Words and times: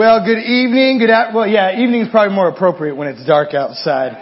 Well, 0.00 0.24
good 0.24 0.38
evening. 0.38 0.98
Good 0.98 1.10
well, 1.34 1.46
yeah, 1.46 1.78
evening 1.78 2.00
is 2.00 2.08
probably 2.08 2.34
more 2.34 2.48
appropriate 2.48 2.96
when 2.96 3.08
it's 3.08 3.22
dark 3.26 3.52
outside. 3.52 4.16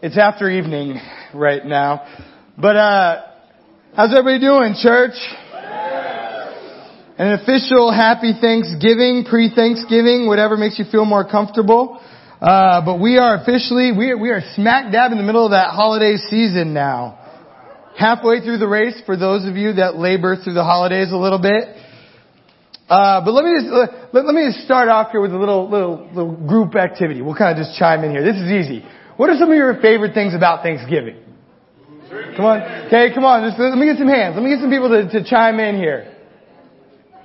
It's 0.00 0.16
after 0.16 0.48
evening 0.48 0.98
right 1.34 1.62
now. 1.62 2.06
But, 2.56 2.74
uh, 2.74 3.22
how's 3.94 4.16
everybody 4.16 4.40
doing, 4.40 4.76
church? 4.80 5.12
An 7.18 7.32
official 7.38 7.92
happy 7.92 8.32
Thanksgiving, 8.40 9.26
pre-Thanksgiving, 9.28 10.26
whatever 10.26 10.56
makes 10.56 10.78
you 10.78 10.86
feel 10.90 11.04
more 11.04 11.28
comfortable. 11.30 12.00
Uh, 12.40 12.82
but 12.82 12.98
we 13.02 13.18
are 13.18 13.42
officially, 13.42 13.92
we 13.92 14.12
are, 14.12 14.16
we 14.16 14.30
are 14.30 14.40
smack 14.54 14.90
dab 14.90 15.12
in 15.12 15.18
the 15.18 15.24
middle 15.24 15.44
of 15.44 15.50
that 15.50 15.74
holiday 15.74 16.16
season 16.16 16.72
now. 16.72 17.18
Halfway 17.98 18.40
through 18.40 18.56
the 18.56 18.68
race 18.68 19.02
for 19.04 19.18
those 19.18 19.46
of 19.46 19.58
you 19.58 19.74
that 19.74 19.96
labor 19.96 20.36
through 20.36 20.54
the 20.54 20.64
holidays 20.64 21.12
a 21.12 21.16
little 21.18 21.42
bit. 21.42 21.83
Uh, 22.94 23.24
but 23.24 23.34
let 23.34 23.44
me 23.44 23.50
just 23.58 23.66
let, 24.14 24.24
let, 24.24 24.34
me 24.36 24.46
just 24.46 24.64
start 24.64 24.88
off 24.88 25.10
here 25.10 25.20
with 25.20 25.34
a 25.34 25.36
little 25.36 25.68
little 25.68 26.06
little 26.14 26.30
group 26.30 26.76
activity. 26.76 27.22
We'll 27.22 27.34
kind 27.34 27.58
of 27.58 27.66
just 27.66 27.76
chime 27.76 28.04
in 28.04 28.12
here. 28.12 28.22
This 28.22 28.36
is 28.36 28.46
easy. 28.46 28.86
What 29.16 29.30
are 29.30 29.36
some 29.36 29.50
of 29.50 29.56
your 29.56 29.80
favorite 29.82 30.14
things 30.14 30.32
about 30.32 30.62
Thanksgiving? 30.62 31.18
Come 32.36 32.44
on, 32.44 32.62
okay, 32.86 33.10
come 33.12 33.24
on. 33.24 33.50
Just, 33.50 33.58
let 33.58 33.76
me 33.76 33.86
get 33.86 33.98
some 33.98 34.06
hands. 34.06 34.36
Let 34.36 34.44
me 34.44 34.50
get 34.50 34.60
some 34.60 34.70
people 34.70 34.90
to, 34.90 35.10
to 35.10 35.28
chime 35.28 35.58
in 35.58 35.74
here. 35.74 36.14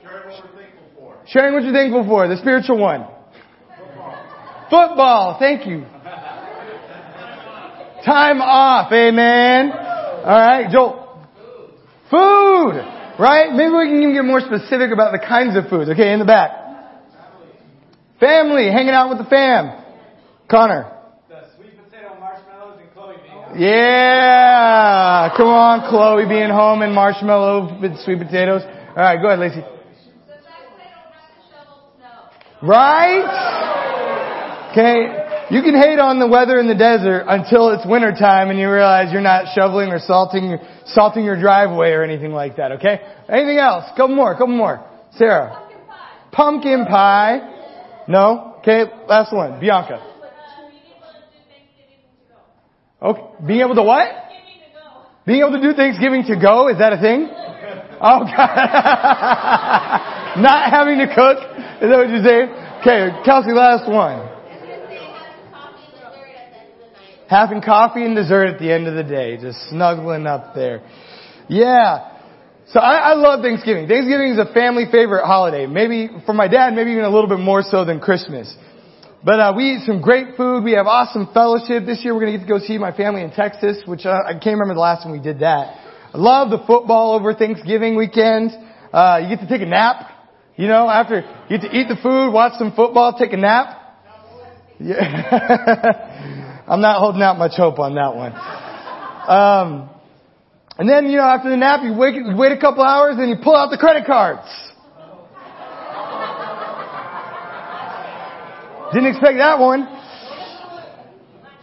Sharing 0.02 0.26
what 0.26 0.42
we're 0.42 0.58
thankful 0.58 0.90
for. 0.98 1.18
Sharing 1.28 1.54
what 1.54 1.64
you're 1.64 1.74
thankful 1.74 2.04
for. 2.06 2.28
The 2.28 2.38
spiritual 2.38 2.80
one. 2.80 3.06
Football. 3.78 4.66
Football. 4.72 5.38
Thank 5.38 5.68
you. 5.68 5.86
Time 8.10 8.42
off. 8.42 8.92
Amen. 8.92 9.72
All 9.72 10.34
right, 10.34 10.72
Joel. 10.72 11.30
Food. 12.10 12.99
Right? 13.20 13.52
Maybe 13.52 13.70
we 13.70 13.86
can 13.88 14.02
even 14.02 14.14
get 14.14 14.24
more 14.24 14.40
specific 14.40 14.92
about 14.94 15.12
the 15.12 15.20
kinds 15.20 15.58
of 15.58 15.68
foods. 15.70 15.90
Okay, 15.90 16.14
in 16.14 16.20
the 16.20 16.26
back. 16.26 16.52
Family, 18.18 18.72
hanging 18.72 18.96
out 18.96 19.10
with 19.10 19.18
the 19.18 19.26
fam. 19.26 19.76
Connor. 20.50 20.90
The 21.28 21.44
sweet 21.58 21.76
potato 21.76 22.18
marshmallows 22.18 22.80
and 22.80 22.90
Chloe 22.94 23.16
being 23.22 23.62
Yeah! 23.62 25.34
Come 25.36 25.48
on, 25.48 25.90
Chloe 25.90 26.28
being 26.30 26.50
home 26.50 26.82
and 26.82 26.96
marshmallow 26.96 27.80
with 27.82 28.00
sweet 28.06 28.20
potatoes. 28.20 28.62
Alright, 28.64 29.22
go 29.22 29.28
ahead, 29.28 29.40
Lacey. 29.40 29.64
Right? 32.62 33.24
Okay. 34.72 35.39
You 35.52 35.64
can 35.64 35.74
hate 35.74 35.98
on 35.98 36.20
the 36.20 36.28
weather 36.28 36.60
in 36.60 36.68
the 36.68 36.76
desert 36.76 37.26
until 37.28 37.70
it's 37.70 37.84
winter 37.84 38.12
time 38.12 38.52
and 38.52 38.60
you 38.60 38.70
realize 38.70 39.12
you're 39.12 39.20
not 39.20 39.48
shoveling 39.56 39.90
or 39.90 39.98
salting, 39.98 40.60
salting 40.86 41.26
your 41.26 41.40
driveway 41.42 41.90
or 41.90 42.04
anything 42.04 42.34
like 42.34 42.58
that, 42.58 42.74
okay? 42.74 43.02
Anything 43.28 43.58
else? 43.58 43.86
Couple 43.98 44.16
more, 44.16 44.34
couple 44.34 44.56
more. 44.56 44.86
Sarah. 45.18 45.68
Pumpkin 46.32 46.86
pie. 46.86 47.40
Pumpkin 47.40 47.50
pie. 47.50 48.06
No? 48.08 48.58
Okay, 48.60 48.84
last 49.08 49.34
one. 49.34 49.60
Bianca. 49.60 50.06
Okay, 53.02 53.22
being 53.48 53.62
able 53.62 53.76
to 53.76 53.84
what? 53.84 54.08
Being 55.26 55.42
able 55.42 55.54
to 55.54 55.62
do 55.62 55.74
Thanksgiving 55.74 56.26
to 56.26 56.40
go, 56.40 56.68
is 56.68 56.78
that 56.78 56.94
a 56.94 57.02
thing? 57.02 57.28
Oh 57.28 58.20
God. 58.30 58.36
Not 60.46 60.70
having 60.70 61.00
to 61.00 61.08
cook? 61.08 61.38
Is 61.82 61.90
that 61.90 61.98
what 61.98 62.10
you're 62.10 62.24
saying? 62.24 62.50
Okay, 62.82 63.10
Kelsey, 63.26 63.52
last 63.52 63.90
one. 63.90 64.29
Having 67.30 67.62
coffee 67.62 68.04
and 68.04 68.16
dessert 68.16 68.48
at 68.48 68.60
the 68.60 68.74
end 68.74 68.88
of 68.88 68.96
the 68.96 69.04
day, 69.04 69.38
just 69.38 69.70
snuggling 69.70 70.26
up 70.26 70.56
there. 70.56 70.82
Yeah. 71.48 72.18
So 72.70 72.80
I, 72.80 73.12
I 73.12 73.14
love 73.14 73.42
Thanksgiving. 73.42 73.88
Thanksgiving 73.88 74.32
is 74.32 74.40
a 74.40 74.52
family 74.52 74.86
favorite 74.92 75.26
holiday. 75.26 75.68
Maybe 75.68 76.10
for 76.26 76.34
my 76.34 76.48
dad, 76.48 76.74
maybe 76.74 76.92
even 76.92 77.04
a 77.04 77.10
little 77.10 77.30
bit 77.30 77.40
more 77.40 77.62
so 77.62 77.86
than 77.86 78.00
Christmas. 78.00 78.52
But 79.24 79.40
uh, 79.40 79.54
we 79.56 79.76
eat 79.76 79.86
some 79.86 80.02
great 80.02 80.38
food. 80.38 80.64
We 80.64 80.72
have 80.72 80.88
awesome 80.88 81.30
fellowship. 81.32 81.86
This 81.86 82.04
year 82.04 82.16
we're 82.16 82.22
going 82.22 82.34
to 82.34 82.38
get 82.40 82.48
to 82.48 82.60
go 82.60 82.66
see 82.66 82.80
my 82.80 82.96
family 82.96 83.22
in 83.22 83.30
Texas, 83.30 83.84
which 83.86 84.08
uh, 84.08 84.18
I 84.26 84.34
can't 84.34 84.58
remember 84.58 84.74
the 84.74 84.80
last 84.80 85.04
time 85.04 85.12
we 85.12 85.20
did 85.20 85.40
that. 85.40 85.76
I 86.14 86.18
love 86.18 86.50
the 86.50 86.66
football 86.66 87.14
over 87.14 87.36
Thanksgiving 87.36 87.96
weekend. 87.96 88.52
Uh, 88.92 89.20
you 89.22 89.36
get 89.36 89.42
to 89.42 89.48
take 89.48 89.62
a 89.62 89.70
nap. 89.70 90.10
You 90.56 90.68
know, 90.68 90.90
after 90.90 91.22
you 91.50 91.60
get 91.60 91.70
to 91.70 91.78
eat 91.78 91.90
the 91.90 91.98
food, 92.02 92.32
watch 92.32 92.54
some 92.58 92.74
football, 92.74 93.16
take 93.20 93.34
a 93.34 93.38
nap. 93.38 93.76
Yeah. 94.80 96.46
I'm 96.70 96.82
not 96.82 97.00
holding 97.00 97.24
out 97.24 97.40
much 97.40 97.54
hope 97.58 97.80
on 97.80 97.96
that 97.96 98.16
one. 98.16 98.32
Um, 98.32 99.90
and 100.78 100.88
then, 100.88 101.10
you 101.10 101.18
know, 101.18 101.24
after 101.24 101.50
the 101.50 101.58
nap, 101.58 101.82
you 101.84 101.94
wait, 101.94 102.14
you 102.16 102.38
wait 102.38 102.52
a 102.52 102.60
couple 102.60 102.84
hours 102.84 103.16
and 103.18 103.28
you 103.28 103.38
pull 103.44 103.56
out 103.56 103.72
the 103.72 103.78
credit 103.78 104.06
cards. 104.06 104.48
Didn't 108.94 109.10
expect 109.10 109.38
that 109.38 109.60
one. 109.60 109.88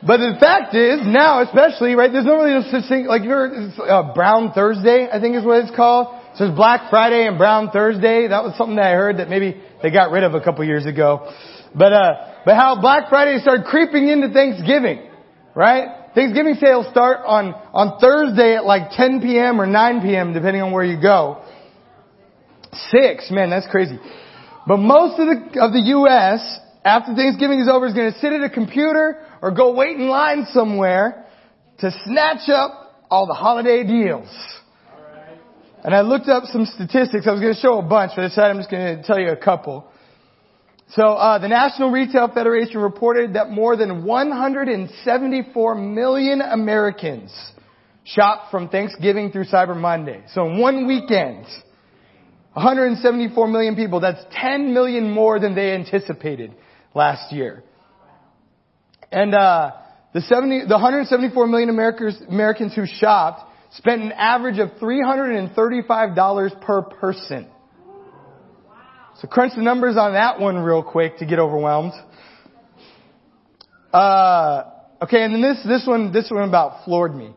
But 0.06 0.18
the 0.18 0.36
fact 0.38 0.74
is, 0.74 1.00
now 1.06 1.42
especially, 1.42 1.94
right, 1.94 2.12
there's 2.12 2.26
no 2.26 2.36
really 2.36 2.52
no 2.52 2.62
such 2.70 2.88
thing, 2.88 3.06
like 3.06 3.22
you're, 3.24 3.70
uh, 3.88 4.12
Brown 4.14 4.52
Thursday, 4.52 5.08
I 5.10 5.18
think 5.20 5.34
is 5.34 5.44
what 5.44 5.64
it's 5.64 5.74
called. 5.74 6.08
So 6.36 6.46
it's 6.46 6.54
Black 6.54 6.90
Friday 6.90 7.26
and 7.26 7.38
Brown 7.38 7.70
Thursday. 7.70 8.28
That 8.28 8.44
was 8.44 8.56
something 8.58 8.76
that 8.76 8.86
I 8.86 8.94
heard 8.94 9.16
that 9.18 9.28
maybe 9.28 9.60
they 9.82 9.90
got 9.90 10.10
rid 10.10 10.22
of 10.22 10.34
a 10.34 10.40
couple 10.40 10.64
years 10.64 10.84
ago. 10.84 11.32
But, 11.74 11.92
uh, 11.92 12.35
but 12.46 12.54
how 12.54 12.80
Black 12.80 13.08
Friday 13.08 13.40
started 13.40 13.66
creeping 13.66 14.06
into 14.06 14.30
Thanksgiving, 14.30 15.02
right? 15.56 15.88
Thanksgiving 16.14 16.54
sales 16.54 16.86
start 16.92 17.18
on, 17.26 17.52
on 17.74 17.98
Thursday 17.98 18.54
at 18.54 18.64
like 18.64 18.92
10 18.92 19.20
p.m. 19.20 19.60
or 19.60 19.66
9 19.66 20.00
p.m. 20.00 20.32
depending 20.32 20.62
on 20.62 20.70
where 20.70 20.84
you 20.84 21.02
go. 21.02 21.42
Six, 22.92 23.32
man, 23.32 23.50
that's 23.50 23.66
crazy. 23.66 23.98
But 24.64 24.76
most 24.76 25.18
of 25.18 25.26
the, 25.26 25.60
of 25.60 25.72
the 25.72 25.82
U.S., 25.98 26.60
after 26.84 27.16
Thanksgiving 27.16 27.58
is 27.58 27.68
over, 27.68 27.84
is 27.86 27.94
going 27.94 28.12
to 28.12 28.18
sit 28.20 28.32
at 28.32 28.42
a 28.42 28.50
computer 28.50 29.26
or 29.42 29.50
go 29.50 29.74
wait 29.74 29.96
in 29.96 30.06
line 30.06 30.46
somewhere 30.52 31.26
to 31.80 31.90
snatch 32.04 32.48
up 32.48 33.02
all 33.10 33.26
the 33.26 33.34
holiday 33.34 33.82
deals. 33.82 34.28
And 35.82 35.92
I 35.92 36.02
looked 36.02 36.28
up 36.28 36.44
some 36.44 36.64
statistics. 36.64 37.26
I 37.26 37.32
was 37.32 37.40
going 37.40 37.54
to 37.54 37.60
show 37.60 37.80
a 37.80 37.82
bunch, 37.82 38.12
but 38.14 38.24
I 38.24 38.28
decided 38.28 38.50
I'm 38.52 38.58
just 38.58 38.70
going 38.70 38.98
to 38.98 39.02
tell 39.02 39.18
you 39.18 39.30
a 39.30 39.36
couple. 39.36 39.90
So 40.90 41.02
uh, 41.02 41.38
the 41.38 41.48
National 41.48 41.90
Retail 41.90 42.28
Federation 42.32 42.78
reported 42.80 43.34
that 43.34 43.50
more 43.50 43.76
than 43.76 44.04
174 44.04 45.74
million 45.74 46.40
Americans 46.40 47.32
shopped 48.04 48.52
from 48.52 48.68
Thanksgiving 48.68 49.32
through 49.32 49.46
Cyber 49.46 49.76
Monday. 49.76 50.22
So 50.32 50.46
in 50.46 50.60
one 50.60 50.86
weekend, 50.86 51.44
174 52.56 53.48
million 53.48 53.76
people. 53.76 54.00
That's 54.00 54.24
10 54.32 54.72
million 54.72 55.10
more 55.10 55.38
than 55.38 55.54
they 55.54 55.72
anticipated 55.72 56.54
last 56.94 57.30
year. 57.30 57.62
And 59.12 59.34
uh, 59.34 59.72
the 60.14 60.22
70, 60.22 60.60
the 60.66 60.74
174 60.74 61.46
million 61.48 61.68
Americans, 61.68 62.18
Americans 62.26 62.74
who 62.74 62.86
shopped 62.86 63.42
spent 63.72 64.00
an 64.00 64.12
average 64.12 64.58
of 64.58 64.70
$335 64.80 66.60
per 66.62 66.82
person. 66.82 67.46
So 69.20 69.28
crunch 69.28 69.54
the 69.56 69.62
numbers 69.62 69.96
on 69.96 70.12
that 70.12 70.40
one 70.40 70.56
real 70.58 70.82
quick 70.82 71.18
to 71.18 71.26
get 71.26 71.38
overwhelmed. 71.38 71.94
Uh, 73.90 74.64
okay, 75.02 75.22
and 75.22 75.32
then 75.32 75.40
this 75.40 75.58
this 75.66 75.86
one 75.86 76.12
this 76.12 76.30
one 76.30 76.46
about 76.46 76.84
floored 76.84 77.14
me. 77.14 77.32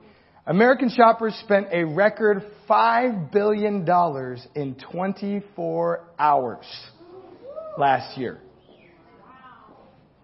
American 0.45 0.89
shoppers 0.89 1.33
spent 1.35 1.67
a 1.71 1.85
record 1.85 2.43
five 2.67 3.31
billion 3.31 3.85
dollars 3.85 4.45
in 4.55 4.75
24 4.91 6.05
hours 6.17 6.65
last 7.77 8.17
year. 8.17 8.39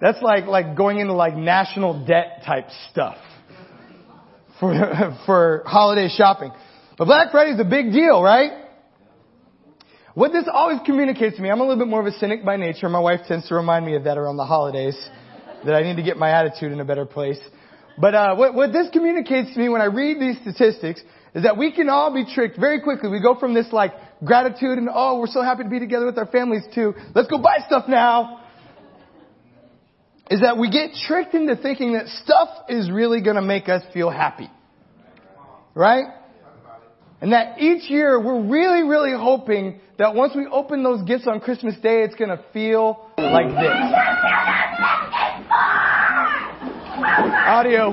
That's 0.02 0.22
like 0.22 0.48
like 0.48 0.76
going 0.76 1.00
into 1.00 1.14
like 1.14 1.38
national 1.38 2.06
debt 2.06 2.44
type 2.46 2.68
stuff 2.92 3.18
for 4.60 4.74
for 5.26 5.64
holiday 5.66 6.10
shopping. 6.10 6.52
But 6.98 7.06
Black 7.06 7.32
Friday 7.32 7.52
is 7.52 7.60
a 7.62 7.66
big 7.66 7.94
deal, 7.94 8.22
right? 8.22 8.65
What 10.16 10.32
this 10.32 10.46
always 10.52 10.80
communicates 10.86 11.36
to 11.36 11.42
me, 11.42 11.50
I'm 11.50 11.60
a 11.60 11.64
little 11.64 11.78
bit 11.78 11.90
more 11.90 12.00
of 12.00 12.06
a 12.06 12.14
cynic 12.14 12.46
by 12.46 12.56
nature. 12.56 12.88
My 12.88 13.00
wife 13.00 13.20
tends 13.28 13.50
to 13.50 13.56
remind 13.56 13.86
me 13.86 13.98
of 13.98 14.06
that 14.06 14.18
around 14.18 14.38
the 14.38 14.46
holidays, 14.46 14.98
that 15.66 15.76
I 15.76 15.84
need 15.84 15.98
to 15.98 16.04
get 16.04 16.16
my 16.16 16.32
attitude 16.32 16.72
in 16.72 16.80
a 16.80 16.86
better 16.86 17.06
place. 17.06 17.40
But 17.98 18.16
uh, 18.16 18.36
what, 18.36 18.54
what 18.54 18.72
this 18.72 18.88
communicates 18.94 19.54
to 19.54 19.60
me 19.60 19.68
when 19.68 19.82
I 19.82 19.86
read 19.86 20.22
these 20.22 20.38
statistics 20.42 21.02
is 21.34 21.44
that 21.44 21.58
we 21.58 21.74
can 21.74 21.90
all 21.90 22.14
be 22.14 22.24
tricked 22.34 22.58
very 22.58 22.80
quickly. 22.80 23.10
We 23.10 23.22
go 23.22 23.38
from 23.38 23.54
this 23.54 23.68
like 23.74 23.92
gratitude 24.24 24.78
and 24.78 24.88
oh, 24.92 25.20
we're 25.20 25.28
so 25.28 25.42
happy 25.42 25.64
to 25.64 25.70
be 25.70 25.80
together 25.80 26.06
with 26.06 26.18
our 26.18 26.28
families 26.28 26.64
to 26.76 26.94
let's 27.14 27.28
go 27.28 27.38
buy 27.38 27.58
stuff 27.68 27.90
now. 27.90 28.42
Is 30.32 30.40
that 30.40 30.58
we 30.58 30.72
get 30.72 30.92
tricked 31.06 31.34
into 31.34 31.58
thinking 31.58 31.94
that 31.94 32.08
stuff 32.08 32.48
is 32.70 32.90
really 32.90 33.22
going 33.22 33.36
to 33.36 33.42
make 33.42 33.68
us 33.68 33.84
feel 33.94 34.10
happy. 34.10 34.50
Right? 35.74 36.06
And 37.22 37.32
that 37.32 37.60
each 37.60 37.90
year 37.90 38.20
we're 38.20 38.42
really, 38.42 38.84
really 38.84 39.14
hoping 39.18 39.80
that 39.98 40.14
once 40.14 40.34
we 40.36 40.46
open 40.48 40.84
those 40.84 41.02
gifts 41.04 41.28
on 41.28 41.40
Christmas 41.40 41.76
Day, 41.82 42.04
it's 42.04 42.16
going 42.16 42.30
to 42.30 42.44
feel 42.54 43.10
like 43.18 43.48
this. 43.48 43.72
Audio. 47.48 47.92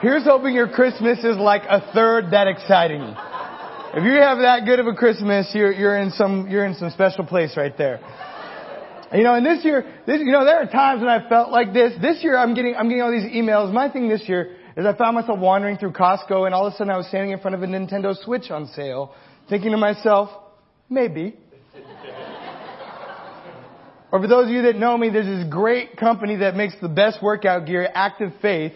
Here's 0.00 0.24
hoping 0.24 0.54
your 0.54 0.68
Christmas 0.68 1.18
is 1.18 1.36
like 1.36 1.64
a 1.68 1.92
third 1.92 2.30
that 2.30 2.48
exciting. 2.48 3.02
If 3.02 4.02
you 4.02 4.12
have 4.12 4.38
that 4.38 4.62
good 4.64 4.80
of 4.80 4.86
a 4.86 4.94
Christmas, 4.94 5.50
you're, 5.52 5.72
you're 5.72 5.98
in 5.98 6.10
some, 6.12 6.48
you're 6.48 6.64
in 6.64 6.74
some 6.74 6.88
special 6.88 7.26
place 7.26 7.54
right 7.54 7.76
there. 7.76 8.00
You 9.12 9.22
know, 9.22 9.34
and 9.34 9.44
this 9.44 9.62
year, 9.62 9.84
this, 10.06 10.20
you 10.20 10.32
know, 10.32 10.46
there 10.46 10.56
are 10.56 10.66
times 10.66 11.02
when 11.02 11.10
I 11.10 11.28
felt 11.28 11.50
like 11.50 11.74
this. 11.74 11.92
This 12.00 12.24
year 12.24 12.38
I'm 12.38 12.54
getting, 12.54 12.76
I'm 12.76 12.88
getting 12.88 13.02
all 13.02 13.10
these 13.10 13.30
emails. 13.30 13.70
My 13.74 13.90
thing 13.90 14.08
this 14.08 14.22
year 14.26 14.56
is 14.74 14.86
I 14.86 14.96
found 14.96 15.16
myself 15.16 15.38
wandering 15.38 15.76
through 15.76 15.92
Costco 15.92 16.46
and 16.46 16.54
all 16.54 16.66
of 16.66 16.72
a 16.72 16.76
sudden 16.78 16.90
I 16.90 16.96
was 16.96 17.06
standing 17.08 17.32
in 17.32 17.40
front 17.40 17.54
of 17.54 17.62
a 17.62 17.66
Nintendo 17.66 18.16
Switch 18.24 18.50
on 18.50 18.68
sale, 18.68 19.14
thinking 19.50 19.72
to 19.72 19.76
myself, 19.76 20.30
maybe. 20.88 21.36
or 24.10 24.22
for 24.22 24.26
those 24.26 24.46
of 24.46 24.50
you 24.50 24.62
that 24.62 24.76
know 24.76 24.96
me, 24.96 25.10
there's 25.10 25.26
this 25.26 25.46
great 25.50 25.98
company 25.98 26.36
that 26.36 26.56
makes 26.56 26.72
the 26.80 26.88
best 26.88 27.22
workout 27.22 27.66
gear, 27.66 27.86
Active 27.92 28.32
Faith. 28.40 28.72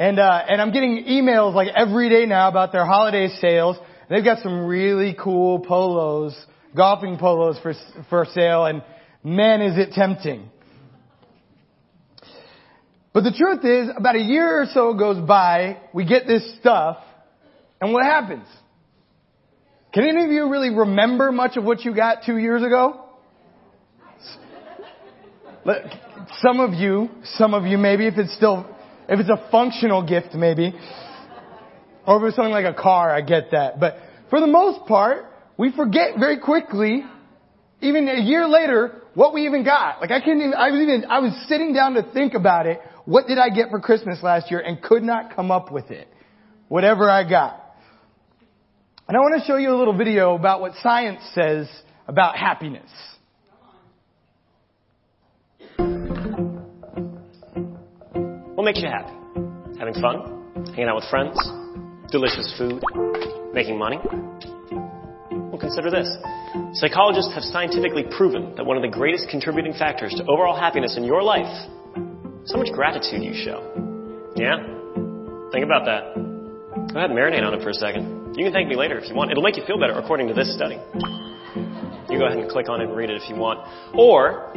And, 0.00 0.18
uh, 0.18 0.44
and 0.48 0.62
I'm 0.62 0.72
getting 0.72 1.04
emails 1.10 1.54
like 1.54 1.68
every 1.76 2.08
day 2.08 2.24
now 2.24 2.48
about 2.48 2.72
their 2.72 2.86
holiday 2.86 3.28
sales. 3.38 3.76
They've 4.08 4.24
got 4.24 4.42
some 4.42 4.64
really 4.64 5.14
cool 5.22 5.58
polos, 5.58 6.34
golfing 6.74 7.18
polos 7.18 7.58
for, 7.58 7.74
for 8.08 8.26
sale 8.32 8.64
and 8.64 8.82
man 9.22 9.60
is 9.60 9.76
it 9.76 9.92
tempting. 9.92 10.48
But 13.12 13.24
the 13.24 13.32
truth 13.32 13.62
is, 13.62 13.94
about 13.94 14.16
a 14.16 14.22
year 14.22 14.62
or 14.62 14.66
so 14.72 14.94
goes 14.94 15.22
by, 15.28 15.76
we 15.92 16.06
get 16.06 16.26
this 16.26 16.56
stuff, 16.60 16.96
and 17.78 17.92
what 17.92 18.04
happens? 18.04 18.46
Can 19.92 20.04
any 20.04 20.24
of 20.24 20.30
you 20.30 20.48
really 20.48 20.70
remember 20.70 21.30
much 21.30 21.58
of 21.58 21.64
what 21.64 21.84
you 21.84 21.94
got 21.94 22.24
two 22.24 22.38
years 22.38 22.62
ago? 22.62 23.04
Some 26.40 26.60
of 26.60 26.72
you, 26.72 27.10
some 27.36 27.52
of 27.52 27.66
you 27.66 27.76
maybe, 27.76 28.06
if 28.06 28.16
it's 28.16 28.34
still, 28.34 28.64
if 29.10 29.18
it's 29.18 29.28
a 29.28 29.50
functional 29.50 30.06
gift 30.06 30.34
maybe, 30.34 30.72
or 32.06 32.16
if 32.18 32.28
it's 32.28 32.36
something 32.36 32.52
like 32.52 32.64
a 32.64 32.80
car, 32.80 33.10
I 33.10 33.20
get 33.20 33.50
that. 33.50 33.80
But 33.80 33.96
for 34.30 34.40
the 34.40 34.46
most 34.46 34.86
part, 34.86 35.26
we 35.58 35.72
forget 35.72 36.18
very 36.18 36.38
quickly, 36.38 37.04
even 37.80 38.08
a 38.08 38.20
year 38.22 38.46
later, 38.46 39.02
what 39.14 39.34
we 39.34 39.46
even 39.46 39.64
got. 39.64 40.00
Like 40.00 40.12
I 40.12 40.20
couldn't 40.20 40.40
even, 40.40 40.54
I 40.54 40.70
was 40.70 40.80
even, 40.80 41.04
I 41.10 41.18
was 41.18 41.46
sitting 41.48 41.74
down 41.74 41.94
to 41.94 42.04
think 42.14 42.34
about 42.34 42.66
it. 42.66 42.80
What 43.04 43.26
did 43.26 43.38
I 43.38 43.50
get 43.50 43.70
for 43.70 43.80
Christmas 43.80 44.22
last 44.22 44.50
year 44.50 44.60
and 44.60 44.80
could 44.80 45.02
not 45.02 45.34
come 45.34 45.50
up 45.50 45.72
with 45.72 45.90
it. 45.90 46.08
Whatever 46.68 47.10
I 47.10 47.28
got. 47.28 47.60
And 49.08 49.16
I 49.16 49.20
want 49.20 49.40
to 49.40 49.46
show 49.46 49.56
you 49.56 49.74
a 49.74 49.76
little 49.76 49.96
video 49.96 50.36
about 50.36 50.60
what 50.60 50.74
science 50.82 51.20
says 51.34 51.68
about 52.06 52.36
happiness. 52.36 52.88
What 58.60 58.66
makes 58.66 58.82
you 58.82 58.92
happy? 58.92 59.16
Having 59.78 59.94
fun? 60.04 60.52
Hanging 60.76 60.92
out 60.92 60.96
with 60.96 61.08
friends? 61.08 61.32
Delicious 62.12 62.52
food? 62.58 62.84
Making 63.54 63.78
money? 63.78 63.96
Well, 64.04 65.56
consider 65.58 65.90
this. 65.90 66.04
Psychologists 66.74 67.32
have 67.32 67.42
scientifically 67.42 68.04
proven 68.18 68.54
that 68.56 68.66
one 68.66 68.76
of 68.76 68.82
the 68.82 68.90
greatest 68.90 69.30
contributing 69.30 69.72
factors 69.72 70.12
to 70.12 70.24
overall 70.28 70.54
happiness 70.54 70.98
in 70.98 71.04
your 71.04 71.22
life 71.22 71.48
is 72.44 72.52
how 72.52 72.58
much 72.58 72.70
gratitude 72.74 73.24
you 73.24 73.32
show. 73.32 73.64
Yeah? 74.36 74.60
Think 75.52 75.64
about 75.64 75.88
that. 75.88 76.12
Go 76.92 77.00
ahead 77.00 77.08
and 77.08 77.18
marinate 77.18 77.40
on 77.40 77.54
it 77.54 77.62
for 77.62 77.70
a 77.70 77.74
second. 77.80 78.36
You 78.36 78.44
can 78.44 78.52
thank 78.52 78.68
me 78.68 78.76
later 78.76 78.98
if 78.98 79.08
you 79.08 79.14
want. 79.14 79.30
It'll 79.30 79.42
make 79.42 79.56
you 79.56 79.64
feel 79.64 79.80
better 79.80 79.94
according 79.94 80.28
to 80.28 80.34
this 80.34 80.54
study. 80.54 80.76
You 82.12 82.18
go 82.18 82.26
ahead 82.26 82.36
and 82.36 82.50
click 82.50 82.68
on 82.68 82.82
it 82.82 82.88
and 82.88 82.94
read 82.94 83.08
it 83.08 83.22
if 83.22 83.26
you 83.30 83.36
want. 83.36 83.66
Or 83.96 84.52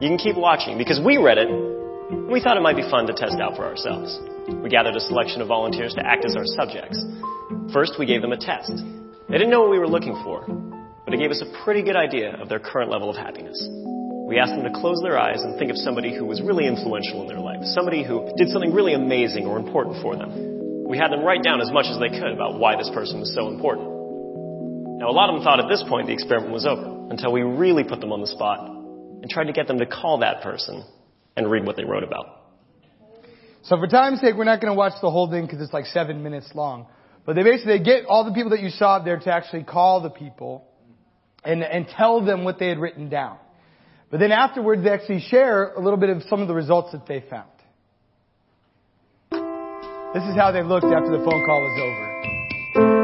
you 0.00 0.08
can 0.08 0.18
keep 0.18 0.34
watching 0.34 0.78
because 0.78 0.98
we 0.98 1.16
read 1.16 1.38
it 1.38 1.73
we 2.10 2.40
thought 2.40 2.56
it 2.56 2.60
might 2.60 2.76
be 2.76 2.84
fun 2.90 3.06
to 3.06 3.14
test 3.14 3.40
out 3.40 3.56
for 3.56 3.64
ourselves. 3.64 4.20
We 4.62 4.68
gathered 4.68 4.96
a 4.96 5.00
selection 5.00 5.40
of 5.40 5.48
volunteers 5.48 5.94
to 5.94 6.04
act 6.04 6.24
as 6.24 6.36
our 6.36 6.44
subjects. 6.44 7.00
First, 7.72 7.96
we 7.98 8.04
gave 8.04 8.20
them 8.20 8.32
a 8.32 8.36
test. 8.36 8.72
They 9.28 9.38
didn't 9.38 9.50
know 9.50 9.62
what 9.62 9.70
we 9.70 9.78
were 9.78 9.88
looking 9.88 10.20
for, 10.22 10.44
but 11.04 11.14
it 11.14 11.16
gave 11.16 11.30
us 11.30 11.40
a 11.40 11.64
pretty 11.64 11.82
good 11.82 11.96
idea 11.96 12.36
of 12.36 12.48
their 12.48 12.60
current 12.60 12.90
level 12.90 13.08
of 13.08 13.16
happiness. 13.16 13.56
We 14.28 14.38
asked 14.38 14.52
them 14.52 14.64
to 14.64 14.78
close 14.80 15.00
their 15.02 15.18
eyes 15.18 15.40
and 15.42 15.58
think 15.58 15.70
of 15.70 15.78
somebody 15.78 16.14
who 16.14 16.26
was 16.26 16.42
really 16.42 16.66
influential 16.66 17.22
in 17.22 17.28
their 17.28 17.40
life, 17.40 17.64
somebody 17.72 18.04
who 18.04 18.28
did 18.36 18.48
something 18.48 18.74
really 18.74 18.92
amazing 18.92 19.46
or 19.46 19.58
important 19.58 20.02
for 20.02 20.16
them. 20.16 20.84
We 20.86 20.98
had 20.98 21.08
them 21.08 21.24
write 21.24 21.42
down 21.42 21.62
as 21.62 21.72
much 21.72 21.86
as 21.88 21.98
they 21.98 22.12
could 22.12 22.32
about 22.32 22.58
why 22.58 22.76
this 22.76 22.90
person 22.92 23.20
was 23.20 23.32
so 23.34 23.48
important. 23.48 23.88
Now, 25.00 25.08
a 25.08 25.16
lot 25.16 25.30
of 25.30 25.36
them 25.36 25.44
thought 25.44 25.60
at 25.60 25.68
this 25.68 25.82
point 25.88 26.08
the 26.08 26.12
experiment 26.12 26.52
was 26.52 26.66
over 26.66 27.08
until 27.10 27.32
we 27.32 27.40
really 27.40 27.84
put 27.84 28.00
them 28.00 28.12
on 28.12 28.20
the 28.20 28.28
spot 28.28 28.60
and 28.60 29.30
tried 29.30 29.48
to 29.48 29.52
get 29.52 29.66
them 29.66 29.78
to 29.78 29.86
call 29.86 30.18
that 30.18 30.42
person 30.42 30.84
and 31.36 31.50
read 31.50 31.66
what 31.66 31.76
they 31.76 31.84
wrote 31.84 32.02
about. 32.04 32.40
So 33.62 33.76
for 33.76 33.86
time's 33.86 34.20
sake, 34.20 34.34
we're 34.36 34.44
not 34.44 34.60
going 34.60 34.72
to 34.72 34.76
watch 34.76 34.92
the 35.00 35.10
whole 35.10 35.30
thing 35.30 35.46
because 35.46 35.60
it's 35.60 35.72
like 35.72 35.86
seven 35.86 36.22
minutes 36.22 36.50
long. 36.54 36.86
But 37.24 37.36
they 37.36 37.42
basically 37.42 37.78
get 37.78 38.04
all 38.06 38.24
the 38.24 38.32
people 38.32 38.50
that 38.50 38.60
you 38.60 38.68
saw 38.68 39.02
there 39.02 39.18
to 39.18 39.32
actually 39.32 39.64
call 39.64 40.02
the 40.02 40.10
people 40.10 40.66
and, 41.42 41.62
and 41.62 41.88
tell 41.88 42.22
them 42.24 42.44
what 42.44 42.58
they 42.58 42.68
had 42.68 42.78
written 42.78 43.08
down. 43.08 43.38
But 44.10 44.20
then 44.20 44.32
afterwards, 44.32 44.84
they 44.84 44.90
actually 44.90 45.20
share 45.20 45.72
a 45.72 45.80
little 45.80 45.98
bit 45.98 46.10
of 46.10 46.22
some 46.28 46.42
of 46.42 46.48
the 46.48 46.54
results 46.54 46.92
that 46.92 47.06
they 47.06 47.24
found. 47.28 47.48
This 50.14 50.22
is 50.24 50.36
how 50.36 50.52
they 50.52 50.62
looked 50.62 50.84
after 50.84 51.10
the 51.10 51.24
phone 51.24 51.44
call 51.44 51.60
was 51.60 51.80
over. 52.76 53.03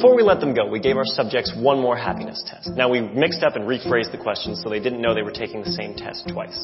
Before 0.00 0.16
we 0.16 0.24
let 0.24 0.40
them 0.40 0.56
go, 0.56 0.64
we 0.64 0.80
gave 0.80 0.96
our 0.96 1.04
subjects 1.04 1.52
one 1.52 1.76
more 1.76 1.92
happiness 1.92 2.40
test. 2.48 2.72
Now 2.72 2.88
we 2.88 3.04
mixed 3.04 3.44
up 3.44 3.52
and 3.54 3.68
rephrased 3.68 4.12
the 4.12 4.16
questions 4.16 4.64
so 4.64 4.72
they 4.72 4.80
didn't 4.80 5.04
know 5.04 5.12
they 5.12 5.20
were 5.20 5.30
taking 5.30 5.60
the 5.60 5.76
same 5.76 5.92
test 5.92 6.24
twice. 6.32 6.56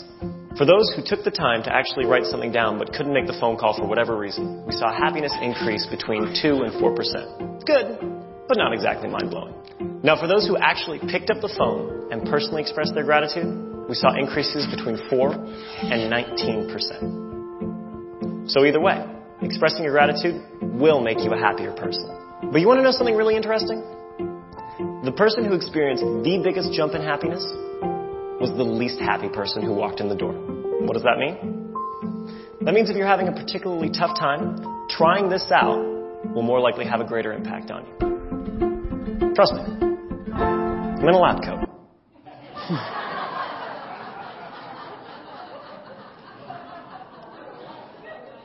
For 0.57 0.65
those 0.65 0.89
who 0.97 1.05
took 1.05 1.21
the 1.21 1.29
time 1.31 1.61
to 1.69 1.71
actually 1.71 2.09
write 2.09 2.25
something 2.25 2.49
down 2.49 2.81
but 2.81 2.97
couldn't 2.97 3.13
make 3.13 3.29
the 3.29 3.37
phone 3.37 3.61
call 3.61 3.77
for 3.77 3.85
whatever 3.85 4.17
reason, 4.17 4.65
we 4.65 4.73
saw 4.73 4.89
happiness 4.89 5.37
increase 5.45 5.85
between 5.85 6.33
2 6.33 6.65
and 6.65 6.73
4%. 6.81 7.61
Good, 7.69 8.01
but 8.49 8.57
not 8.57 8.73
exactly 8.73 9.13
mind 9.13 9.29
blowing. 9.29 9.53
Now 10.01 10.17
for 10.17 10.33
those 10.33 10.49
who 10.49 10.57
actually 10.57 11.05
picked 11.05 11.29
up 11.29 11.45
the 11.45 11.53
phone 11.61 12.09
and 12.09 12.25
personally 12.25 12.65
expressed 12.65 12.97
their 12.97 13.05
gratitude, 13.05 13.53
we 13.85 14.01
saw 14.01 14.17
increases 14.17 14.65
between 14.73 14.97
4 15.13 15.93
and 15.93 16.09
19%. 16.09 18.49
So 18.49 18.65
either 18.65 18.81
way, 18.81 19.05
expressing 19.43 19.85
your 19.85 19.93
gratitude 19.93 20.41
will 20.81 21.05
make 21.05 21.21
you 21.21 21.37
a 21.37 21.39
happier 21.39 21.77
person. 21.77 22.26
But 22.43 22.61
you 22.61 22.67
want 22.67 22.79
to 22.79 22.83
know 22.83 22.93
something 22.93 23.17
really 23.17 23.35
interesting? 23.37 23.83
The 25.05 25.13
person 25.17 25.45
who 25.45 25.55
experienced 25.55 26.05
the 26.05 26.41
biggest 26.45 26.73
jump 26.73 26.95
in 26.95 27.01
happiness 27.03 27.43
was 28.41 28.53
the 28.57 28.65
least 28.65 29.01
happy 29.01 29.29
person 29.29 29.63
who 29.63 29.73
walked 29.73 30.01
in 30.01 30.09
the 30.09 30.15
door. 30.15 30.33
What 30.33 30.93
does 30.93 31.03
that 31.05 31.17
mean? 31.19 31.73
That 32.61 32.75
means 32.75 32.91
if 32.91 32.97
you're 32.97 33.07
having 33.07 33.29
a 33.29 33.33
particularly 33.33 33.89
tough 33.89 34.19
time, 34.19 34.87
trying 34.91 35.31
this 35.31 35.51
out 35.51 35.79
will 36.35 36.43
more 36.43 36.61
likely 36.61 36.85
have 36.85 37.01
a 37.01 37.05
greater 37.05 37.33
impact 37.33 37.71
on 37.71 37.87
you. 37.87 39.35
Trust 39.35 39.55
me. 39.55 39.61
I'm 40.35 41.09
in 41.09 41.15
a 41.15 41.19
lab 41.19 41.43
coat. 41.43 41.69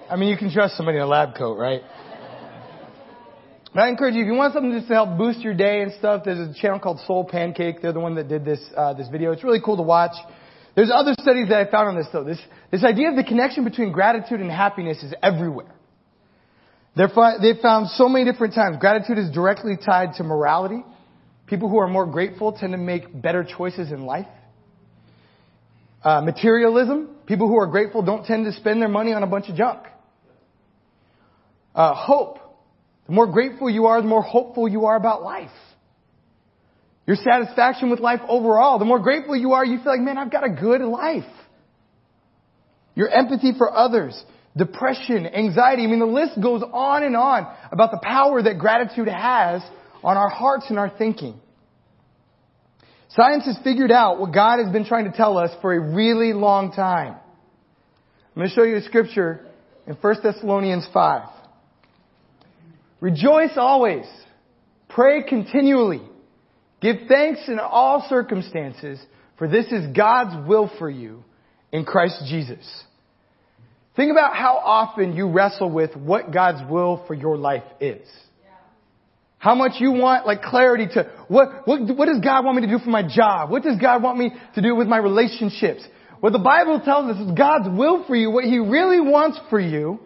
I 0.10 0.16
mean, 0.18 0.30
you 0.30 0.38
can 0.38 0.52
trust 0.52 0.78
somebody 0.78 0.98
in 0.98 1.04
a 1.04 1.08
lab 1.08 1.36
coat, 1.36 1.58
right? 1.58 1.82
But 3.74 3.82
I 3.82 3.90
encourage 3.90 4.16
you, 4.16 4.22
if 4.22 4.28
you 4.28 4.34
want 4.34 4.54
something 4.54 4.72
just 4.72 4.90
to 4.90 4.94
help 4.94 5.18
boost 5.18 5.40
your 5.40 5.54
day 5.54 5.82
and 5.82 5.94
stuff, 5.94 6.24
there's 6.26 6.40
a 6.40 6.54
channel 6.60 6.80
called 6.80 7.00
Soul 7.08 7.24
Pancake. 7.24 7.82
They're 7.82 7.94
the 7.94 8.02
one 8.02 8.16
that 8.16 8.28
did 8.28 8.44
this, 8.44 8.60
uh, 8.76 8.94
this 8.94 9.08
video. 9.08 9.32
It's 9.32 9.44
really 9.44 9.62
cool 9.64 9.78
to 9.78 9.84
watch. 9.84 10.12
There's 10.76 10.92
other 10.94 11.14
studies 11.20 11.48
that 11.50 11.68
I 11.68 11.72
found 11.72 11.90
on 11.90 11.96
this 11.96 12.08
though. 12.12 12.24
This, 12.24 12.40
this 12.70 12.84
idea 12.84 13.10
of 13.10 13.16
the 13.16 13.24
connection 13.24 13.64
between 13.64 13.92
gratitude 13.92 14.42
and 14.42 14.52
happiness 14.52 15.02
is 15.04 15.14
everywhere. 15.24 15.74
They're 16.96 17.12
they've 17.42 17.62
found 17.62 17.88
so 17.90 18.10
many 18.10 18.30
different 18.30 18.54
times. 18.54 18.78
Gratitude 18.80 19.18
is 19.18 19.32
directly 19.32 19.78
tied 19.78 20.16
to 20.16 20.24
morality. 20.24 20.84
People 21.48 21.70
who 21.70 21.78
are 21.80 21.88
more 21.88 22.06
grateful 22.06 22.52
tend 22.52 22.74
to 22.74 22.78
make 22.78 23.22
better 23.22 23.46
choices 23.46 23.92
in 23.92 24.06
life. 24.06 24.28
Uh, 26.04 26.22
materialism. 26.22 27.10
People 27.26 27.48
who 27.48 27.58
are 27.58 27.68
grateful 27.68 28.02
don't 28.02 28.26
tend 28.26 28.46
to 28.46 28.52
spend 28.54 28.82
their 28.82 28.90
money 28.90 29.14
on 29.14 29.24
a 29.24 29.28
bunch 29.28 29.48
of 29.48 29.56
junk. 29.56 29.80
Uh, 31.74 31.94
hope. 31.94 32.40
The 33.08 33.14
more 33.14 33.28
grateful 33.28 33.70
you 33.70 33.88
are, 33.88 34.02
the 34.02 34.08
more 34.08 34.22
hopeful 34.22 34.68
you 34.68 34.86
are 34.86 34.96
about 34.96 35.24
life. 35.24 35.50
Your 37.08 37.16
satisfaction 37.16 37.90
with 37.90 38.00
life 38.00 38.22
overall, 38.28 38.80
the 38.80 38.86
more 38.86 39.00
grateful 39.00 39.36
you 39.36 39.54
are, 39.54 39.66
you 39.66 39.78
feel 39.78 39.92
like, 39.92 40.02
man, 40.02 40.18
I've 40.18 40.32
got 40.32 40.46
a 40.46 40.50
good 40.50 40.82
life. 40.82 41.24
Your 42.96 43.10
empathy 43.10 43.54
for 43.58 43.76
others, 43.76 44.22
depression, 44.56 45.26
anxiety, 45.26 45.84
I 45.84 45.88
mean, 45.88 46.00
the 46.00 46.06
list 46.06 46.40
goes 46.42 46.62
on 46.62 47.04
and 47.04 47.16
on 47.16 47.48
about 47.72 47.92
the 47.92 48.00
power 48.02 48.42
that 48.42 48.60
gratitude 48.60 49.08
has 49.08 49.62
on 50.04 50.18
our 50.18 50.30
hearts 50.30 50.66
and 50.70 50.78
our 50.78 50.90
thinking. 50.90 51.40
Science 53.10 53.46
has 53.46 53.58
figured 53.64 53.92
out 53.92 54.20
what 54.20 54.34
God 54.34 54.60
has 54.64 54.72
been 54.72 54.86
trying 54.86 55.12
to 55.12 55.18
tell 55.18 55.38
us 55.38 55.52
for 55.62 55.74
a 55.74 55.80
really 55.80 56.34
long 56.34 56.72
time. 56.72 57.16
I'm 57.16 58.36
going 58.36 58.48
to 58.48 58.56
show 58.56 58.64
you 58.64 58.78
a 58.78 58.82
scripture 58.84 59.46
in 59.86 59.96
1 59.96 60.16
Thessalonians 60.24 60.88
5. 60.94 61.41
Rejoice 63.02 63.58
always. 63.58 64.06
Pray 64.88 65.24
continually. 65.24 66.02
Give 66.82 66.96
thanks 67.08 67.42
in 67.48 67.60
all 67.60 68.06
circumstances, 68.08 69.00
for 69.38 69.48
this 69.48 69.66
is 69.72 69.96
God's 69.96 70.48
will 70.48 70.72
for 70.80 70.90
you 70.90 71.24
in 71.72 71.84
Christ 71.84 72.24
Jesus. 72.28 72.66
Think 73.96 74.12
about 74.12 74.36
how 74.36 74.58
often 74.64 75.16
you 75.16 75.30
wrestle 75.30 75.70
with 75.70 75.96
what 75.96 76.32
God's 76.32 76.70
will 76.72 77.04
for 77.08 77.14
your 77.14 77.38
life 77.38 77.64
is. 77.80 78.08
How 79.38 79.56
much 79.56 79.74
you 79.80 79.92
want 79.92 80.28
like 80.28 80.44
clarity 80.44 80.86
to 80.94 81.12
what, 81.28 81.68
what, 81.68 81.98
what 81.98 82.06
does 82.06 82.20
God 82.24 82.46
want 82.46 82.58
me 82.58 82.68
to 82.68 82.72
do 82.72 82.78
for 82.78 82.92
my 82.92 83.02
job? 83.02 83.50
What 83.50 83.64
does 83.64 83.78
God 83.82 84.04
want 84.04 84.20
me 84.20 84.32
to 84.54 84.62
do 84.62 84.76
with 84.76 84.88
my 84.88 84.98
relationships? 84.98 85.84
What 86.20 86.32
the 86.32 86.40
Bible 86.40 86.80
tells 86.86 87.16
us 87.16 87.28
is 87.28 87.32
God's 87.36 87.68
will 87.76 88.06
for 88.06 88.16
you, 88.16 88.30
what 88.30 88.44
He 88.44 88.60
really 88.60 89.02
wants 89.02 89.40
for 89.50 89.60
you, 89.60 90.00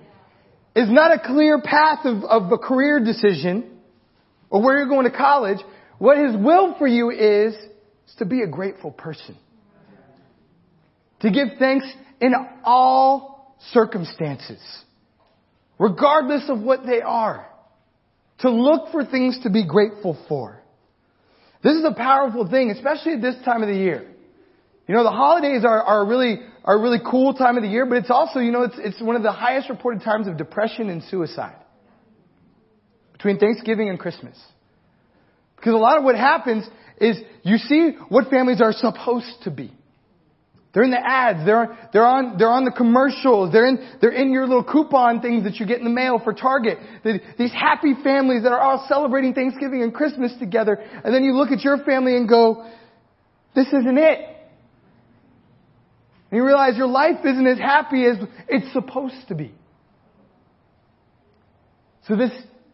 is 0.75 0.89
not 0.89 1.13
a 1.13 1.20
clear 1.20 1.62
path 1.62 2.00
of, 2.05 2.24
of 2.24 2.51
a 2.51 2.58
career 2.58 3.03
decision 3.03 3.72
or 4.50 4.62
where 4.62 4.77
you're 4.77 4.89
going 4.89 5.10
to 5.10 5.15
college. 5.15 5.60
What 5.98 6.17
His 6.17 6.36
will 6.36 6.75
for 6.77 6.88
you 6.88 7.12
is, 7.12 7.53
is 7.53 8.15
to 8.20 8.25
be 8.25 8.41
a 8.41 8.48
grateful 8.48 8.91
person. 8.91 9.38
To 11.22 11.32
give 11.32 11.58
thanks 11.58 11.86
in 12.20 12.34
all 12.63 13.55
circumstances. 13.72 14.62
Regardless 15.79 16.44
of 16.50 16.60
what 16.60 16.86
they 16.86 17.01
are. 17.01 17.48
To 18.39 18.50
look 18.51 18.91
for 18.91 19.05
things 19.05 19.39
to 19.44 19.50
be 19.50 19.65
grateful 19.65 20.17
for. 20.27 20.62
This 21.63 21.77
is 21.77 21.86
a 21.86 21.96
powerful 21.96 22.48
thing, 22.50 22.70
especially 22.70 23.13
at 23.13 23.22
this 23.22 23.36
time 23.44 23.63
of 23.63 23.70
the 23.70 23.75
year. 23.75 24.05
You 24.88 24.94
know, 24.94 25.03
the 25.03 25.10
holidays 25.10 25.63
are, 25.65 25.82
are 25.82 26.05
really, 26.05 26.41
are 26.65 26.75
a 26.75 26.81
really 26.81 27.00
cool 27.10 27.34
time 27.36 27.57
of 27.57 27.63
the 27.63 27.69
year, 27.69 27.86
but 27.86 28.00
it's 28.00 28.10
also, 28.10 28.39
you 28.39 28.51
know, 28.51 28.63
it's, 28.63 28.75
it's 28.79 29.01
one 29.01 29.15
of 29.15 29.22
the 29.22 29.31
highest 29.31 29.69
reported 29.69 30.01
times 30.01 30.27
of 30.27 30.36
depression 30.36 30.89
and 30.89 31.03
suicide. 31.03 31.55
Between 33.13 33.38
Thanksgiving 33.38 33.88
and 33.88 34.00
Christmas. 34.00 34.36
Because 35.55 35.74
a 35.74 35.77
lot 35.77 35.98
of 36.00 36.03
what 36.03 36.15
happens 36.15 36.67
is 37.00 37.17
you 37.43 37.57
see 37.57 37.91
what 38.10 38.29
families 38.29 38.62
are 38.62 38.74
supposed 38.74 39.43
to 39.43 39.51
be. 39.51 39.72
They're 40.74 40.84
in 40.84 40.91
the 40.91 41.00
ads. 41.00 41.45
They're, 41.45 41.77
they're 41.93 42.05
on, 42.05 42.38
they're 42.38 42.50
on 42.50 42.65
the 42.65 42.72
commercials. 42.72 43.53
They're 43.53 43.67
in, 43.67 43.98
they're 44.01 44.12
in 44.12 44.31
your 44.31 44.45
little 44.45 44.63
coupon 44.63 45.22
things 45.22 45.43
that 45.45 45.55
you 45.55 45.67
get 45.67 45.77
in 45.77 45.86
the 45.86 45.89
mail 45.89 46.19
for 46.22 46.34
Target. 46.34 46.79
These 47.38 47.53
happy 47.53 47.93
families 48.03 48.43
that 48.43 48.51
are 48.51 48.60
all 48.60 48.86
celebrating 48.89 49.34
Thanksgiving 49.34 49.84
and 49.84 49.93
Christmas 49.93 50.34
together. 50.39 50.74
And 50.74 51.13
then 51.13 51.24
you 51.24 51.34
look 51.38 51.51
at 51.51 51.62
your 51.62 51.77
family 51.86 52.17
and 52.17 52.27
go, 52.27 52.69
this 53.55 53.67
isn't 53.67 53.98
it. 53.98 54.35
And 56.36 56.42
you 56.42 56.48
realize 56.48 56.75
your 56.75 56.88
life 56.88 57.24
isn't 57.24 57.48
as 57.48 57.58
happy 57.58 58.04
as 58.04 58.18
it's 58.50 58.74
supposed 58.74 59.30
to 59.30 59.36
be. 59.36 59.54
So 62.10 62.18
this 62.18 62.34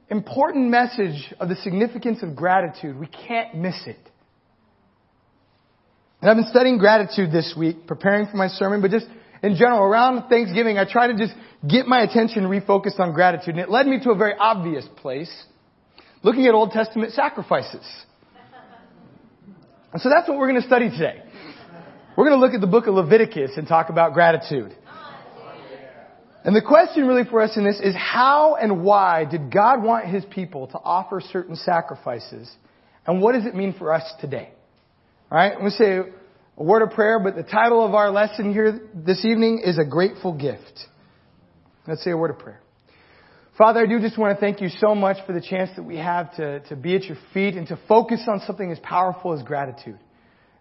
important 0.09 0.71
message 0.71 1.31
of 1.39 1.47
the 1.47 1.55
significance 1.57 2.23
of 2.23 2.35
gratitude, 2.35 2.99
we 2.99 3.05
can't 3.05 3.53
miss 3.53 3.79
it. 3.85 3.99
And 6.21 6.31
I've 6.31 6.37
been 6.37 6.49
studying 6.49 6.79
gratitude 6.79 7.31
this 7.31 7.53
week, 7.55 7.85
preparing 7.85 8.25
for 8.25 8.35
my 8.35 8.47
sermon, 8.47 8.81
but 8.81 8.89
just 8.89 9.05
in 9.43 9.55
general, 9.55 9.83
around 9.83 10.27
Thanksgiving, 10.27 10.79
I 10.79 10.91
try 10.91 11.05
to 11.05 11.15
just 11.15 11.35
get 11.69 11.85
my 11.85 12.01
attention 12.01 12.45
refocused 12.45 12.99
on 12.99 13.13
gratitude. 13.13 13.49
And 13.49 13.59
it 13.59 13.69
led 13.69 13.85
me 13.85 13.99
to 14.03 14.09
a 14.09 14.15
very 14.15 14.33
obvious 14.39 14.87
place, 14.95 15.31
looking 16.23 16.47
at 16.47 16.55
Old 16.55 16.71
Testament 16.71 17.13
sacrifices. 17.13 17.85
And 19.93 20.01
so 20.01 20.09
that's 20.09 20.27
what 20.27 20.39
we're 20.39 20.49
going 20.49 20.61
to 20.61 20.67
study 20.67 20.89
today. 20.89 21.21
We're 22.17 22.25
going 22.25 22.39
to 22.39 22.45
look 22.45 22.53
at 22.53 22.59
the 22.59 22.67
book 22.67 22.87
of 22.87 22.95
Leviticus 22.95 23.51
and 23.55 23.65
talk 23.65 23.89
about 23.89 24.13
gratitude. 24.13 24.75
And 26.43 26.55
the 26.55 26.61
question 26.61 27.07
really 27.07 27.23
for 27.23 27.41
us 27.41 27.55
in 27.55 27.63
this 27.63 27.79
is 27.79 27.95
how 27.95 28.55
and 28.55 28.83
why 28.83 29.25
did 29.25 29.51
God 29.51 29.81
want 29.81 30.07
His 30.07 30.25
people 30.25 30.67
to 30.67 30.77
offer 30.77 31.21
certain 31.21 31.55
sacrifices? 31.55 32.51
And 33.07 33.21
what 33.21 33.33
does 33.33 33.45
it 33.45 33.55
mean 33.55 33.75
for 33.77 33.93
us 33.93 34.03
today? 34.19 34.49
Alright, 35.31 35.53
I'm 35.53 35.59
going 35.59 35.71
to 35.71 35.77
say 35.77 35.99
a 36.57 36.63
word 36.63 36.81
of 36.81 36.91
prayer, 36.91 37.19
but 37.19 37.35
the 37.35 37.43
title 37.43 37.85
of 37.85 37.93
our 37.93 38.09
lesson 38.09 38.51
here 38.51 38.89
this 38.93 39.23
evening 39.23 39.61
is 39.63 39.77
a 39.77 39.85
grateful 39.85 40.33
gift. 40.33 40.79
Let's 41.87 42.03
say 42.03 42.11
a 42.11 42.17
word 42.17 42.31
of 42.31 42.39
prayer. 42.39 42.61
Father, 43.57 43.81
I 43.81 43.85
do 43.85 43.99
just 43.99 44.17
want 44.17 44.37
to 44.37 44.41
thank 44.41 44.59
you 44.59 44.69
so 44.69 44.95
much 44.95 45.17
for 45.25 45.33
the 45.33 45.41
chance 45.41 45.69
that 45.77 45.83
we 45.83 45.97
have 45.97 46.35
to, 46.35 46.59
to 46.61 46.75
be 46.75 46.95
at 46.95 47.03
your 47.03 47.17
feet 47.33 47.55
and 47.55 47.67
to 47.67 47.79
focus 47.87 48.21
on 48.27 48.41
something 48.45 48.69
as 48.69 48.79
powerful 48.79 49.33
as 49.33 49.43
gratitude. 49.43 49.99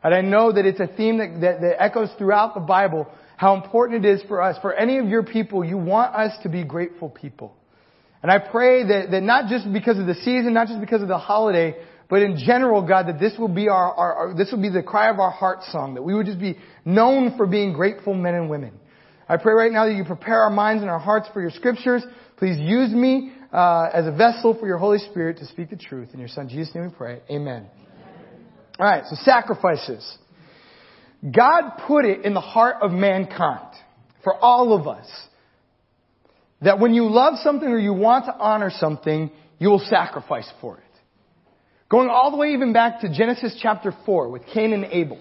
And 0.03 0.15
I 0.15 0.21
know 0.23 0.53
that 0.53 0.65
it's 0.65 0.81
a 0.81 0.87
theme 0.87 1.19
that, 1.19 1.41
that, 1.41 1.61
that 1.61 1.83
echoes 1.83 2.09
throughout 2.17 2.55
the 2.55 2.61
Bible, 2.61 3.07
how 3.37 3.55
important 3.55 4.05
it 4.05 4.09
is 4.09 4.23
for 4.29 4.41
us. 4.41 4.57
For 4.63 4.73
any 4.73 4.99
of 4.99 5.09
your 5.09 5.23
people, 5.23 5.65
you 5.65 5.77
want 5.77 6.15
us 6.15 6.33
to 6.43 6.49
be 6.49 6.65
grateful 6.65 7.11
people. 7.11 7.55
And 8.23 8.31
I 8.31 8.39
pray 8.39 8.87
that, 8.87 9.11
that 9.11 9.23
not 9.23 9.49
just 9.49 9.71
because 9.73 9.99
of 9.99 10.07
the 10.07 10.15
season, 10.15 10.53
not 10.53 10.69
just 10.69 10.81
because 10.81 11.03
of 11.03 11.09
the 11.09 11.19
holiday, 11.19 11.77
but 12.09 12.23
in 12.23 12.37
general, 12.37 12.87
God, 12.87 13.07
that 13.07 13.21
this 13.21 13.39
will 13.39 13.49
be 13.49 13.69
our, 13.69 13.95
our, 13.95 14.15
our, 14.15 14.35
this 14.35 14.51
will 14.51 14.61
be 14.61 14.69
the 14.69 14.83
cry 14.83 15.11
of 15.11 15.19
our 15.19 15.31
heart 15.31 15.61
song, 15.71 15.95
that 15.95 16.03
we 16.03 16.15
would 16.15 16.27
just 16.27 16.41
be 16.41 16.59
known 16.85 17.37
for 17.37 17.47
being 17.47 17.73
grateful 17.73 18.15
men 18.15 18.35
and 18.35 18.51
women. 18.51 18.73
I 19.29 19.37
pray 19.37 19.55
right 19.55 19.71
now 19.71 19.87
that 19.87 19.95
you 19.95 20.05
prepare 20.05 20.43
our 20.43 20.51
minds 20.51 20.83
and 20.83 20.91
our 20.91 20.99
hearts 20.99 21.29
for 21.33 21.41
your 21.41 21.53
scriptures. 21.53 22.03
Please 22.37 22.59
use 22.59 22.91
me 22.91 23.33
uh, 23.53 23.89
as 23.95 24.07
a 24.07 24.13
vessel 24.13 24.57
for 24.59 24.67
your 24.67 24.79
Holy 24.79 24.99
Spirit 24.99 25.39
to 25.39 25.47
speak 25.47 25.71
the 25.71 25.77
truth. 25.77 26.09
In 26.13 26.19
your 26.19 26.29
Son 26.29 26.49
Jesus' 26.49 26.75
name 26.75 26.85
we 26.89 26.91
pray. 26.91 27.21
Amen. 27.31 27.67
All 28.81 28.87
right, 28.87 29.05
so 29.07 29.17
sacrifices. 29.25 30.17
God 31.23 31.73
put 31.87 32.07
it 32.07 32.25
in 32.25 32.33
the 32.33 32.41
heart 32.41 32.77
of 32.81 32.93
mankind, 32.93 33.75
for 34.25 34.35
all 34.35 34.73
of 34.73 34.89
us, 34.89 35.07
that 36.63 36.79
when 36.79 36.95
you 36.95 37.11
love 37.11 37.35
something 37.43 37.69
or 37.69 37.79
you 37.79 37.93
want 37.93 38.25
to 38.25 38.35
honor 38.35 38.71
something, 38.71 39.31
you 39.59 39.69
will 39.69 39.85
sacrifice 39.91 40.51
for 40.63 40.79
it. 40.79 40.85
Going 41.91 42.09
all 42.09 42.31
the 42.31 42.39
way 42.39 42.55
even 42.55 42.73
back 42.73 43.01
to 43.03 43.13
Genesis 43.13 43.59
chapter 43.61 43.93
4 44.07 44.31
with 44.31 44.47
Cain 44.47 44.73
and 44.73 44.87
Abel. 44.87 45.19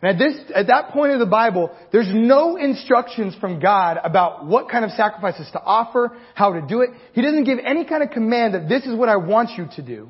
And 0.00 0.12
at 0.12 0.18
this, 0.18 0.40
at 0.54 0.68
that 0.68 0.92
point 0.92 1.12
of 1.12 1.18
the 1.18 1.26
Bible, 1.26 1.76
there's 1.92 2.10
no 2.10 2.56
instructions 2.56 3.34
from 3.38 3.60
God 3.60 3.98
about 4.02 4.46
what 4.46 4.70
kind 4.70 4.86
of 4.86 4.92
sacrifices 4.92 5.50
to 5.52 5.60
offer, 5.60 6.16
how 6.34 6.54
to 6.54 6.62
do 6.62 6.80
it. 6.80 6.90
He 7.12 7.20
doesn't 7.20 7.44
give 7.44 7.58
any 7.62 7.84
kind 7.84 8.02
of 8.02 8.08
command 8.08 8.54
that 8.54 8.70
this 8.70 8.86
is 8.86 8.94
what 8.94 9.10
I 9.10 9.16
want 9.16 9.50
you 9.58 9.68
to 9.76 9.82
do. 9.82 10.08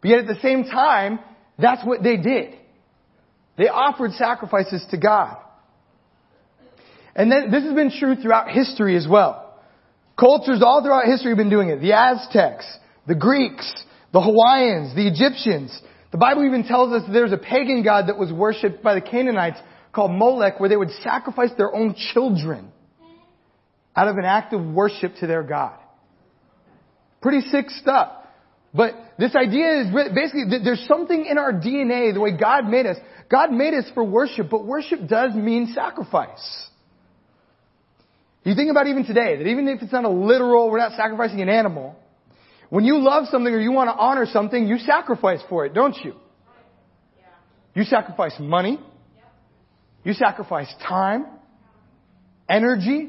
But 0.00 0.10
yet 0.10 0.20
at 0.20 0.26
the 0.28 0.40
same 0.40 0.62
time, 0.64 1.18
that's 1.58 1.84
what 1.84 2.02
they 2.02 2.16
did. 2.16 2.54
They 3.56 3.68
offered 3.68 4.12
sacrifices 4.12 4.84
to 4.90 4.98
God. 4.98 5.36
And 7.14 7.30
then, 7.30 7.50
this 7.50 7.62
has 7.62 7.74
been 7.74 7.92
true 7.96 8.16
throughout 8.16 8.50
history 8.50 8.96
as 8.96 9.06
well. 9.08 9.54
Cultures 10.18 10.62
all 10.64 10.82
throughout 10.82 11.06
history 11.06 11.30
have 11.30 11.38
been 11.38 11.50
doing 11.50 11.68
it. 11.68 11.80
The 11.80 11.92
Aztecs, 11.92 12.66
the 13.06 13.14
Greeks, 13.14 13.72
the 14.12 14.20
Hawaiians, 14.20 14.94
the 14.94 15.06
Egyptians. 15.06 15.80
The 16.12 16.18
Bible 16.18 16.44
even 16.44 16.64
tells 16.64 16.92
us 16.92 17.02
there's 17.12 17.32
a 17.32 17.38
pagan 17.38 17.82
god 17.82 18.08
that 18.08 18.18
was 18.18 18.32
worshipped 18.32 18.82
by 18.82 18.94
the 18.94 19.00
Canaanites 19.00 19.58
called 19.92 20.12
Molech 20.12 20.58
where 20.60 20.68
they 20.68 20.76
would 20.76 20.90
sacrifice 21.02 21.50
their 21.56 21.74
own 21.74 21.94
children 22.12 22.70
out 23.96 24.08
of 24.08 24.16
an 24.16 24.24
act 24.24 24.52
of 24.52 24.64
worship 24.64 25.14
to 25.20 25.26
their 25.26 25.42
God. 25.42 25.78
Pretty 27.22 27.40
sick 27.48 27.70
stuff. 27.70 28.12
But 28.74 28.94
this 29.18 29.36
idea 29.36 29.82
is 29.82 29.86
basically 30.14 30.46
that 30.50 30.62
there's 30.64 30.84
something 30.88 31.26
in 31.26 31.38
our 31.38 31.52
DNA, 31.52 32.12
the 32.12 32.20
way 32.20 32.36
God 32.36 32.68
made 32.68 32.86
us. 32.86 32.96
God 33.30 33.52
made 33.52 33.72
us 33.72 33.84
for 33.94 34.02
worship, 34.02 34.50
but 34.50 34.66
worship 34.66 35.06
does 35.08 35.34
mean 35.34 35.72
sacrifice. 35.74 36.68
You 38.42 38.54
think 38.54 38.70
about 38.70 38.88
even 38.88 39.06
today, 39.06 39.36
that 39.36 39.46
even 39.46 39.68
if 39.68 39.80
it's 39.80 39.92
not 39.92 40.04
a 40.04 40.10
literal, 40.10 40.70
we're 40.70 40.78
not 40.78 40.92
sacrificing 40.96 41.40
an 41.40 41.48
animal, 41.48 41.96
when 42.68 42.84
you 42.84 42.98
love 42.98 43.26
something 43.30 43.52
or 43.52 43.60
you 43.60 43.72
want 43.72 43.88
to 43.88 43.94
honor 43.94 44.26
something, 44.26 44.66
you 44.66 44.78
sacrifice 44.78 45.40
for 45.48 45.64
it, 45.64 45.72
don't 45.72 45.96
you? 46.04 46.14
You 47.74 47.84
sacrifice 47.84 48.34
money. 48.40 48.78
You 50.02 50.12
sacrifice 50.12 50.72
time, 50.86 51.24
energy, 52.46 53.08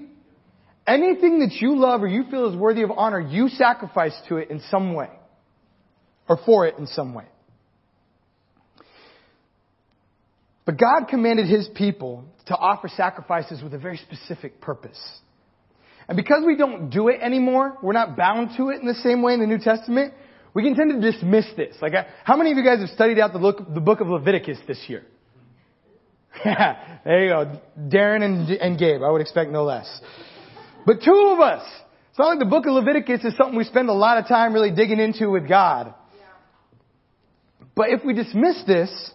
anything 0.87 1.39
that 1.39 1.51
you 1.59 1.75
love 1.77 2.01
or 2.01 2.07
you 2.07 2.23
feel 2.31 2.49
is 2.49 2.55
worthy 2.55 2.83
of 2.83 2.91
honor, 2.91 3.19
you 3.19 3.49
sacrifice 3.49 4.13
to 4.29 4.37
it 4.37 4.49
in 4.49 4.61
some 4.71 4.93
way. 4.93 5.09
Or 6.27 6.37
for 6.45 6.65
it 6.67 6.77
in 6.77 6.87
some 6.87 7.13
way. 7.13 7.25
But 10.65 10.79
God 10.79 11.07
commanded 11.09 11.47
His 11.47 11.69
people 11.75 12.25
to 12.47 12.55
offer 12.55 12.87
sacrifices 12.87 13.61
with 13.61 13.73
a 13.73 13.77
very 13.77 13.97
specific 13.97 14.59
purpose. 14.61 14.99
And 16.07 16.15
because 16.15 16.43
we 16.45 16.55
don't 16.55 16.89
do 16.89 17.07
it 17.07 17.21
anymore, 17.21 17.77
we're 17.81 17.93
not 17.93 18.15
bound 18.15 18.51
to 18.57 18.69
it 18.69 18.81
in 18.81 18.87
the 18.87 18.95
same 18.95 19.21
way 19.21 19.33
in 19.33 19.39
the 19.39 19.47
New 19.47 19.59
Testament, 19.59 20.13
we 20.53 20.63
can 20.63 20.75
tend 20.75 21.01
to 21.01 21.11
dismiss 21.11 21.45
this. 21.57 21.75
Like, 21.81 21.93
uh, 21.93 22.03
how 22.23 22.37
many 22.37 22.51
of 22.51 22.57
you 22.57 22.63
guys 22.63 22.79
have 22.79 22.89
studied 22.89 23.19
out 23.19 23.33
the, 23.33 23.39
look, 23.39 23.73
the 23.73 23.81
book 23.81 24.01
of 24.01 24.07
Leviticus 24.07 24.57
this 24.67 24.79
year? 24.87 25.03
Yeah, 26.43 26.99
there 27.05 27.23
you 27.23 27.29
go. 27.29 27.59
Darren 27.77 28.23
and, 28.23 28.49
and 28.49 28.79
Gabe, 28.79 29.01
I 29.01 29.09
would 29.09 29.21
expect 29.21 29.51
no 29.51 29.63
less. 29.63 30.01
But 30.85 31.01
two 31.03 31.31
of 31.33 31.39
us. 31.39 31.67
It's 32.09 32.19
not 32.19 32.27
like 32.27 32.39
the 32.39 32.45
book 32.45 32.65
of 32.65 32.73
Leviticus 32.73 33.25
is 33.25 33.35
something 33.35 33.57
we 33.57 33.65
spend 33.65 33.89
a 33.89 33.93
lot 33.93 34.17
of 34.17 34.27
time 34.27 34.53
really 34.53 34.71
digging 34.71 34.99
into 34.99 35.29
with 35.29 35.49
God. 35.49 35.93
But 37.75 37.89
if 37.89 38.03
we 38.05 38.13
dismiss 38.13 38.63
this, 38.65 39.11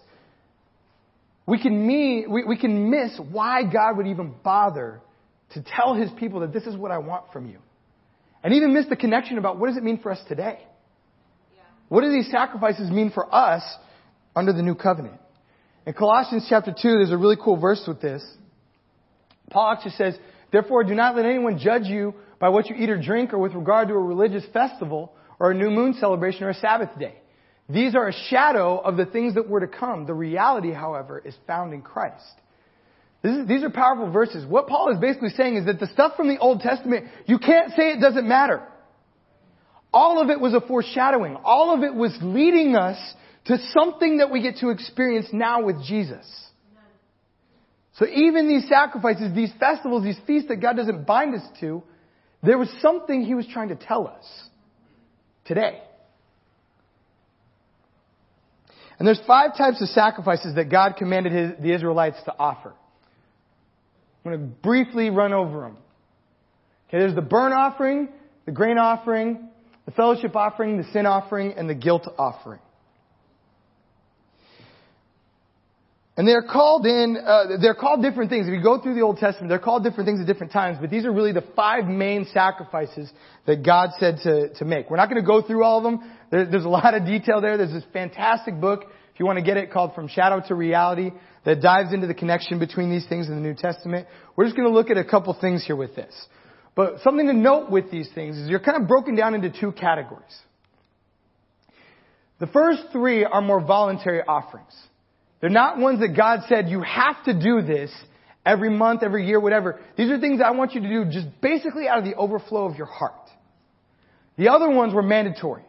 we 1.46 1.60
can, 1.60 1.86
mean, 1.86 2.30
we, 2.30 2.44
we 2.44 2.58
can 2.58 2.90
miss 2.90 3.18
why 3.30 3.64
God 3.64 3.96
would 3.96 4.06
even 4.06 4.34
bother 4.44 5.00
to 5.54 5.64
tell 5.76 5.94
his 5.94 6.10
people 6.18 6.40
that 6.40 6.52
this 6.52 6.64
is 6.64 6.76
what 6.76 6.90
I 6.90 6.98
want 6.98 7.32
from 7.32 7.48
you. 7.48 7.58
And 8.42 8.54
even 8.54 8.72
miss 8.72 8.86
the 8.88 8.96
connection 8.96 9.38
about 9.38 9.58
what 9.58 9.68
does 9.68 9.76
it 9.76 9.82
mean 9.82 9.98
for 10.00 10.12
us 10.12 10.20
today? 10.28 10.60
Yeah. 11.54 11.62
What 11.88 12.02
do 12.02 12.10
these 12.10 12.30
sacrifices 12.30 12.90
mean 12.90 13.10
for 13.10 13.34
us 13.34 13.62
under 14.34 14.52
the 14.52 14.62
new 14.62 14.74
covenant. 14.74 15.20
In 15.86 15.94
Colossians 15.94 16.46
chapter 16.48 16.70
2, 16.70 16.76
there's 16.82 17.10
a 17.10 17.16
really 17.16 17.36
cool 17.42 17.56
verse 17.56 17.82
with 17.86 18.00
this. 18.00 18.24
Paul 19.50 19.72
actually 19.72 19.92
says, 19.92 20.16
Therefore, 20.52 20.84
do 20.84 20.94
not 20.94 21.16
let 21.16 21.24
anyone 21.24 21.58
judge 21.58 21.84
you 21.84 22.14
by 22.38 22.48
what 22.48 22.68
you 22.68 22.76
eat 22.76 22.90
or 22.90 23.00
drink 23.00 23.32
or 23.32 23.38
with 23.38 23.54
regard 23.54 23.88
to 23.88 23.94
a 23.94 23.98
religious 23.98 24.44
festival 24.52 25.12
or 25.38 25.50
a 25.50 25.54
new 25.54 25.70
moon 25.70 25.94
celebration 25.94 26.44
or 26.44 26.50
a 26.50 26.54
Sabbath 26.54 26.90
day. 26.98 27.19
These 27.72 27.94
are 27.94 28.08
a 28.08 28.12
shadow 28.12 28.78
of 28.78 28.96
the 28.96 29.06
things 29.06 29.34
that 29.34 29.48
were 29.48 29.60
to 29.60 29.68
come. 29.68 30.06
The 30.06 30.14
reality, 30.14 30.72
however, 30.72 31.20
is 31.24 31.34
found 31.46 31.72
in 31.72 31.82
Christ. 31.82 32.24
Is, 33.22 33.46
these 33.46 33.62
are 33.62 33.70
powerful 33.70 34.10
verses. 34.10 34.46
What 34.46 34.66
Paul 34.66 34.92
is 34.92 34.98
basically 34.98 35.28
saying 35.30 35.56
is 35.56 35.66
that 35.66 35.78
the 35.78 35.86
stuff 35.88 36.16
from 36.16 36.28
the 36.28 36.38
Old 36.38 36.60
Testament, 36.60 37.06
you 37.26 37.38
can't 37.38 37.70
say 37.76 37.92
it 37.92 38.00
doesn't 38.00 38.26
matter. 38.26 38.66
All 39.92 40.20
of 40.22 40.30
it 40.30 40.40
was 40.40 40.54
a 40.54 40.60
foreshadowing. 40.60 41.36
All 41.44 41.74
of 41.74 41.82
it 41.82 41.94
was 41.94 42.16
leading 42.22 42.76
us 42.76 42.98
to 43.46 43.58
something 43.72 44.18
that 44.18 44.30
we 44.30 44.42
get 44.42 44.56
to 44.58 44.70
experience 44.70 45.28
now 45.32 45.64
with 45.64 45.82
Jesus. 45.84 46.26
So 47.94 48.06
even 48.06 48.48
these 48.48 48.68
sacrifices, 48.68 49.34
these 49.34 49.52
festivals, 49.60 50.04
these 50.04 50.18
feasts 50.26 50.48
that 50.48 50.56
God 50.56 50.76
doesn't 50.76 51.06
bind 51.06 51.34
us 51.34 51.46
to, 51.60 51.82
there 52.42 52.56
was 52.56 52.70
something 52.80 53.22
He 53.22 53.34
was 53.34 53.46
trying 53.52 53.68
to 53.68 53.76
tell 53.76 54.08
us 54.08 54.24
today. 55.44 55.82
And 59.00 59.06
there's 59.06 59.20
five 59.26 59.56
types 59.56 59.80
of 59.80 59.88
sacrifices 59.88 60.56
that 60.56 60.70
God 60.70 60.96
commanded 60.98 61.32
his, 61.32 61.52
the 61.58 61.74
Israelites 61.74 62.18
to 62.26 62.34
offer. 62.38 62.74
I'm 64.24 64.30
going 64.30 64.38
to 64.38 64.46
briefly 64.46 65.08
run 65.08 65.32
over 65.32 65.62
them. 65.62 65.78
Okay, 66.86 66.98
there's 66.98 67.14
the 67.14 67.22
burnt 67.22 67.54
offering, 67.54 68.10
the 68.44 68.52
grain 68.52 68.76
offering, 68.76 69.48
the 69.86 69.92
fellowship 69.92 70.36
offering, 70.36 70.76
the 70.76 70.84
sin 70.92 71.06
offering, 71.06 71.54
and 71.56 71.68
the 71.68 71.74
guilt 71.74 72.06
offering. 72.18 72.60
And 76.20 76.28
they're 76.28 76.42
called 76.42 76.84
in, 76.84 77.16
uh, 77.16 77.56
they're 77.62 77.74
called 77.74 78.02
different 78.02 78.28
things. 78.28 78.46
If 78.46 78.52
you 78.52 78.62
go 78.62 78.78
through 78.78 78.92
the 78.92 79.00
Old 79.00 79.16
Testament, 79.16 79.48
they're 79.48 79.58
called 79.58 79.84
different 79.84 80.06
things 80.06 80.20
at 80.20 80.26
different 80.26 80.52
times, 80.52 80.76
but 80.78 80.90
these 80.90 81.06
are 81.06 81.12
really 81.12 81.32
the 81.32 81.46
five 81.56 81.86
main 81.86 82.26
sacrifices 82.34 83.10
that 83.46 83.64
God 83.64 83.88
said 83.98 84.18
to, 84.24 84.52
to 84.56 84.66
make. 84.66 84.90
We're 84.90 84.98
not 84.98 85.08
going 85.08 85.22
to 85.22 85.26
go 85.26 85.40
through 85.40 85.64
all 85.64 85.78
of 85.78 85.84
them. 85.84 86.12
There, 86.30 86.44
there's 86.44 86.66
a 86.66 86.68
lot 86.68 86.92
of 86.92 87.06
detail 87.06 87.40
there. 87.40 87.56
There's 87.56 87.72
this 87.72 87.84
fantastic 87.94 88.60
book, 88.60 88.84
if 89.14 89.18
you 89.18 89.24
want 89.24 89.38
to 89.38 89.42
get 89.42 89.56
it, 89.56 89.72
called 89.72 89.94
From 89.94 90.08
Shadow 90.08 90.42
to 90.46 90.54
Reality, 90.54 91.12
that 91.46 91.62
dives 91.62 91.94
into 91.94 92.06
the 92.06 92.12
connection 92.12 92.58
between 92.58 92.90
these 92.90 93.06
things 93.08 93.28
in 93.28 93.34
the 93.34 93.40
New 93.40 93.54
Testament. 93.54 94.06
We're 94.36 94.44
just 94.44 94.58
going 94.58 94.68
to 94.68 94.74
look 94.74 94.90
at 94.90 94.98
a 94.98 95.04
couple 95.04 95.34
things 95.40 95.64
here 95.64 95.76
with 95.76 95.96
this. 95.96 96.12
But 96.74 97.00
something 97.00 97.28
to 97.28 97.32
note 97.32 97.70
with 97.70 97.90
these 97.90 98.10
things 98.14 98.36
is 98.36 98.50
you're 98.50 98.60
kind 98.60 98.82
of 98.82 98.86
broken 98.86 99.14
down 99.14 99.34
into 99.34 99.58
two 99.58 99.72
categories. 99.72 100.36
The 102.40 102.46
first 102.48 102.82
three 102.92 103.24
are 103.24 103.40
more 103.40 103.64
voluntary 103.64 104.20
offerings. 104.20 104.74
They're 105.40 105.50
not 105.50 105.78
ones 105.78 106.00
that 106.00 106.16
God 106.16 106.40
said 106.48 106.68
you 106.68 106.82
have 106.82 107.24
to 107.24 107.32
do 107.32 107.62
this 107.62 107.90
every 108.44 108.70
month, 108.70 109.02
every 109.02 109.26
year, 109.26 109.40
whatever. 109.40 109.80
These 109.96 110.10
are 110.10 110.20
things 110.20 110.40
I 110.44 110.50
want 110.50 110.74
you 110.74 110.82
to 110.82 110.88
do 110.88 111.04
just 111.10 111.28
basically 111.40 111.88
out 111.88 111.98
of 111.98 112.04
the 112.04 112.14
overflow 112.14 112.66
of 112.66 112.76
your 112.76 112.86
heart. 112.86 113.14
The 114.36 114.48
other 114.48 114.70
ones 114.70 114.94
were 114.94 115.02
mandatory. 115.02 115.64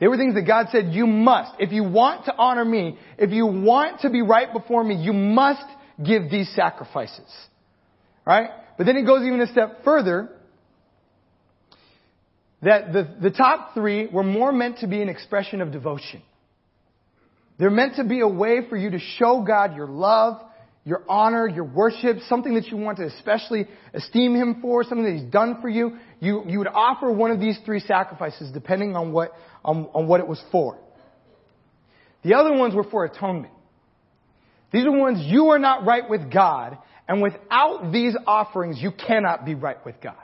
They 0.00 0.08
were 0.08 0.16
things 0.16 0.34
that 0.34 0.42
God 0.42 0.66
said 0.72 0.92
you 0.92 1.06
must. 1.06 1.52
If 1.60 1.70
you 1.70 1.84
want 1.84 2.24
to 2.24 2.34
honor 2.36 2.64
me, 2.64 2.98
if 3.18 3.30
you 3.30 3.46
want 3.46 4.00
to 4.00 4.10
be 4.10 4.20
right 4.22 4.52
before 4.52 4.82
me, 4.82 4.96
you 4.96 5.12
must 5.12 5.64
give 6.04 6.30
these 6.30 6.52
sacrifices. 6.56 7.30
Right? 8.26 8.50
But 8.76 8.86
then 8.86 8.96
it 8.96 9.02
goes 9.02 9.24
even 9.24 9.40
a 9.40 9.46
step 9.46 9.84
further 9.84 10.28
that 12.62 12.92
the, 12.92 13.16
the 13.20 13.30
top 13.30 13.74
three 13.74 14.06
were 14.06 14.22
more 14.22 14.52
meant 14.52 14.78
to 14.78 14.86
be 14.86 15.02
an 15.02 15.08
expression 15.08 15.60
of 15.60 15.72
devotion. 15.72 16.22
They're 17.58 17.70
meant 17.70 17.96
to 17.96 18.04
be 18.04 18.20
a 18.20 18.28
way 18.28 18.60
for 18.68 18.76
you 18.76 18.90
to 18.90 18.98
show 18.98 19.44
God 19.46 19.76
your 19.76 19.86
love, 19.86 20.40
your 20.84 21.02
honor, 21.08 21.46
your 21.46 21.64
worship, 21.64 22.18
something 22.28 22.54
that 22.54 22.66
you 22.66 22.76
want 22.76 22.98
to 22.98 23.04
especially 23.06 23.68
esteem 23.94 24.34
Him 24.34 24.58
for, 24.60 24.82
something 24.82 25.04
that 25.04 25.22
He's 25.22 25.30
done 25.30 25.60
for 25.60 25.68
you. 25.68 25.96
You, 26.20 26.42
you 26.46 26.58
would 26.58 26.68
offer 26.68 27.12
one 27.12 27.30
of 27.30 27.38
these 27.40 27.58
three 27.64 27.80
sacrifices 27.80 28.50
depending 28.52 28.96
on 28.96 29.12
what, 29.12 29.32
on, 29.64 29.88
on 29.94 30.08
what 30.08 30.20
it 30.20 30.26
was 30.26 30.42
for. 30.50 30.78
The 32.24 32.34
other 32.34 32.56
ones 32.56 32.74
were 32.74 32.84
for 32.84 33.04
atonement. 33.04 33.52
These 34.72 34.86
are 34.86 34.90
ones 34.90 35.18
you 35.22 35.48
are 35.48 35.58
not 35.58 35.84
right 35.84 36.08
with 36.08 36.32
God, 36.32 36.78
and 37.06 37.20
without 37.20 37.92
these 37.92 38.16
offerings, 38.26 38.78
you 38.80 38.90
cannot 38.90 39.44
be 39.44 39.54
right 39.54 39.84
with 39.84 40.00
God. 40.00 40.14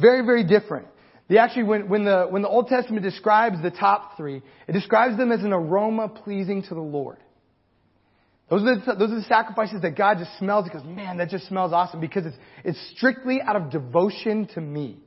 Very, 0.00 0.24
very 0.24 0.44
different. 0.44 0.88
They 1.28 1.38
actually, 1.38 1.64
when, 1.64 1.88
when, 1.88 2.04
the, 2.04 2.26
when 2.28 2.42
the 2.42 2.48
Old 2.48 2.68
Testament 2.68 3.02
describes 3.02 3.62
the 3.62 3.70
top 3.70 4.16
three, 4.16 4.42
it 4.68 4.72
describes 4.72 5.16
them 5.16 5.32
as 5.32 5.42
an 5.42 5.52
aroma 5.52 6.08
pleasing 6.08 6.62
to 6.64 6.74
the 6.74 6.80
Lord. 6.80 7.18
Those 8.50 8.62
are, 8.62 8.74
the, 8.74 8.94
those 8.98 9.10
are 9.10 9.16
the 9.16 9.22
sacrifices 9.22 9.80
that 9.82 9.96
God 9.96 10.18
just 10.18 10.38
smells 10.38 10.64
because, 10.64 10.84
man, 10.84 11.16
that 11.16 11.30
just 11.30 11.48
smells 11.48 11.72
awesome 11.72 12.00
because 12.00 12.26
it's, 12.26 12.36
it's 12.62 12.92
strictly 12.94 13.40
out 13.40 13.56
of 13.56 13.70
devotion 13.70 14.48
to 14.54 14.60
me. 14.60 14.98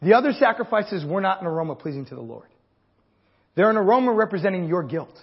The 0.00 0.14
other 0.14 0.32
sacrifices 0.32 1.04
were 1.04 1.20
not 1.20 1.40
an 1.42 1.46
aroma 1.46 1.74
pleasing 1.74 2.06
to 2.06 2.14
the 2.14 2.22
Lord. 2.22 2.48
They're 3.54 3.70
an 3.70 3.76
aroma 3.76 4.12
representing 4.12 4.66
your 4.66 4.82
guilt. 4.82 5.14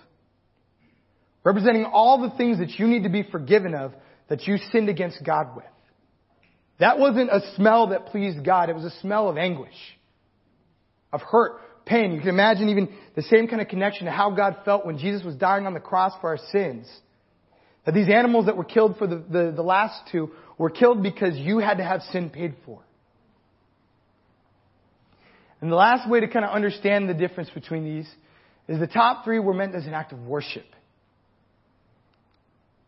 Representing 1.44 1.86
all 1.86 2.22
the 2.22 2.36
things 2.38 2.60
that 2.60 2.72
you 2.78 2.86
need 2.86 3.04
to 3.04 3.10
be 3.10 3.24
forgiven 3.24 3.74
of 3.74 3.94
that 4.28 4.46
you 4.46 4.58
sinned 4.72 4.90
against 4.90 5.24
God 5.24 5.56
with. 5.56 5.66
That 6.80 7.00
wasn't 7.00 7.30
a 7.30 7.42
smell 7.56 7.88
that 7.88 8.08
pleased 8.08 8.44
God. 8.44 8.70
It 8.70 8.76
was 8.76 8.84
a 8.84 9.00
smell 9.00 9.30
of 9.30 9.38
anguish, 9.38 9.74
of 11.16 11.22
hurt, 11.22 11.54
pain. 11.86 12.12
You 12.12 12.20
can 12.20 12.30
imagine 12.30 12.70
even 12.70 12.90
the 13.16 13.24
same 13.24 13.48
kind 13.48 13.62
of 13.62 13.68
connection 13.68 14.06
to 14.06 14.12
how 14.12 14.32
God 14.32 14.58
felt 14.66 14.86
when 14.86 14.98
Jesus 14.98 15.24
was 15.24 15.36
dying 15.36 15.66
on 15.66 15.74
the 15.74 15.80
cross 15.80 16.14
for 16.22 16.30
our 16.30 16.40
sins. 16.52 16.88
That 17.86 17.94
these 17.94 18.10
animals 18.10 18.48
that 18.48 18.58
were 18.58 18.64
killed 18.64 18.98
for 18.98 19.08
the, 19.08 19.18
the, 19.18 19.54
the 19.56 19.62
last 19.62 20.00
two 20.12 20.32
were 20.58 20.70
killed 20.70 21.02
because 21.02 21.38
you 21.38 21.60
had 21.60 21.78
to 21.78 21.84
have 21.84 22.02
sin 22.12 22.30
paid 22.30 22.56
for. 22.66 22.82
And 25.62 25.72
the 25.72 25.76
last 25.76 26.10
way 26.10 26.20
to 26.20 26.28
kind 26.28 26.46
of 26.46 26.52
understand 26.52 27.10
the 27.10 27.14
difference 27.14 27.50
between 27.50 27.84
these 27.84 28.08
is 28.68 28.80
the 28.80 28.88
top 28.88 29.24
three 29.24 29.40
were 29.40 29.54
meant 29.54 29.76
as 29.76 29.86
an 29.86 29.94
act 29.94 30.12
of 30.12 30.20
worship. 30.20 30.66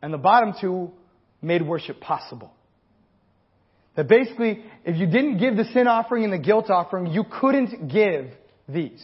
And 0.02 0.14
the 0.14 0.18
bottom 0.18 0.54
two 0.60 0.92
made 1.42 1.62
worship 1.62 2.00
possible. 2.00 2.52
That 3.98 4.08
basically, 4.08 4.64
if 4.86 4.96
you 4.96 5.08
didn't 5.08 5.40
give 5.40 5.58
the 5.58 5.66
sin 5.74 5.88
offering 5.88 6.24
and 6.24 6.32
the 6.32 6.38
guilt 6.38 6.70
offering, 6.70 7.08
you 7.08 7.24
couldn't 7.24 7.90
give 7.92 8.28
these. 8.70 9.04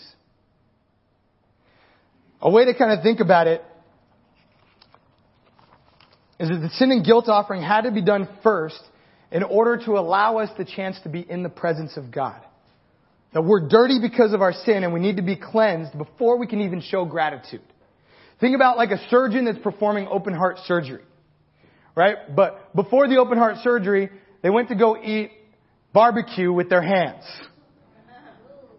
A 2.39 2.49
way 2.49 2.65
to 2.65 2.75
kind 2.77 2.91
of 2.91 3.03
think 3.03 3.19
about 3.19 3.47
it 3.47 3.63
is 6.39 6.49
that 6.49 6.59
the 6.59 6.69
sin 6.75 6.91
and 6.91 7.03
guilt 7.03 7.27
offering 7.27 7.63
had 7.63 7.81
to 7.81 7.91
be 7.91 8.03
done 8.03 8.29
first 8.43 8.79
in 9.31 9.41
order 9.41 9.83
to 9.83 9.93
allow 9.93 10.37
us 10.37 10.49
the 10.59 10.65
chance 10.65 10.95
to 11.01 11.09
be 11.09 11.21
in 11.27 11.41
the 11.41 11.49
presence 11.49 11.97
of 11.97 12.11
God. 12.11 12.39
That 13.33 13.41
we're 13.41 13.67
dirty 13.67 13.99
because 13.99 14.31
of 14.31 14.43
our 14.43 14.53
sin 14.53 14.83
and 14.83 14.93
we 14.93 14.99
need 14.99 15.15
to 15.15 15.23
be 15.23 15.35
cleansed 15.35 15.97
before 15.97 16.37
we 16.37 16.45
can 16.45 16.61
even 16.61 16.81
show 16.81 17.03
gratitude. 17.05 17.63
Think 18.39 18.55
about 18.55 18.77
like 18.77 18.91
a 18.91 18.99
surgeon 19.09 19.45
that's 19.45 19.57
performing 19.57 20.07
open 20.07 20.35
heart 20.35 20.57
surgery. 20.65 21.01
Right? 21.95 22.35
But 22.35 22.75
before 22.75 23.07
the 23.07 23.17
open 23.17 23.39
heart 23.39 23.57
surgery, 23.63 24.09
they 24.43 24.51
went 24.51 24.69
to 24.69 24.75
go 24.75 25.01
eat 25.01 25.31
barbecue 25.93 26.53
with 26.53 26.69
their 26.69 26.83
hands. 26.83 27.23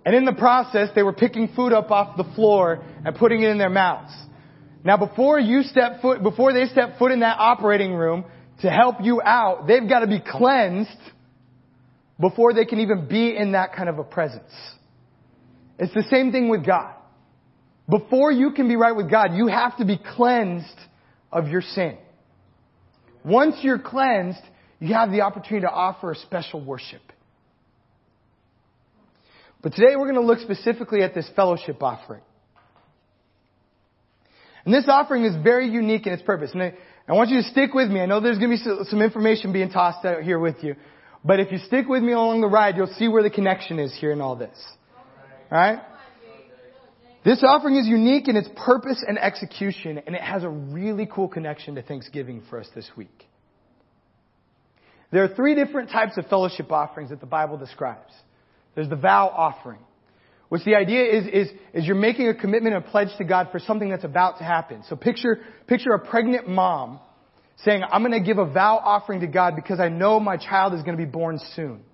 And 0.06 0.14
in 0.14 0.26
the 0.26 0.34
process, 0.34 0.90
they 0.94 1.02
were 1.02 1.14
picking 1.14 1.48
food 1.56 1.72
up 1.72 1.90
off 1.90 2.16
the 2.16 2.30
floor 2.34 2.84
and 3.04 3.16
putting 3.16 3.42
it 3.42 3.48
in 3.48 3.58
their 3.58 3.70
mouths. 3.70 4.12
Now 4.84 4.98
before 4.98 5.40
you 5.40 5.62
step 5.62 6.02
foot, 6.02 6.22
before 6.22 6.52
they 6.52 6.66
step 6.66 6.98
foot 6.98 7.10
in 7.10 7.20
that 7.20 7.38
operating 7.38 7.94
room 7.94 8.24
to 8.60 8.70
help 8.70 8.96
you 9.00 9.22
out, 9.22 9.66
they've 9.66 9.88
got 9.88 10.00
to 10.00 10.06
be 10.06 10.20
cleansed 10.20 10.90
before 12.20 12.52
they 12.52 12.66
can 12.66 12.80
even 12.80 13.08
be 13.08 13.34
in 13.34 13.52
that 13.52 13.74
kind 13.74 13.88
of 13.88 13.98
a 13.98 14.04
presence. 14.04 14.52
It's 15.78 15.94
the 15.94 16.04
same 16.10 16.30
thing 16.30 16.50
with 16.50 16.66
God. 16.66 16.94
Before 17.88 18.30
you 18.30 18.52
can 18.52 18.68
be 18.68 18.76
right 18.76 18.94
with 18.94 19.10
God, 19.10 19.34
you 19.34 19.46
have 19.46 19.76
to 19.78 19.84
be 19.86 19.98
cleansed 20.16 20.78
of 21.32 21.48
your 21.48 21.62
sin. 21.62 21.96
Once 23.24 23.56
you're 23.62 23.78
cleansed, 23.78 24.40
you 24.84 24.94
have 24.94 25.10
the 25.10 25.22
opportunity 25.22 25.66
to 25.66 25.72
offer 25.72 26.12
a 26.12 26.16
special 26.16 26.62
worship. 26.62 27.00
But 29.62 29.72
today 29.74 29.96
we're 29.96 30.12
going 30.12 30.14
to 30.16 30.20
look 30.20 30.40
specifically 30.40 31.02
at 31.02 31.14
this 31.14 31.28
fellowship 31.34 31.82
offering. 31.82 32.20
And 34.66 34.74
this 34.74 34.84
offering 34.88 35.24
is 35.24 35.34
very 35.42 35.68
unique 35.68 36.06
in 36.06 36.12
its 36.12 36.22
purpose. 36.22 36.50
And 36.52 36.62
I, 36.62 36.74
I 37.08 37.12
want 37.12 37.30
you 37.30 37.40
to 37.40 37.48
stick 37.48 37.72
with 37.72 37.90
me. 37.90 38.00
I 38.00 38.06
know 38.06 38.20
there's 38.20 38.38
going 38.38 38.50
to 38.50 38.56
be 38.56 38.84
some 38.90 39.00
information 39.00 39.52
being 39.52 39.70
tossed 39.70 40.04
out 40.04 40.22
here 40.22 40.38
with 40.38 40.56
you. 40.62 40.76
But 41.24 41.40
if 41.40 41.50
you 41.50 41.58
stick 41.58 41.88
with 41.88 42.02
me 42.02 42.12
along 42.12 42.42
the 42.42 42.48
ride, 42.48 42.76
you'll 42.76 42.94
see 42.98 43.08
where 43.08 43.22
the 43.22 43.30
connection 43.30 43.78
is 43.78 43.96
here 43.98 44.12
in 44.12 44.20
all 44.20 44.36
this. 44.36 44.56
Alright? 45.50 45.80
This 47.24 47.42
offering 47.42 47.76
is 47.76 47.86
unique 47.86 48.28
in 48.28 48.36
its 48.36 48.48
purpose 48.54 49.02
and 49.06 49.18
execution, 49.18 50.02
and 50.06 50.14
it 50.14 50.20
has 50.20 50.44
a 50.44 50.48
really 50.50 51.08
cool 51.10 51.28
connection 51.28 51.74
to 51.76 51.82
Thanksgiving 51.82 52.42
for 52.50 52.60
us 52.60 52.68
this 52.74 52.90
week. 52.96 53.26
There 55.14 55.22
are 55.22 55.28
three 55.28 55.54
different 55.54 55.90
types 55.90 56.18
of 56.18 56.26
fellowship 56.26 56.72
offerings 56.72 57.10
that 57.10 57.20
the 57.20 57.26
Bible 57.26 57.56
describes. 57.56 58.12
There's 58.74 58.88
the 58.88 58.96
vow 58.96 59.28
offering, 59.28 59.78
which 60.48 60.64
the 60.64 60.74
idea 60.74 61.04
is, 61.04 61.26
is, 61.28 61.56
is 61.72 61.86
you're 61.86 61.94
making 61.94 62.26
a 62.26 62.34
commitment, 62.34 62.74
a 62.74 62.80
pledge 62.80 63.16
to 63.18 63.24
God 63.24 63.50
for 63.52 63.60
something 63.60 63.88
that's 63.88 64.02
about 64.02 64.38
to 64.38 64.44
happen. 64.44 64.82
So 64.88 64.96
picture, 64.96 65.38
picture 65.68 65.92
a 65.92 66.00
pregnant 66.00 66.48
mom 66.48 66.98
saying, 67.58 67.84
I'm 67.88 68.02
going 68.02 68.20
to 68.20 68.26
give 68.26 68.38
a 68.38 68.52
vow 68.52 68.80
offering 68.82 69.20
to 69.20 69.28
God 69.28 69.54
because 69.54 69.78
I 69.78 69.88
know 69.88 70.18
my 70.18 70.36
child 70.36 70.74
is 70.74 70.82
going 70.82 70.98
to 70.98 71.04
be 71.04 71.08
born 71.08 71.38
soon. 71.54 71.84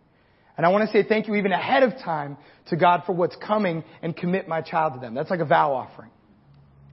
And 0.57 0.65
I 0.65 0.71
want 0.71 0.89
to 0.89 0.91
say 0.91 1.07
thank 1.07 1.29
you 1.29 1.35
even 1.35 1.53
ahead 1.53 1.83
of 1.83 1.99
time 2.03 2.39
to 2.71 2.77
God 2.79 3.03
for 3.05 3.13
what's 3.13 3.37
coming 3.37 3.85
and 4.01 4.17
commit 4.17 4.49
my 4.49 4.63
child 4.63 4.95
to 4.95 4.99
them. 4.99 5.13
That's 5.13 5.29
like 5.29 5.41
a 5.41 5.45
vow 5.45 5.75
offering. 5.75 6.11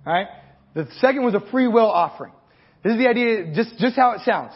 Alright? 0.05 0.27
The 0.73 0.89
second 0.99 1.23
was 1.23 1.35
a 1.35 1.51
free 1.51 1.69
will 1.69 1.89
offering. 1.89 2.33
This 2.83 2.91
is 2.91 2.99
the 2.99 3.07
idea, 3.07 3.53
just, 3.55 3.77
just 3.77 3.95
how 3.95 4.11
it 4.11 4.23
sounds. 4.25 4.51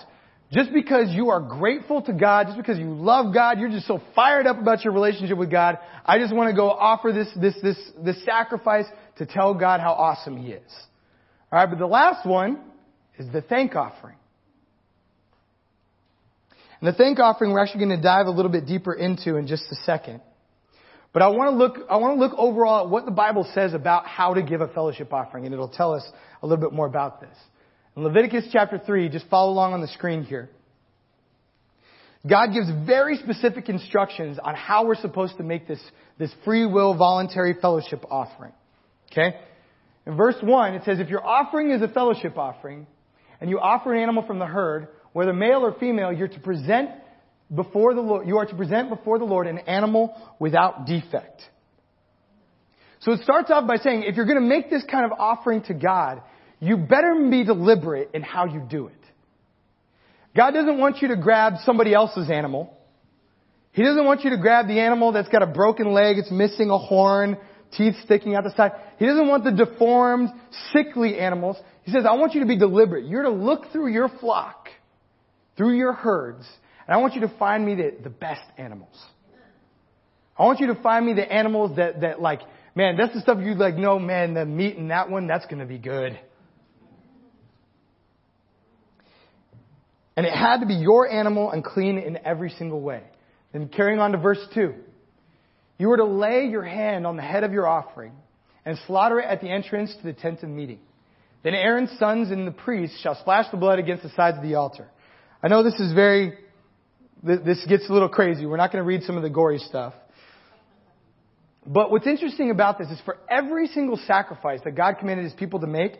Just 0.51 0.73
because 0.73 1.09
you 1.11 1.29
are 1.29 1.39
grateful 1.39 2.01
to 2.01 2.13
God, 2.13 2.47
just 2.47 2.57
because 2.57 2.77
you 2.77 2.93
love 2.93 3.33
God, 3.33 3.57
you're 3.57 3.69
just 3.69 3.87
so 3.87 4.01
fired 4.13 4.45
up 4.45 4.59
about 4.59 4.83
your 4.83 4.93
relationship 4.93 5.37
with 5.37 5.49
God, 5.49 5.79
I 6.05 6.19
just 6.19 6.35
want 6.35 6.49
to 6.49 6.55
go 6.55 6.69
offer 6.69 7.13
this, 7.13 7.29
this, 7.39 7.55
this, 7.63 7.77
this 8.03 8.25
sacrifice 8.25 8.85
to 9.17 9.25
tell 9.25 9.53
God 9.53 9.79
how 9.79 9.93
awesome 9.93 10.35
He 10.35 10.51
is. 10.51 10.71
Alright, 11.53 11.69
but 11.69 11.79
the 11.79 11.87
last 11.87 12.25
one 12.27 12.59
is 13.17 13.31
the 13.31 13.41
thank 13.41 13.75
offering. 13.75 14.15
And 16.81 16.93
the 16.93 16.97
thank 16.97 17.19
offering 17.19 17.51
we're 17.53 17.61
actually 17.61 17.85
going 17.85 17.97
to 17.97 18.03
dive 18.03 18.25
a 18.25 18.31
little 18.31 18.51
bit 18.51 18.65
deeper 18.65 18.93
into 18.93 19.37
in 19.37 19.47
just 19.47 19.63
a 19.71 19.75
second. 19.85 20.19
But 21.13 21.21
I 21.21 21.27
want 21.29 21.51
to 21.51 21.55
look, 21.55 21.87
I 21.89 21.97
want 21.97 22.17
to 22.17 22.19
look 22.19 22.33
overall 22.37 22.85
at 22.85 22.89
what 22.89 23.05
the 23.05 23.11
Bible 23.11 23.49
says 23.53 23.73
about 23.73 24.05
how 24.05 24.33
to 24.33 24.41
give 24.41 24.61
a 24.61 24.67
fellowship 24.67 25.13
offering, 25.13 25.45
and 25.45 25.53
it'll 25.53 25.69
tell 25.69 25.93
us 25.93 26.03
a 26.41 26.47
little 26.47 26.61
bit 26.61 26.73
more 26.73 26.87
about 26.87 27.21
this. 27.21 27.37
In 27.95 28.03
Leviticus 28.03 28.45
chapter 28.51 28.79
3, 28.79 29.09
just 29.09 29.27
follow 29.27 29.51
along 29.51 29.73
on 29.73 29.81
the 29.81 29.87
screen 29.89 30.23
here. 30.23 30.49
God 32.27 32.53
gives 32.53 32.69
very 32.85 33.17
specific 33.17 33.67
instructions 33.67 34.37
on 34.41 34.55
how 34.55 34.85
we're 34.85 34.95
supposed 34.95 35.37
to 35.37 35.43
make 35.43 35.67
this, 35.67 35.81
this 36.17 36.31
free 36.45 36.65
will 36.65 36.95
voluntary 36.95 37.55
fellowship 37.59 38.05
offering. 38.09 38.53
Okay? 39.11 39.35
In 40.05 40.15
verse 40.15 40.35
1, 40.41 40.75
it 40.75 40.83
says, 40.85 40.99
if 40.99 41.09
your 41.09 41.25
offering 41.25 41.71
is 41.71 41.81
a 41.81 41.87
fellowship 41.87 42.37
offering, 42.37 42.87
and 43.41 43.49
you 43.49 43.59
offer 43.59 43.93
an 43.93 44.01
animal 44.01 44.25
from 44.25 44.39
the 44.39 44.45
herd, 44.45 44.87
whether 45.13 45.33
male 45.33 45.61
or 45.61 45.73
female, 45.73 46.13
you're 46.13 46.27
to 46.27 46.39
present 46.39 46.91
before 47.53 47.93
the 47.93 48.01
Lord, 48.01 48.27
you 48.27 48.37
are 48.37 48.45
to 48.45 48.55
present 48.55 48.89
before 48.89 49.19
the 49.19 49.25
Lord 49.25 49.47
an 49.47 49.57
animal 49.59 50.15
without 50.39 50.85
defect. 50.85 51.41
So 52.99 53.11
it 53.13 53.21
starts 53.23 53.49
off 53.49 53.67
by 53.67 53.77
saying, 53.77 54.03
if 54.03 54.15
you're 54.15 54.27
going 54.27 54.41
to 54.41 54.47
make 54.47 54.69
this 54.69 54.83
kind 54.89 55.05
of 55.05 55.11
offering 55.19 55.63
to 55.63 55.73
God, 55.73 56.21
you 56.61 56.77
better 56.77 57.27
be 57.29 57.43
deliberate 57.43 58.11
in 58.13 58.21
how 58.21 58.45
you 58.45 58.61
do 58.69 58.87
it. 58.87 58.93
God 60.35 60.51
doesn't 60.51 60.77
want 60.77 61.01
you 61.01 61.09
to 61.09 61.17
grab 61.17 61.55
somebody 61.65 61.93
else's 61.93 62.29
animal. 62.29 62.77
He 63.73 63.83
doesn't 63.83 64.05
want 64.05 64.23
you 64.23 64.29
to 64.29 64.37
grab 64.37 64.67
the 64.67 64.79
animal 64.79 65.11
that's 65.11 65.27
got 65.27 65.41
a 65.41 65.47
broken 65.47 65.91
leg, 65.91 66.17
it's 66.17 66.31
missing 66.31 66.69
a 66.69 66.77
horn, 66.77 67.37
teeth 67.75 67.95
sticking 68.05 68.35
out 68.35 68.43
the 68.43 68.53
side. 68.55 68.73
He 68.99 69.05
doesn't 69.05 69.27
want 69.27 69.43
the 69.43 69.51
deformed, 69.51 70.29
sickly 70.71 71.17
animals. 71.17 71.57
He 71.83 71.91
says, 71.91 72.05
I 72.07 72.13
want 72.15 72.33
you 72.35 72.41
to 72.41 72.45
be 72.45 72.57
deliberate. 72.57 73.05
You're 73.05 73.23
to 73.23 73.29
look 73.29 73.71
through 73.71 73.91
your 73.91 74.09
flock, 74.19 74.69
through 75.57 75.77
your 75.77 75.93
herds, 75.93 76.45
and 76.87 76.93
I 76.93 76.97
want 76.97 77.15
you 77.15 77.21
to 77.21 77.33
find 77.39 77.65
me 77.65 77.75
the, 77.75 77.95
the 78.03 78.09
best 78.09 78.43
animals. 78.57 78.95
I 80.37 80.43
want 80.43 80.59
you 80.59 80.67
to 80.67 80.75
find 80.75 81.05
me 81.05 81.13
the 81.13 81.31
animals 81.31 81.77
that, 81.77 82.01
that 82.01 82.21
like, 82.21 82.41
man, 82.75 82.97
that's 82.97 83.13
the 83.13 83.21
stuff 83.21 83.39
you 83.41 83.55
like, 83.55 83.75
no, 83.75 83.97
man, 83.97 84.33
the 84.33 84.45
meat 84.45 84.75
in 84.75 84.89
that 84.89 85.09
one, 85.09 85.27
that's 85.27 85.45
gonna 85.47 85.65
be 85.65 85.77
good. 85.77 86.19
And 90.21 90.27
it 90.27 90.35
had 90.35 90.59
to 90.59 90.67
be 90.67 90.75
your 90.75 91.09
animal 91.09 91.49
and 91.49 91.63
clean 91.63 91.97
in 91.97 92.19
every 92.23 92.51
single 92.51 92.79
way. 92.79 93.01
Then 93.53 93.69
carrying 93.69 93.99
on 93.99 94.11
to 94.11 94.19
verse 94.19 94.37
2. 94.53 94.75
You 95.79 95.87
were 95.87 95.97
to 95.97 96.05
lay 96.05 96.45
your 96.45 96.61
hand 96.61 97.07
on 97.07 97.15
the 97.15 97.23
head 97.23 97.43
of 97.43 97.53
your 97.53 97.67
offering 97.67 98.13
and 98.63 98.77
slaughter 98.85 99.19
it 99.19 99.25
at 99.25 99.41
the 99.41 99.49
entrance 99.49 99.91
to 99.95 100.03
the 100.03 100.13
tent 100.13 100.43
of 100.43 100.49
meeting. 100.49 100.77
Then 101.41 101.55
Aaron's 101.55 101.89
sons 101.97 102.29
and 102.29 102.45
the 102.45 102.51
priests 102.51 103.01
shall 103.01 103.15
splash 103.15 103.49
the 103.49 103.57
blood 103.57 103.79
against 103.79 104.03
the 104.03 104.09
sides 104.09 104.37
of 104.37 104.43
the 104.43 104.53
altar. 104.53 104.91
I 105.41 105.47
know 105.47 105.63
this 105.63 105.79
is 105.79 105.91
very, 105.91 106.37
this 107.23 107.65
gets 107.67 107.89
a 107.89 107.91
little 107.91 108.07
crazy. 108.07 108.45
We're 108.45 108.57
not 108.57 108.71
going 108.71 108.83
to 108.83 108.87
read 108.87 109.01
some 109.01 109.17
of 109.17 109.23
the 109.23 109.29
gory 109.31 109.57
stuff. 109.57 109.95
But 111.65 111.89
what's 111.89 112.05
interesting 112.05 112.51
about 112.51 112.77
this 112.77 112.89
is 112.91 113.01
for 113.05 113.17
every 113.27 113.65
single 113.69 113.99
sacrifice 114.05 114.59
that 114.65 114.75
God 114.75 114.97
commanded 114.99 115.23
his 115.23 115.33
people 115.33 115.61
to 115.61 115.67
make, 115.67 115.93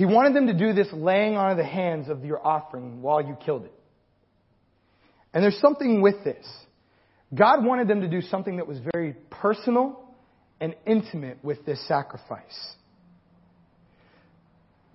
he 0.00 0.06
wanted 0.06 0.34
them 0.34 0.46
to 0.46 0.54
do 0.54 0.72
this 0.72 0.88
laying 0.94 1.36
on 1.36 1.50
of 1.50 1.58
the 1.58 1.62
hands 1.62 2.08
of 2.08 2.24
your 2.24 2.40
offering 2.42 3.02
while 3.02 3.20
you 3.20 3.36
killed 3.44 3.66
it. 3.66 3.74
And 5.34 5.44
there's 5.44 5.60
something 5.60 6.00
with 6.00 6.24
this. 6.24 6.46
God 7.34 7.66
wanted 7.66 7.86
them 7.86 8.00
to 8.00 8.08
do 8.08 8.22
something 8.22 8.56
that 8.56 8.66
was 8.66 8.78
very 8.94 9.14
personal 9.28 10.02
and 10.58 10.74
intimate 10.86 11.44
with 11.44 11.66
this 11.66 11.86
sacrifice. 11.86 12.74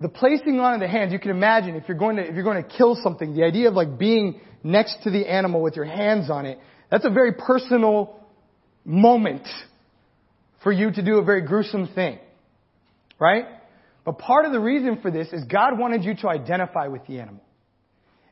The 0.00 0.08
placing 0.08 0.58
on 0.58 0.74
of 0.74 0.80
the 0.80 0.88
hands, 0.88 1.12
you 1.12 1.20
can 1.20 1.30
imagine 1.30 1.76
if 1.76 1.84
you're 1.86 1.96
going 1.96 2.16
to, 2.16 2.28
if 2.28 2.34
you're 2.34 2.42
going 2.42 2.64
to 2.64 2.68
kill 2.68 2.98
something, 3.00 3.32
the 3.32 3.44
idea 3.44 3.68
of 3.68 3.74
like 3.74 3.96
being 3.96 4.40
next 4.64 5.04
to 5.04 5.12
the 5.12 5.30
animal 5.30 5.62
with 5.62 5.76
your 5.76 5.84
hands 5.84 6.30
on 6.30 6.46
it, 6.46 6.58
that's 6.90 7.04
a 7.04 7.10
very 7.10 7.32
personal 7.32 8.26
moment 8.84 9.46
for 10.64 10.72
you 10.72 10.90
to 10.90 11.00
do 11.00 11.18
a 11.18 11.22
very 11.24 11.42
gruesome 11.42 11.86
thing. 11.94 12.18
Right? 13.20 13.44
But 14.06 14.20
part 14.20 14.46
of 14.46 14.52
the 14.52 14.60
reason 14.60 15.00
for 15.02 15.10
this 15.10 15.32
is 15.32 15.44
God 15.44 15.78
wanted 15.78 16.04
you 16.04 16.14
to 16.22 16.28
identify 16.28 16.86
with 16.86 17.04
the 17.06 17.18
animal. 17.18 17.42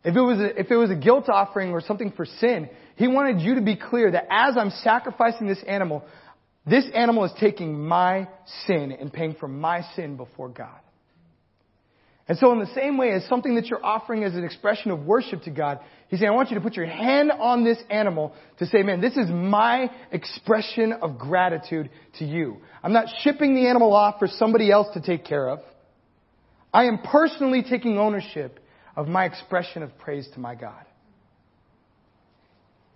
If 0.04 0.14
it 0.14 0.20
was 0.20 0.38
a, 0.38 0.58
if 0.58 0.70
it 0.70 0.76
was 0.76 0.90
a 0.90 0.94
guilt 0.94 1.28
offering 1.28 1.72
or 1.72 1.80
something 1.80 2.12
for 2.12 2.24
sin, 2.24 2.70
He 2.94 3.08
wanted 3.08 3.40
you 3.40 3.56
to 3.56 3.60
be 3.60 3.74
clear 3.74 4.12
that 4.12 4.28
as 4.30 4.56
I'm 4.56 4.70
sacrificing 4.70 5.48
this 5.48 5.62
animal, 5.66 6.04
this 6.64 6.86
animal 6.94 7.24
is 7.24 7.32
taking 7.40 7.86
my 7.86 8.28
sin 8.66 8.92
and 8.92 9.12
paying 9.12 9.34
for 9.34 9.48
my 9.48 9.82
sin 9.96 10.16
before 10.16 10.48
God. 10.48 10.78
And 12.26 12.38
so 12.38 12.52
in 12.52 12.58
the 12.58 12.72
same 12.74 12.96
way 12.96 13.10
as 13.10 13.26
something 13.28 13.54
that 13.56 13.66
you're 13.66 13.84
offering 13.84 14.24
as 14.24 14.34
an 14.34 14.44
expression 14.44 14.90
of 14.90 15.00
worship 15.00 15.42
to 15.42 15.50
God, 15.50 15.80
He's 16.08 16.20
saying, 16.20 16.30
I 16.30 16.34
want 16.34 16.50
you 16.50 16.54
to 16.54 16.60
put 16.60 16.74
your 16.74 16.86
hand 16.86 17.30
on 17.32 17.64
this 17.64 17.78
animal 17.90 18.34
to 18.58 18.66
say, 18.66 18.82
man, 18.82 19.00
this 19.00 19.16
is 19.16 19.28
my 19.28 19.90
expression 20.10 20.92
of 20.92 21.18
gratitude 21.18 21.90
to 22.18 22.24
you. 22.24 22.58
I'm 22.82 22.92
not 22.92 23.06
shipping 23.20 23.54
the 23.54 23.66
animal 23.66 23.92
off 23.92 24.18
for 24.18 24.28
somebody 24.28 24.70
else 24.70 24.86
to 24.94 25.02
take 25.02 25.24
care 25.24 25.48
of. 25.48 25.60
I 26.72 26.84
am 26.84 26.98
personally 26.98 27.62
taking 27.68 27.98
ownership 27.98 28.58
of 28.96 29.06
my 29.06 29.26
expression 29.26 29.82
of 29.82 29.96
praise 29.98 30.26
to 30.34 30.40
my 30.40 30.54
God. 30.54 30.84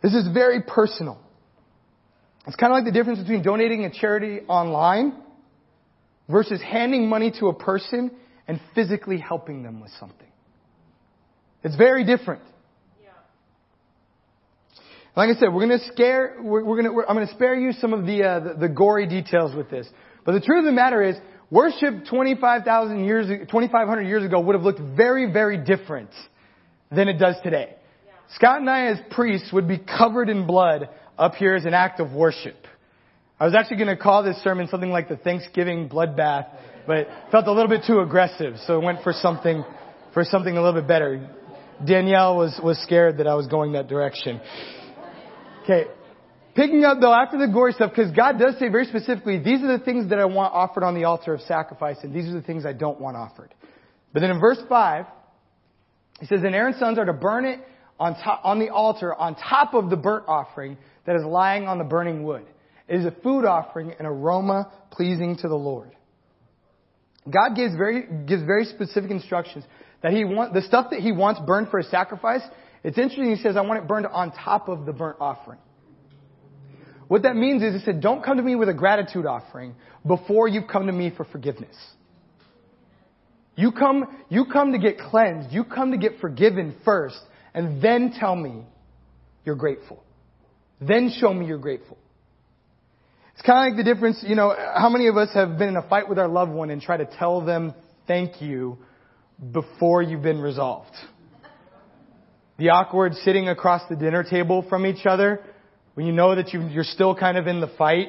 This 0.02 0.14
is 0.14 0.28
very 0.32 0.62
personal. 0.62 1.18
It's 2.46 2.56
kind 2.56 2.72
of 2.72 2.76
like 2.76 2.84
the 2.86 2.92
difference 2.92 3.18
between 3.18 3.42
donating 3.42 3.84
a 3.84 3.90
charity 3.90 4.40
online 4.48 5.12
versus 6.30 6.62
handing 6.62 7.08
money 7.08 7.32
to 7.40 7.48
a 7.48 7.54
person 7.54 8.10
and 8.48 8.60
physically 8.74 9.18
helping 9.18 9.62
them 9.62 9.80
with 9.80 9.92
something. 10.00 10.26
It's 11.62 11.76
very 11.76 12.04
different. 12.04 12.42
Like 15.16 15.36
I 15.36 15.40
said, 15.40 15.52
we're 15.52 15.66
going 15.66 15.80
to 15.80 15.86
scare. 15.92 16.36
We're, 16.40 16.64
we're 16.64 16.80
going 16.80 16.94
to. 16.94 17.08
I'm 17.08 17.16
going 17.16 17.26
to 17.26 17.34
spare 17.34 17.56
you 17.56 17.72
some 17.72 17.92
of 17.92 18.06
the, 18.06 18.22
uh, 18.22 18.40
the, 18.40 18.54
the 18.54 18.68
gory 18.68 19.04
details 19.08 19.52
with 19.52 19.68
this. 19.68 19.88
But 20.24 20.32
the 20.32 20.40
truth 20.40 20.60
of 20.60 20.64
the 20.66 20.72
matter 20.72 21.02
is, 21.02 21.16
worship 21.50 22.06
25,000 22.08 23.04
years, 23.04 23.26
2,500 23.26 24.02
years 24.02 24.24
ago 24.24 24.38
would 24.38 24.54
have 24.54 24.62
looked 24.62 24.80
very, 24.96 25.32
very 25.32 25.58
different 25.58 26.10
than 26.92 27.08
it 27.08 27.18
does 27.18 27.34
today. 27.42 27.74
Yeah. 28.06 28.12
Scott 28.36 28.60
and 28.60 28.70
I, 28.70 28.86
as 28.92 28.98
priests, 29.10 29.52
would 29.52 29.66
be 29.66 29.78
covered 29.78 30.28
in 30.28 30.46
blood 30.46 30.88
up 31.18 31.34
here 31.34 31.56
as 31.56 31.64
an 31.64 31.74
act 31.74 31.98
of 31.98 32.12
worship. 32.12 32.56
I 33.40 33.44
was 33.44 33.56
actually 33.56 33.78
going 33.78 33.96
to 33.96 34.00
call 34.00 34.22
this 34.22 34.36
sermon 34.44 34.68
something 34.68 34.90
like 34.90 35.08
the 35.08 35.16
Thanksgiving 35.16 35.88
bloodbath, 35.88 36.46
but 36.88 37.06
felt 37.30 37.46
a 37.46 37.52
little 37.52 37.68
bit 37.68 37.82
too 37.86 38.00
aggressive, 38.00 38.54
so 38.66 38.80
went 38.80 39.02
for 39.02 39.12
something, 39.12 39.62
for 40.14 40.24
something 40.24 40.56
a 40.56 40.62
little 40.62 40.80
bit 40.80 40.88
better. 40.88 41.28
Danielle 41.86 42.38
was, 42.38 42.58
was 42.64 42.78
scared 42.78 43.18
that 43.18 43.26
I 43.26 43.34
was 43.34 43.46
going 43.46 43.72
that 43.72 43.88
direction. 43.88 44.40
Okay. 45.64 45.84
Picking 46.56 46.84
up 46.84 46.96
though 46.98 47.12
after 47.12 47.36
the 47.36 47.46
gory 47.52 47.74
stuff, 47.74 47.92
because 47.94 48.10
God 48.12 48.38
does 48.38 48.58
say 48.58 48.70
very 48.70 48.86
specifically, 48.86 49.38
these 49.38 49.62
are 49.62 49.78
the 49.78 49.84
things 49.84 50.08
that 50.08 50.18
I 50.18 50.24
want 50.24 50.54
offered 50.54 50.82
on 50.82 50.94
the 50.94 51.04
altar 51.04 51.34
of 51.34 51.42
sacrifice, 51.42 51.98
and 52.02 52.14
these 52.14 52.26
are 52.26 52.32
the 52.32 52.42
things 52.42 52.64
I 52.64 52.72
don't 52.72 52.98
want 52.98 53.18
offered. 53.18 53.54
But 54.14 54.20
then 54.20 54.30
in 54.30 54.40
verse 54.40 54.58
5, 54.66 55.04
he 56.20 56.26
says, 56.26 56.40
And 56.42 56.54
Aaron's 56.54 56.78
sons 56.78 56.98
are 56.98 57.04
to 57.04 57.12
burn 57.12 57.44
it 57.44 57.60
on, 58.00 58.14
top, 58.14 58.40
on 58.44 58.58
the 58.58 58.70
altar 58.70 59.14
on 59.14 59.34
top 59.34 59.74
of 59.74 59.90
the 59.90 59.96
burnt 59.96 60.24
offering 60.26 60.78
that 61.04 61.16
is 61.16 61.22
lying 61.22 61.68
on 61.68 61.76
the 61.76 61.84
burning 61.84 62.24
wood. 62.24 62.46
It 62.88 62.96
is 63.00 63.04
a 63.04 63.14
food 63.22 63.44
offering, 63.44 63.92
an 63.98 64.06
aroma 64.06 64.72
pleasing 64.90 65.36
to 65.36 65.48
the 65.48 65.54
Lord. 65.54 65.90
God 67.30 67.54
gives 67.56 67.74
very, 67.74 68.06
gives 68.26 68.42
very 68.42 68.64
specific 68.64 69.10
instructions 69.10 69.64
that 70.02 70.12
he 70.12 70.24
want, 70.24 70.54
the 70.54 70.62
stuff 70.62 70.90
that 70.90 71.00
he 71.00 71.12
wants 71.12 71.40
burned 71.46 71.68
for 71.68 71.78
a 71.78 71.84
sacrifice, 71.84 72.42
it's 72.84 72.98
interesting, 72.98 73.34
he 73.34 73.42
says, 73.42 73.56
I 73.56 73.62
want 73.62 73.82
it 73.82 73.88
burned 73.88 74.06
on 74.06 74.32
top 74.32 74.68
of 74.68 74.86
the 74.86 74.92
burnt 74.92 75.16
offering. 75.20 75.58
What 77.08 77.22
that 77.22 77.36
means 77.36 77.62
is 77.62 77.74
he 77.74 77.80
said, 77.80 78.00
don't 78.00 78.22
come 78.22 78.36
to 78.36 78.42
me 78.42 78.54
with 78.54 78.68
a 78.68 78.74
gratitude 78.74 79.26
offering 79.26 79.74
before 80.06 80.46
you've 80.46 80.68
come 80.68 80.86
to 80.86 80.92
me 80.92 81.10
for 81.16 81.24
forgiveness. 81.24 81.74
You 83.56 83.72
come, 83.72 84.24
you 84.28 84.44
come 84.44 84.72
to 84.72 84.78
get 84.78 84.98
cleansed. 84.98 85.52
You 85.52 85.64
come 85.64 85.90
to 85.90 85.96
get 85.96 86.20
forgiven 86.20 86.76
first 86.84 87.18
and 87.54 87.82
then 87.82 88.14
tell 88.18 88.36
me 88.36 88.62
you're 89.44 89.56
grateful. 89.56 90.04
Then 90.80 91.10
show 91.18 91.34
me 91.34 91.46
you're 91.46 91.58
grateful. 91.58 91.98
It's 93.38 93.46
kind 93.46 93.72
of 93.72 93.76
like 93.76 93.86
the 93.86 93.94
difference, 93.94 94.24
you 94.26 94.34
know, 94.34 94.52
how 94.76 94.88
many 94.88 95.06
of 95.06 95.16
us 95.16 95.28
have 95.34 95.58
been 95.58 95.68
in 95.68 95.76
a 95.76 95.88
fight 95.88 96.08
with 96.08 96.18
our 96.18 96.26
loved 96.26 96.50
one 96.50 96.70
and 96.70 96.82
try 96.82 96.96
to 96.96 97.06
tell 97.06 97.40
them 97.40 97.72
thank 98.08 98.42
you 98.42 98.78
before 99.52 100.02
you've 100.02 100.24
been 100.24 100.40
resolved? 100.40 100.90
The 102.58 102.70
awkward 102.70 103.14
sitting 103.14 103.48
across 103.48 103.82
the 103.88 103.94
dinner 103.94 104.24
table 104.24 104.66
from 104.68 104.84
each 104.84 105.06
other 105.06 105.40
when 105.94 106.04
you 106.04 106.12
know 106.12 106.34
that 106.34 106.52
you, 106.52 106.66
you're 106.66 106.82
still 106.82 107.14
kind 107.14 107.38
of 107.38 107.46
in 107.46 107.60
the 107.60 107.70
fight. 107.78 108.08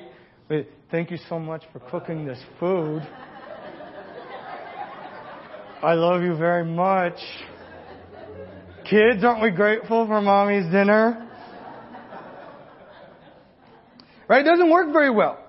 Thank 0.90 1.12
you 1.12 1.20
so 1.30 1.38
much 1.38 1.62
for 1.72 1.78
cooking 1.78 2.26
this 2.26 2.40
food. 2.60 3.08
I 5.84 5.94
love 5.94 6.24
you 6.24 6.36
very 6.36 6.66
much. 6.66 7.20
Kids, 8.90 9.24
aren't 9.24 9.44
we 9.44 9.52
grateful 9.52 10.08
for 10.08 10.22
mommy's 10.22 10.66
dinner? 10.72 11.29
Right? 14.30 14.46
It 14.46 14.50
doesn't 14.50 14.70
work 14.70 14.94
very 14.94 15.10
well. 15.10 15.44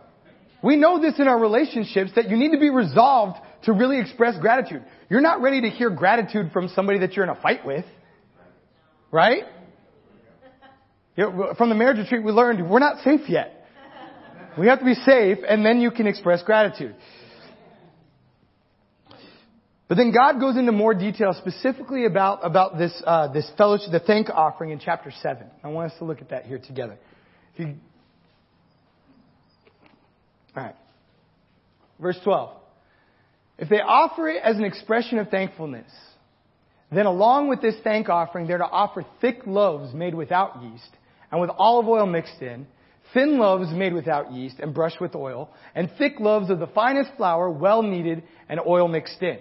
We 0.62 0.76
know 0.76 1.00
this 1.00 1.18
in 1.18 1.28
our 1.28 1.38
relationships 1.38 2.12
that 2.16 2.30
you 2.30 2.36
need 2.36 2.52
to 2.52 2.58
be 2.58 2.70
resolved 2.70 3.38
to 3.64 3.72
really 3.72 4.00
express 4.00 4.38
gratitude. 4.38 4.82
You're 5.08 5.20
not 5.20 5.42
ready 5.42 5.60
to 5.60 5.68
hear 5.68 5.90
gratitude 5.90 6.50
from 6.52 6.68
somebody 6.68 7.00
that 7.00 7.12
you're 7.12 7.24
in 7.24 7.30
a 7.30 7.40
fight 7.40 7.64
with. 7.64 7.84
Right? 9.12 9.44
From 11.14 11.68
the 11.68 11.74
marriage 11.74 11.98
retreat, 11.98 12.24
we 12.24 12.32
learned 12.32 12.68
we're 12.68 12.78
not 12.78 13.04
safe 13.04 13.28
yet. 13.28 13.66
We 14.58 14.66
have 14.66 14.78
to 14.80 14.84
be 14.84 14.94
safe, 14.94 15.38
and 15.46 15.64
then 15.64 15.80
you 15.80 15.90
can 15.90 16.06
express 16.06 16.42
gratitude. 16.42 16.96
But 19.88 19.96
then 19.96 20.12
God 20.12 20.40
goes 20.40 20.56
into 20.56 20.72
more 20.72 20.94
detail 20.94 21.34
specifically 21.34 22.06
about, 22.06 22.46
about 22.46 22.78
this, 22.78 22.92
uh, 23.04 23.32
this 23.32 23.50
fellowship, 23.58 23.88
the 23.90 24.00
thank 24.00 24.30
offering 24.30 24.70
in 24.70 24.78
chapter 24.78 25.12
7. 25.22 25.46
I 25.62 25.68
want 25.68 25.92
us 25.92 25.98
to 25.98 26.04
look 26.04 26.20
at 26.20 26.30
that 26.30 26.46
here 26.46 26.58
together. 26.58 26.96
If 27.54 27.60
you 27.60 27.74
all 30.56 30.64
right. 30.64 30.76
Verse 32.00 32.18
12. 32.24 32.56
If 33.58 33.68
they 33.68 33.80
offer 33.80 34.28
it 34.28 34.42
as 34.42 34.56
an 34.56 34.64
expression 34.64 35.18
of 35.18 35.28
thankfulness, 35.28 35.90
then 36.90 37.06
along 37.06 37.48
with 37.48 37.60
this 37.60 37.76
thank 37.84 38.08
offering, 38.08 38.46
they're 38.46 38.58
to 38.58 38.64
offer 38.64 39.04
thick 39.20 39.42
loaves 39.46 39.92
made 39.94 40.14
without 40.14 40.62
yeast 40.62 40.90
and 41.30 41.40
with 41.40 41.50
olive 41.50 41.86
oil 41.86 42.06
mixed 42.06 42.40
in, 42.40 42.66
thin 43.14 43.38
loaves 43.38 43.70
made 43.72 43.92
without 43.92 44.32
yeast 44.32 44.56
and 44.58 44.74
brushed 44.74 45.00
with 45.00 45.14
oil, 45.14 45.50
and 45.74 45.90
thick 45.98 46.18
loaves 46.18 46.50
of 46.50 46.58
the 46.58 46.66
finest 46.68 47.10
flour, 47.16 47.50
well 47.50 47.82
kneaded 47.82 48.22
and 48.48 48.60
oil 48.66 48.88
mixed 48.88 49.22
in. 49.22 49.38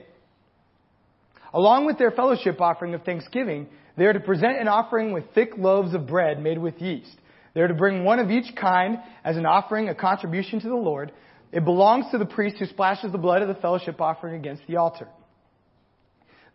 Along 1.54 1.86
with 1.86 1.98
their 1.98 2.12
fellowship 2.12 2.62
offering 2.62 2.94
of 2.94 3.04
thanksgiving, 3.04 3.68
they 3.98 4.06
are 4.06 4.14
to 4.14 4.20
present 4.20 4.60
an 4.60 4.68
offering 4.68 5.14
with 5.14 5.24
thick 5.34 5.52
loaves 5.58 5.94
of 5.94 6.08
bread 6.08 6.42
made 6.42 6.58
with 6.58 6.80
yeast 6.80 7.18
they're 7.54 7.68
to 7.68 7.74
bring 7.74 8.04
one 8.04 8.20
of 8.20 8.30
each 8.30 8.56
kind 8.56 9.00
as 9.24 9.38
an 9.38 9.46
offering, 9.46 9.90
a 9.90 9.96
contribution 9.96 10.60
to 10.62 10.70
the 10.70 10.76
Lord. 10.76 11.12
It 11.52 11.66
belongs 11.66 12.06
to 12.12 12.18
the 12.18 12.26
priest 12.26 12.58
who 12.60 12.66
splashes 12.66 13.12
the 13.12 13.18
blood 13.18 13.42
of 13.42 13.48
the 13.48 13.56
fellowship 13.56 14.00
offering 14.00 14.36
against 14.36 14.64
the 14.68 14.78
altar. 14.78 15.08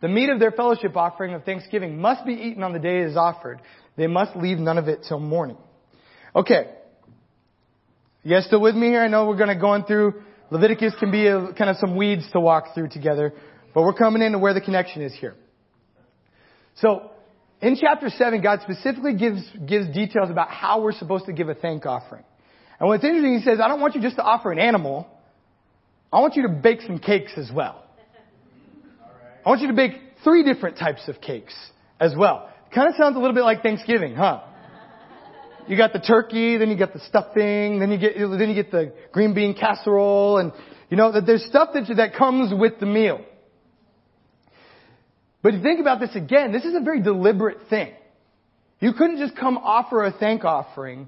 The 0.01 0.09
meat 0.09 0.29
of 0.29 0.39
their 0.39 0.53
fellowship 0.53 0.97
offering 0.97 1.35
of 1.35 1.45
thanksgiving 1.45 2.01
must 2.01 2.25
be 2.25 2.35
eaten 2.35 2.63
on 2.63 2.73
the 2.73 2.79
day 2.79 3.01
it 3.01 3.09
is 3.09 3.17
offered. 3.17 3.61
They 3.97 4.07
must 4.07 4.37
leave 4.37 4.59
none 4.59 4.79
of 4.79 4.89
it 4.89 5.05
till 5.09 5.19
morning. 5.19 5.57
Okay. 6.35 6.71
You 8.23 8.31
guys 8.31 8.47
still 8.47 8.61
with 8.61 8.75
me 8.75 8.89
here? 8.89 9.03
I 9.03 9.09
know 9.09 9.27
we're 9.27 9.37
going 9.37 9.55
to 9.55 9.61
go 9.61 9.69
on 9.69 9.85
through 9.85 10.23
Leviticus 10.51 10.95
can 11.01 11.11
be 11.11 11.27
a, 11.27 11.53
kind 11.55 11.71
of 11.71 11.77
some 11.79 11.97
weeds 11.97 12.31
to 12.33 12.41
walk 12.41 12.75
through 12.75 12.89
together, 12.89 13.33
but 13.75 13.83
we're 13.83 13.95
coming 13.95 14.23
into 14.23 14.39
where 14.39 14.55
the 14.55 14.61
connection 14.61 15.03
is 15.03 15.13
here. 15.15 15.35
So, 16.77 17.11
in 17.65 17.77
chapter 17.81 18.11
7, 18.11 18.43
God 18.43 18.61
specifically 18.63 19.15
gives, 19.15 19.41
gives 19.67 19.87
details 19.89 20.31
about 20.31 20.51
how 20.51 20.83
we're 20.83 20.93
supposed 20.93 21.25
to 21.27 21.33
give 21.33 21.49
a 21.49 21.55
thank 21.55 21.87
offering. 21.87 22.25
And 22.79 22.89
what's 22.89 23.03
interesting, 23.03 23.39
he 23.39 23.43
says, 23.43 23.59
I 23.59 23.69
don't 23.69 23.81
want 23.81 23.95
you 23.95 24.03
just 24.03 24.17
to 24.17 24.23
offer 24.23 24.53
an 24.53 24.59
animal. 24.59 25.09
I 26.13 26.21
want 26.21 26.37
you 26.37 26.43
to 26.43 26.51
bake 26.51 26.83
some 26.83 26.99
cakes 26.99 27.33
as 27.37 27.51
well. 27.53 27.83
I 29.45 29.49
want 29.49 29.63
you 29.63 29.69
to 29.69 29.75
bake 29.75 29.93
three 30.23 30.45
different 30.45 30.77
types 30.77 31.09
of 31.09 31.23
cakes 31.23 31.55
as 31.99 32.15
well. 32.17 32.51
Kind 32.75 32.89
of 32.89 32.97
sounds 32.97 33.17
a 33.17 33.19
little 33.19 33.35
bit 33.35 33.45
like 33.45 33.63
Thanksgiving, 33.63 34.15
huh? 34.15 34.43
You 35.67 35.79
got 35.79 35.95
the 35.95 36.01
turkey, 36.01 36.59
then 36.59 36.69
you 36.69 36.77
got 36.77 36.93
the 36.93 37.01
stuffing, 37.01 37.79
then 37.79 37.91
you 37.91 37.99
get 37.99 38.15
then 38.17 38.49
you 38.49 38.55
get 38.55 38.71
the 38.71 38.93
green 39.13 39.33
bean 39.33 39.55
casserole, 39.55 40.37
and 40.37 40.53
you 40.91 40.99
know 40.99 41.13
that 41.13 41.25
there's 41.25 41.43
stuff 41.45 41.71
that 41.73 41.91
that 41.97 42.15
comes 42.15 42.53
with 42.53 42.79
the 42.81 42.87
meal. 42.87 43.25
But 45.45 45.51
if 45.51 45.59
you 45.59 45.63
think 45.63 45.79
about 45.79 46.01
this 46.01 46.17
again, 46.17 46.53
this 46.53 46.65
is 46.65 46.75
a 46.75 46.81
very 46.81 47.03
deliberate 47.03 47.69
thing. 47.69 47.93
You 48.81 48.95
couldn't 48.95 49.19
just 49.19 49.37
come 49.37 49.59
offer 49.59 50.03
a 50.03 50.11
thank 50.11 50.43
offering 50.43 51.07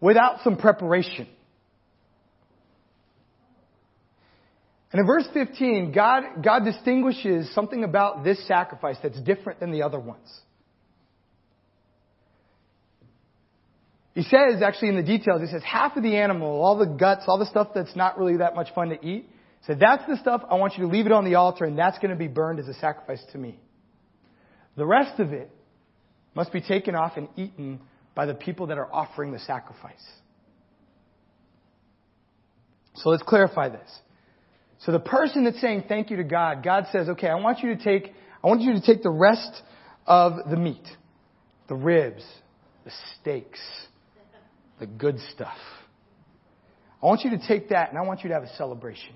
without 0.00 0.40
some 0.42 0.56
preparation. 0.56 1.28
And 4.92 5.00
in 5.00 5.06
verse 5.06 5.28
15, 5.34 5.92
God, 5.92 6.42
God 6.42 6.64
distinguishes 6.64 7.54
something 7.54 7.84
about 7.84 8.24
this 8.24 8.46
sacrifice 8.48 8.96
that's 9.02 9.20
different 9.20 9.60
than 9.60 9.72
the 9.72 9.82
other 9.82 10.00
ones. 10.00 10.26
He 14.14 14.22
says, 14.22 14.62
actually 14.64 14.88
in 14.88 14.96
the 14.96 15.02
details, 15.02 15.42
he 15.42 15.48
says 15.48 15.62
half 15.62 15.98
of 15.98 16.02
the 16.02 16.16
animal, 16.16 16.64
all 16.64 16.78
the 16.78 16.86
guts, 16.86 17.24
all 17.26 17.38
the 17.38 17.44
stuff 17.44 17.68
that's 17.74 17.94
not 17.94 18.18
really 18.18 18.38
that 18.38 18.54
much 18.54 18.72
fun 18.74 18.88
to 18.88 19.06
eat, 19.06 19.28
said, 19.66 19.78
that's 19.78 20.06
the 20.08 20.16
stuff 20.16 20.40
I 20.48 20.54
want 20.54 20.78
you 20.78 20.84
to 20.84 20.90
leave 20.90 21.04
it 21.04 21.12
on 21.12 21.26
the 21.26 21.34
altar 21.34 21.66
and 21.66 21.78
that's 21.78 21.98
going 21.98 22.12
to 22.12 22.16
be 22.16 22.28
burned 22.28 22.58
as 22.58 22.68
a 22.68 22.74
sacrifice 22.74 23.22
to 23.32 23.38
me. 23.38 23.58
The 24.76 24.86
rest 24.86 25.18
of 25.20 25.32
it 25.32 25.50
must 26.34 26.52
be 26.52 26.60
taken 26.60 26.94
off 26.94 27.16
and 27.16 27.28
eaten 27.36 27.80
by 28.14 28.26
the 28.26 28.34
people 28.34 28.68
that 28.68 28.78
are 28.78 28.92
offering 28.92 29.32
the 29.32 29.38
sacrifice. 29.38 30.04
So 32.94 33.10
let's 33.10 33.22
clarify 33.22 33.68
this. 33.68 33.90
So 34.80 34.92
the 34.92 35.00
person 35.00 35.44
that's 35.44 35.60
saying 35.60 35.84
thank 35.88 36.10
you 36.10 36.18
to 36.18 36.24
God, 36.24 36.62
God 36.62 36.86
says, 36.92 37.08
okay, 37.10 37.28
I 37.28 37.36
want 37.36 37.60
you 37.60 37.74
to 37.74 37.82
take, 37.82 38.12
I 38.42 38.46
want 38.46 38.60
you 38.62 38.74
to 38.74 38.80
take 38.80 39.02
the 39.02 39.10
rest 39.10 39.62
of 40.06 40.50
the 40.50 40.56
meat, 40.56 40.86
the 41.68 41.74
ribs, 41.74 42.24
the 42.84 42.92
steaks, 43.20 43.60
the 44.78 44.86
good 44.86 45.18
stuff. 45.34 45.56
I 47.02 47.06
want 47.06 47.22
you 47.24 47.30
to 47.30 47.48
take 47.48 47.70
that 47.70 47.90
and 47.90 47.98
I 47.98 48.02
want 48.02 48.22
you 48.22 48.28
to 48.28 48.34
have 48.34 48.42
a 48.42 48.54
celebration. 48.56 49.14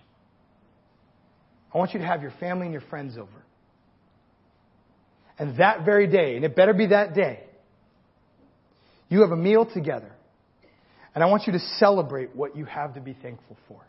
I 1.74 1.78
want 1.78 1.92
you 1.92 2.00
to 2.00 2.06
have 2.06 2.22
your 2.22 2.32
family 2.40 2.66
and 2.66 2.72
your 2.72 2.82
friends 2.82 3.16
over. 3.16 3.44
And 5.40 5.57
that 5.57 5.87
very 5.87 6.07
day, 6.07 6.37
and 6.37 6.44
it 6.44 6.55
better 6.55 6.74
be 6.74 6.88
that 6.88 7.14
day, 7.14 7.40
you 9.09 9.22
have 9.22 9.31
a 9.31 9.37
meal 9.37 9.64
together. 9.64 10.12
And 11.14 11.24
I 11.24 11.29
want 11.29 11.46
you 11.46 11.55
to 11.55 11.59
celebrate 11.79 12.37
what 12.37 12.57
you 12.57 12.66
have 12.66 12.94
to 12.94 13.00
be 13.00 13.16
thankful 13.22 13.57
for. 13.66 13.81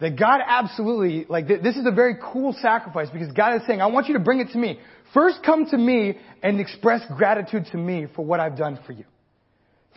That 0.00 0.18
God 0.18 0.40
absolutely, 0.44 1.26
like, 1.28 1.46
this 1.46 1.76
is 1.76 1.84
a 1.84 1.90
very 1.90 2.16
cool 2.32 2.56
sacrifice 2.62 3.10
because 3.12 3.30
God 3.32 3.56
is 3.56 3.66
saying, 3.66 3.82
I 3.82 3.86
want 3.86 4.08
you 4.08 4.14
to 4.14 4.20
bring 4.20 4.40
it 4.40 4.48
to 4.52 4.58
me. 4.58 4.80
First 5.12 5.40
come 5.44 5.66
to 5.66 5.76
me 5.76 6.16
and 6.42 6.58
express 6.58 7.02
gratitude 7.14 7.66
to 7.72 7.76
me 7.76 8.06
for 8.16 8.24
what 8.24 8.40
I've 8.40 8.56
done 8.56 8.78
for 8.86 8.92
you. 8.92 9.04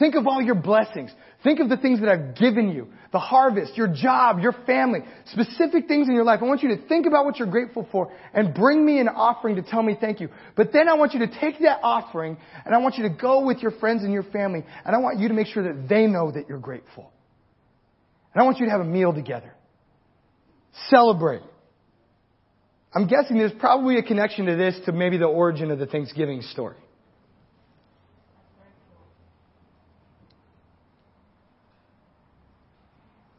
Think 0.01 0.15
of 0.15 0.25
all 0.25 0.41
your 0.41 0.55
blessings. 0.55 1.11
Think 1.43 1.59
of 1.59 1.69
the 1.69 1.77
things 1.77 1.99
that 1.99 2.09
I've 2.09 2.35
given 2.35 2.69
you. 2.69 2.87
The 3.11 3.19
harvest, 3.19 3.77
your 3.77 3.87
job, 3.87 4.39
your 4.39 4.55
family, 4.65 5.01
specific 5.27 5.87
things 5.87 6.07
in 6.07 6.15
your 6.15 6.23
life. 6.23 6.39
I 6.41 6.45
want 6.45 6.63
you 6.63 6.69
to 6.69 6.87
think 6.87 7.05
about 7.05 7.23
what 7.23 7.37
you're 7.37 7.47
grateful 7.47 7.87
for 7.91 8.11
and 8.33 8.51
bring 8.51 8.83
me 8.83 8.99
an 8.99 9.07
offering 9.07 9.57
to 9.57 9.61
tell 9.61 9.83
me 9.83 9.95
thank 10.01 10.19
you. 10.19 10.29
But 10.55 10.73
then 10.73 10.89
I 10.89 10.95
want 10.95 11.13
you 11.13 11.19
to 11.19 11.27
take 11.39 11.59
that 11.59 11.81
offering 11.83 12.37
and 12.65 12.73
I 12.73 12.79
want 12.79 12.97
you 12.97 13.03
to 13.03 13.11
go 13.11 13.45
with 13.45 13.59
your 13.59 13.69
friends 13.73 14.03
and 14.03 14.11
your 14.11 14.23
family 14.23 14.63
and 14.83 14.95
I 14.95 14.97
want 14.97 15.19
you 15.19 15.27
to 15.27 15.35
make 15.35 15.45
sure 15.45 15.71
that 15.71 15.87
they 15.87 16.07
know 16.07 16.31
that 16.31 16.49
you're 16.49 16.57
grateful. 16.57 17.11
And 18.33 18.41
I 18.41 18.45
want 18.45 18.57
you 18.57 18.65
to 18.65 18.71
have 18.71 18.81
a 18.81 18.85
meal 18.85 19.13
together. 19.13 19.53
Celebrate. 20.89 21.43
I'm 22.91 23.07
guessing 23.07 23.37
there's 23.37 23.53
probably 23.59 23.99
a 23.99 24.03
connection 24.03 24.47
to 24.47 24.55
this 24.55 24.79
to 24.87 24.93
maybe 24.93 25.19
the 25.19 25.25
origin 25.25 25.69
of 25.69 25.77
the 25.77 25.85
Thanksgiving 25.85 26.41
story. 26.41 26.77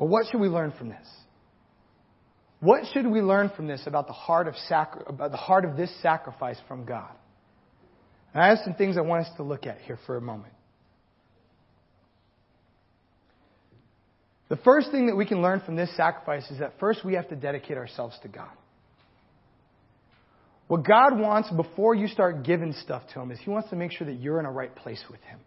But 0.02 0.08
what 0.08 0.26
should 0.26 0.40
we 0.40 0.48
learn 0.48 0.72
from 0.76 0.88
this? 0.88 1.06
What 2.58 2.82
should 2.92 3.06
we 3.06 3.20
learn 3.20 3.52
from 3.54 3.68
this 3.68 3.84
about 3.86 4.08
the 4.08 4.12
heart 4.12 4.48
of, 4.48 4.56
sacri- 4.68 5.04
about 5.06 5.30
the 5.30 5.36
heart 5.36 5.64
of 5.64 5.76
this 5.76 5.94
sacrifice 6.02 6.56
from 6.66 6.84
God? 6.84 7.12
And 8.34 8.42
I 8.42 8.48
have 8.48 8.58
some 8.64 8.74
things 8.74 8.96
I 8.96 9.02
want 9.02 9.26
us 9.26 9.32
to 9.36 9.44
look 9.44 9.64
at 9.64 9.78
here 9.82 10.00
for 10.04 10.16
a 10.16 10.20
moment. 10.20 10.52
The 14.48 14.56
first 14.56 14.90
thing 14.90 15.06
that 15.06 15.14
we 15.14 15.24
can 15.24 15.40
learn 15.40 15.60
from 15.60 15.76
this 15.76 15.96
sacrifice 15.96 16.50
is 16.50 16.58
that 16.58 16.80
first 16.80 17.04
we 17.04 17.14
have 17.14 17.28
to 17.28 17.36
dedicate 17.36 17.76
ourselves 17.76 18.18
to 18.22 18.28
God. 18.28 18.50
What 20.66 20.84
God 20.84 21.16
wants 21.16 21.48
before 21.52 21.94
you 21.94 22.08
start 22.08 22.42
giving 22.42 22.72
stuff 22.72 23.04
to 23.14 23.20
Him 23.20 23.30
is 23.30 23.38
He 23.38 23.50
wants 23.50 23.70
to 23.70 23.76
make 23.76 23.92
sure 23.92 24.08
that 24.08 24.18
you're 24.18 24.40
in 24.40 24.46
a 24.46 24.50
right 24.50 24.74
place 24.74 25.04
with 25.08 25.20
Him 25.20 25.38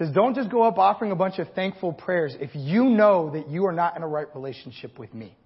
says, 0.00 0.14
don't 0.14 0.34
just 0.34 0.48
go 0.48 0.62
up 0.62 0.78
offering 0.78 1.12
a 1.12 1.14
bunch 1.14 1.38
of 1.38 1.52
thankful 1.54 1.92
prayers 1.92 2.34
if 2.40 2.50
you 2.54 2.84
know 2.84 3.30
that 3.34 3.50
you 3.50 3.66
are 3.66 3.72
not 3.72 3.96
in 3.96 4.02
a 4.02 4.08
right 4.08 4.26
relationship 4.34 4.98
with 4.98 5.12
me. 5.12 5.36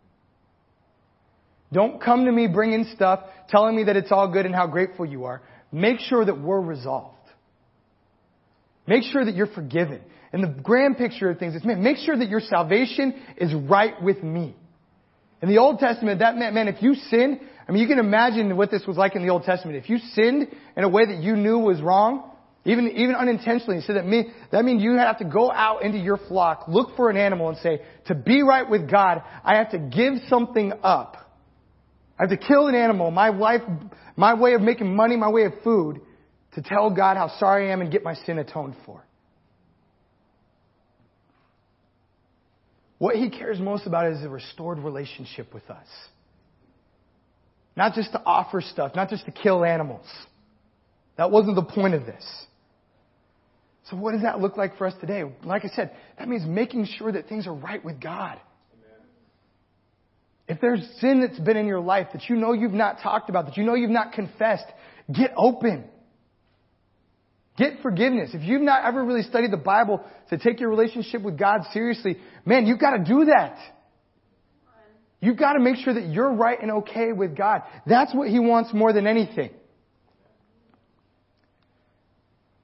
Don't 1.73 2.01
come 2.01 2.27
to 2.27 2.31
me 2.31 2.47
bringing 2.47 2.85
stuff, 2.95 3.21
telling 3.49 3.75
me 3.75 3.85
that 3.85 3.97
it's 3.97 4.13
all 4.13 4.31
good 4.33 4.47
and 4.47 4.55
how 4.55 4.69
grateful 4.69 5.05
you 5.05 5.25
are. 5.25 5.43
Make 5.73 5.99
sure 5.99 6.25
that 6.25 6.41
we're 6.41 6.61
resolved. 6.61 7.17
Make 8.87 9.03
sure 9.03 9.25
that 9.25 9.35
you're 9.35 9.49
forgiven. 9.49 10.01
And 10.33 10.45
the 10.45 10.63
grand 10.63 10.99
picture 10.99 11.31
of 11.31 11.39
things 11.41 11.57
is, 11.57 11.65
man, 11.65 11.83
make 11.83 11.97
sure 11.97 12.17
that 12.17 12.29
your 12.29 12.41
salvation 12.41 13.21
is 13.37 13.53
right 13.53 14.01
with 14.01 14.23
me. 14.23 14.55
In 15.43 15.49
the 15.49 15.59
Old 15.59 15.81
Testament, 15.81 16.21
that 16.21 16.37
meant, 16.37 16.55
man, 16.55 16.69
if 16.69 16.81
you 16.81 16.95
sinned, 16.95 17.41
I 17.69 17.73
mean, 17.73 17.83
you 17.83 17.89
can 17.89 17.99
imagine 17.99 18.57
what 18.57 18.71
this 18.71 18.87
was 18.87 18.97
like 18.97 19.17
in 19.17 19.23
the 19.23 19.31
Old 19.31 19.43
Testament. 19.43 19.79
If 19.79 19.91
you 19.91 19.99
sinned 19.99 20.47
in 20.77 20.85
a 20.85 20.89
way 20.89 21.07
that 21.07 21.19
you 21.19 21.35
knew 21.35 21.59
was 21.59 21.83
wrong, 21.83 22.31
even, 22.65 22.89
even 22.93 23.15
unintentionally, 23.15 23.81
so 23.87 23.93
that, 23.93 24.07
mean, 24.07 24.33
that 24.51 24.65
means 24.65 24.83
you 24.83 24.97
have 24.97 25.19
to 25.19 25.25
go 25.25 25.53
out 25.53 25.83
into 25.83 25.99
your 25.99 26.17
flock, 26.17 26.65
look 26.67 26.97
for 26.97 27.11
an 27.11 27.17
animal 27.17 27.51
and 27.51 27.59
say, 27.59 27.83
to 28.07 28.15
be 28.15 28.43
right 28.43 28.69
with 28.69 28.91
God, 28.91 29.23
I 29.45 29.57
have 29.57 29.71
to 29.73 29.79
give 29.79 30.15
something 30.29 30.73
up. 30.83 31.17
I 32.19 32.23
have 32.23 32.31
to 32.31 32.37
kill 32.39 32.69
an 32.69 32.75
animal, 32.75 33.11
my 33.11 33.29
life, 33.29 33.61
my 34.17 34.35
way 34.35 34.55
of 34.55 34.63
making 34.63 34.95
money, 34.95 35.17
my 35.17 35.29
way 35.29 35.45
of 35.45 35.53
food, 35.63 36.01
to 36.55 36.63
tell 36.63 36.89
God 36.89 37.17
how 37.17 37.37
sorry 37.39 37.69
I 37.69 37.73
am 37.73 37.83
and 37.83 37.91
get 37.91 38.03
my 38.03 38.15
sin 38.15 38.39
atoned 38.39 38.77
for. 38.87 39.05
What 42.97 43.17
he 43.17 43.29
cares 43.29 43.61
most 43.61 43.87
about 43.87 44.11
is 44.11 44.23
a 44.23 44.29
restored 44.31 44.79
relationship 44.79 45.53
with 45.53 45.69
us. 45.69 45.87
Not 47.77 47.93
just 47.93 48.13
to 48.13 48.23
offer 48.25 48.63
stuff, 48.63 48.93
not 48.95 49.11
just 49.11 49.27
to 49.27 49.33
kill 49.33 49.65
animals. 49.65 50.07
That 51.19 51.31
wasn't 51.31 51.57
the 51.57 51.65
point 51.65 51.95
of 51.95 52.07
this. 52.07 52.25
So 53.91 53.97
what 53.97 54.13
does 54.13 54.23
that 54.23 54.41
look 54.41 54.57
like 54.57 54.79
for 54.79 54.87
us 54.87 54.95
today? 55.01 55.23
Like 55.43 55.65
I 55.65 55.69
said, 55.69 55.93
that 56.19 56.29
means 56.29 56.47
making 56.47 56.87
sure 56.99 57.13
that 57.13 57.29
things 57.29 57.47
are 57.47 57.55
right 57.55 57.85
with 57.85 58.01
God. 58.01 58.39
If 60.47 60.61
there's 60.61 60.81
sin 61.01 61.21
that's 61.21 61.39
been 61.39 61.57
in 61.57 61.67
your 61.67 61.81
life 61.81 62.09
that 62.13 62.29
you 62.29 62.37
know 62.37 62.53
you've 62.53 62.73
not 62.73 63.01
talked 63.03 63.31
about, 63.31 63.47
that 63.47 63.57
you 63.57 63.65
know 63.65 63.75
you've 63.75 63.91
not 63.91 64.13
confessed, 64.13 64.67
get 65.13 65.33
open. 65.37 65.85
Get 67.57 67.81
forgiveness. 67.83 68.31
If 68.35 68.43
you've 68.43 68.63
not 68.63 68.85
ever 68.85 69.05
really 69.05 69.23
studied 69.23 69.53
the 69.53 69.59
Bible 69.59 70.05
to 70.31 70.39
take 70.39 70.61
your 70.61 70.71
relationship 70.71 71.23
with 71.23 71.39
God 71.39 71.61
seriously, 71.73 72.19
man, 72.45 72.67
you've 72.67 72.81
got 72.81 72.97
to 72.97 73.05
do 73.05 73.27
that. 73.27 73.59
You've 75.21 75.39
got 75.39 75.55
to 75.55 75.61
make 75.61 75.77
sure 75.77 75.95
that 75.95 76.07
you're 76.09 76.35
right 76.35 76.61
and 76.61 76.71
okay 76.73 77.13
with 77.13 77.37
God. 77.37 77.63
That's 77.87 78.15
what 78.15 78.29
He 78.29 78.39
wants 78.39 78.75
more 78.75 78.93
than 78.93 79.07
anything. 79.07 79.51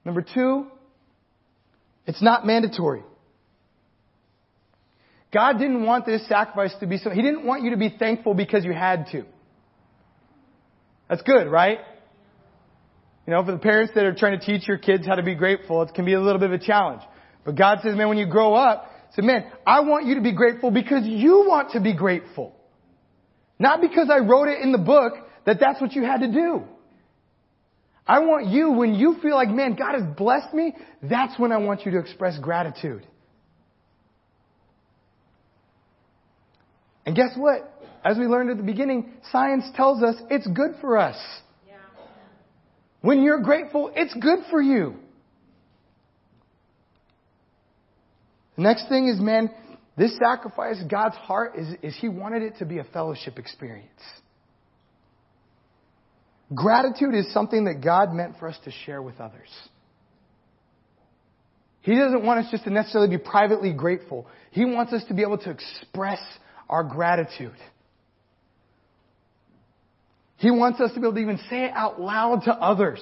Number 0.05 0.23
two, 0.23 0.67
it's 2.11 2.21
not 2.21 2.45
mandatory. 2.45 3.05
God 5.33 5.59
didn't 5.59 5.87
want 5.87 6.07
this 6.07 6.27
sacrifice 6.27 6.75
to 6.81 6.87
be 6.89 6.99
so, 6.99 7.11
He 7.11 7.23
didn't 7.23 7.47
want 7.47 7.63
you 7.63 7.71
to 7.71 7.77
be 7.77 7.95
thankful 7.97 8.35
because 8.35 8.65
you 8.65 8.73
had 8.73 9.07
to. 9.13 9.25
That's 11.09 11.23
good, 11.23 11.47
right? 11.47 11.79
You 13.29 13.33
know, 13.33 13.45
for 13.45 13.53
the 13.53 13.59
parents 13.59 13.93
that 13.95 14.05
are 14.05 14.15
trying 14.15 14.41
to 14.41 14.45
teach 14.45 14.67
your 14.67 14.77
kids 14.77 15.07
how 15.07 15.15
to 15.15 15.23
be 15.23 15.37
grateful, 15.37 15.83
it 15.83 15.95
can 15.95 16.05
be 16.05 16.15
a 16.15 16.21
little 16.21 16.41
bit 16.41 16.51
of 16.51 16.61
a 16.61 16.65
challenge. 16.65 17.03
But 17.45 17.55
God 17.55 17.79
says, 17.85 17.97
man, 17.97 18.09
when 18.09 18.19
you 18.19 18.27
grow 18.27 18.55
up, 18.55 18.91
say, 19.15 19.23
man, 19.23 19.45
I 19.65 19.81
want 19.81 20.07
you 20.07 20.17
to 20.17 20.21
be 20.21 20.35
grateful 20.35 20.73
because 20.73 21.05
you 21.05 21.45
want 21.47 21.71
to 21.75 21.81
be 21.81 21.95
grateful. 21.95 22.57
Not 23.57 23.81
because 23.81 24.11
I 24.11 24.19
wrote 24.19 24.49
it 24.49 24.63
in 24.63 24.73
the 24.73 24.79
book 24.79 25.13
that 25.47 25.59
that's 25.61 25.81
what 25.81 25.93
you 25.93 26.03
had 26.03 26.23
to 26.23 26.33
do. 26.33 26.65
I 28.07 28.21
want 28.21 28.47
you, 28.47 28.73
when 28.73 28.95
you 28.95 29.17
feel 29.23 29.35
like, 29.35 29.51
man, 29.51 29.77
God 29.77 29.95
has 29.95 30.03
blessed 30.17 30.53
me, 30.55 30.75
that's 31.03 31.39
when 31.39 31.53
I 31.53 31.59
want 31.59 31.85
you 31.85 31.93
to 31.93 31.99
express 31.99 32.39
gratitude. 32.39 33.07
And 37.07 37.15
guess 37.15 37.31
what? 37.37 37.73
As 38.05 38.19
we 38.19 38.25
learned 38.27 38.51
at 38.51 38.57
the 38.57 38.63
beginning, 38.63 39.13
science 39.31 39.65
tells 39.75 40.03
us 40.03 40.17
it's 40.31 40.47
good 40.47 40.73
for 40.81 40.97
us. 40.97 41.17
Yeah. 41.67 41.75
When 43.01 43.23
you're 43.23 43.43
grateful, 43.43 43.93
it's 43.95 44.15
good 44.15 44.41
for 44.51 44.61
you. 44.61 44.97
The 48.57 48.63
next 48.63 48.89
thing 48.89 49.09
is, 49.09 49.21
man, 49.21 49.51
this 49.97 50.17
sacrifice, 50.19 50.83
God's 50.91 51.17
heart, 51.17 51.57
is, 51.57 51.75
is 51.83 51.97
He 52.01 52.09
wanted 52.09 52.43
it 52.43 52.59
to 52.59 52.65
be 52.65 52.79
a 52.79 52.85
fellowship 52.85 53.39
experience. 53.39 54.01
Gratitude 56.55 57.15
is 57.15 57.33
something 57.33 57.65
that 57.67 57.81
God 57.83 58.13
meant 58.13 58.39
for 58.39 58.49
us 58.49 58.59
to 58.65 58.73
share 58.85 59.01
with 59.01 59.21
others. 59.21 59.49
He 61.83 61.95
doesn't 61.95 62.25
want 62.25 62.45
us 62.45 62.51
just 62.51 62.65
to 62.65 62.71
necessarily 62.71 63.17
be 63.17 63.23
privately 63.23 63.73
grateful. 63.73 64.27
He 64.51 64.65
wants 64.65 64.93
us 64.93 65.03
to 65.09 65.15
be 65.15 65.23
able 65.23 65.39
to 65.39 65.51
express 65.51 66.21
our 66.69 66.85
gratitude. 66.85 67.57
He 70.37 70.51
wants 70.51 70.81
us 70.81 70.93
to 70.95 71.01
be 71.01 71.07
able 71.07 71.15
to 71.15 71.21
even 71.21 71.39
say 71.49 71.65
it 71.65 71.73
out 71.75 72.01
loud 72.01 72.43
to 72.45 72.53
others. 72.53 73.01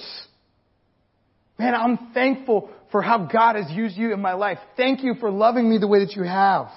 Man, 1.57 1.73
I'm 1.75 2.11
thankful 2.13 2.69
for 2.91 3.01
how 3.01 3.25
God 3.31 3.55
has 3.55 3.69
used 3.71 3.97
you 3.97 4.13
in 4.13 4.21
my 4.21 4.33
life. 4.33 4.59
Thank 4.77 5.03
you 5.03 5.15
for 5.19 5.29
loving 5.29 5.69
me 5.69 5.77
the 5.77 5.87
way 5.87 5.99
that 5.99 6.15
you 6.15 6.23
have. 6.23 6.67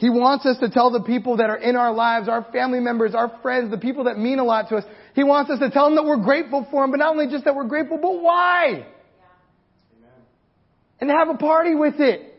He 0.00 0.08
wants 0.08 0.46
us 0.46 0.56
to 0.60 0.70
tell 0.70 0.90
the 0.90 1.02
people 1.02 1.36
that 1.36 1.50
are 1.50 1.58
in 1.58 1.76
our 1.76 1.92
lives, 1.92 2.26
our 2.26 2.42
family 2.52 2.80
members, 2.80 3.14
our 3.14 3.38
friends, 3.42 3.70
the 3.70 3.76
people 3.76 4.04
that 4.04 4.18
mean 4.18 4.38
a 4.38 4.44
lot 4.44 4.70
to 4.70 4.76
us, 4.76 4.84
He 5.14 5.22
wants 5.22 5.50
us 5.50 5.58
to 5.58 5.68
tell 5.68 5.84
them 5.84 5.96
that 5.96 6.06
we're 6.06 6.24
grateful 6.24 6.66
for 6.70 6.82
them, 6.82 6.90
but 6.90 6.96
not 6.96 7.10
only 7.10 7.26
just 7.30 7.44
that 7.44 7.54
we're 7.54 7.68
grateful, 7.68 7.98
but 8.00 8.22
why? 8.22 8.86
Yeah. 8.86 10.06
And 11.02 11.10
have 11.10 11.28
a 11.28 11.36
party 11.36 11.74
with 11.74 12.00
it. 12.00 12.34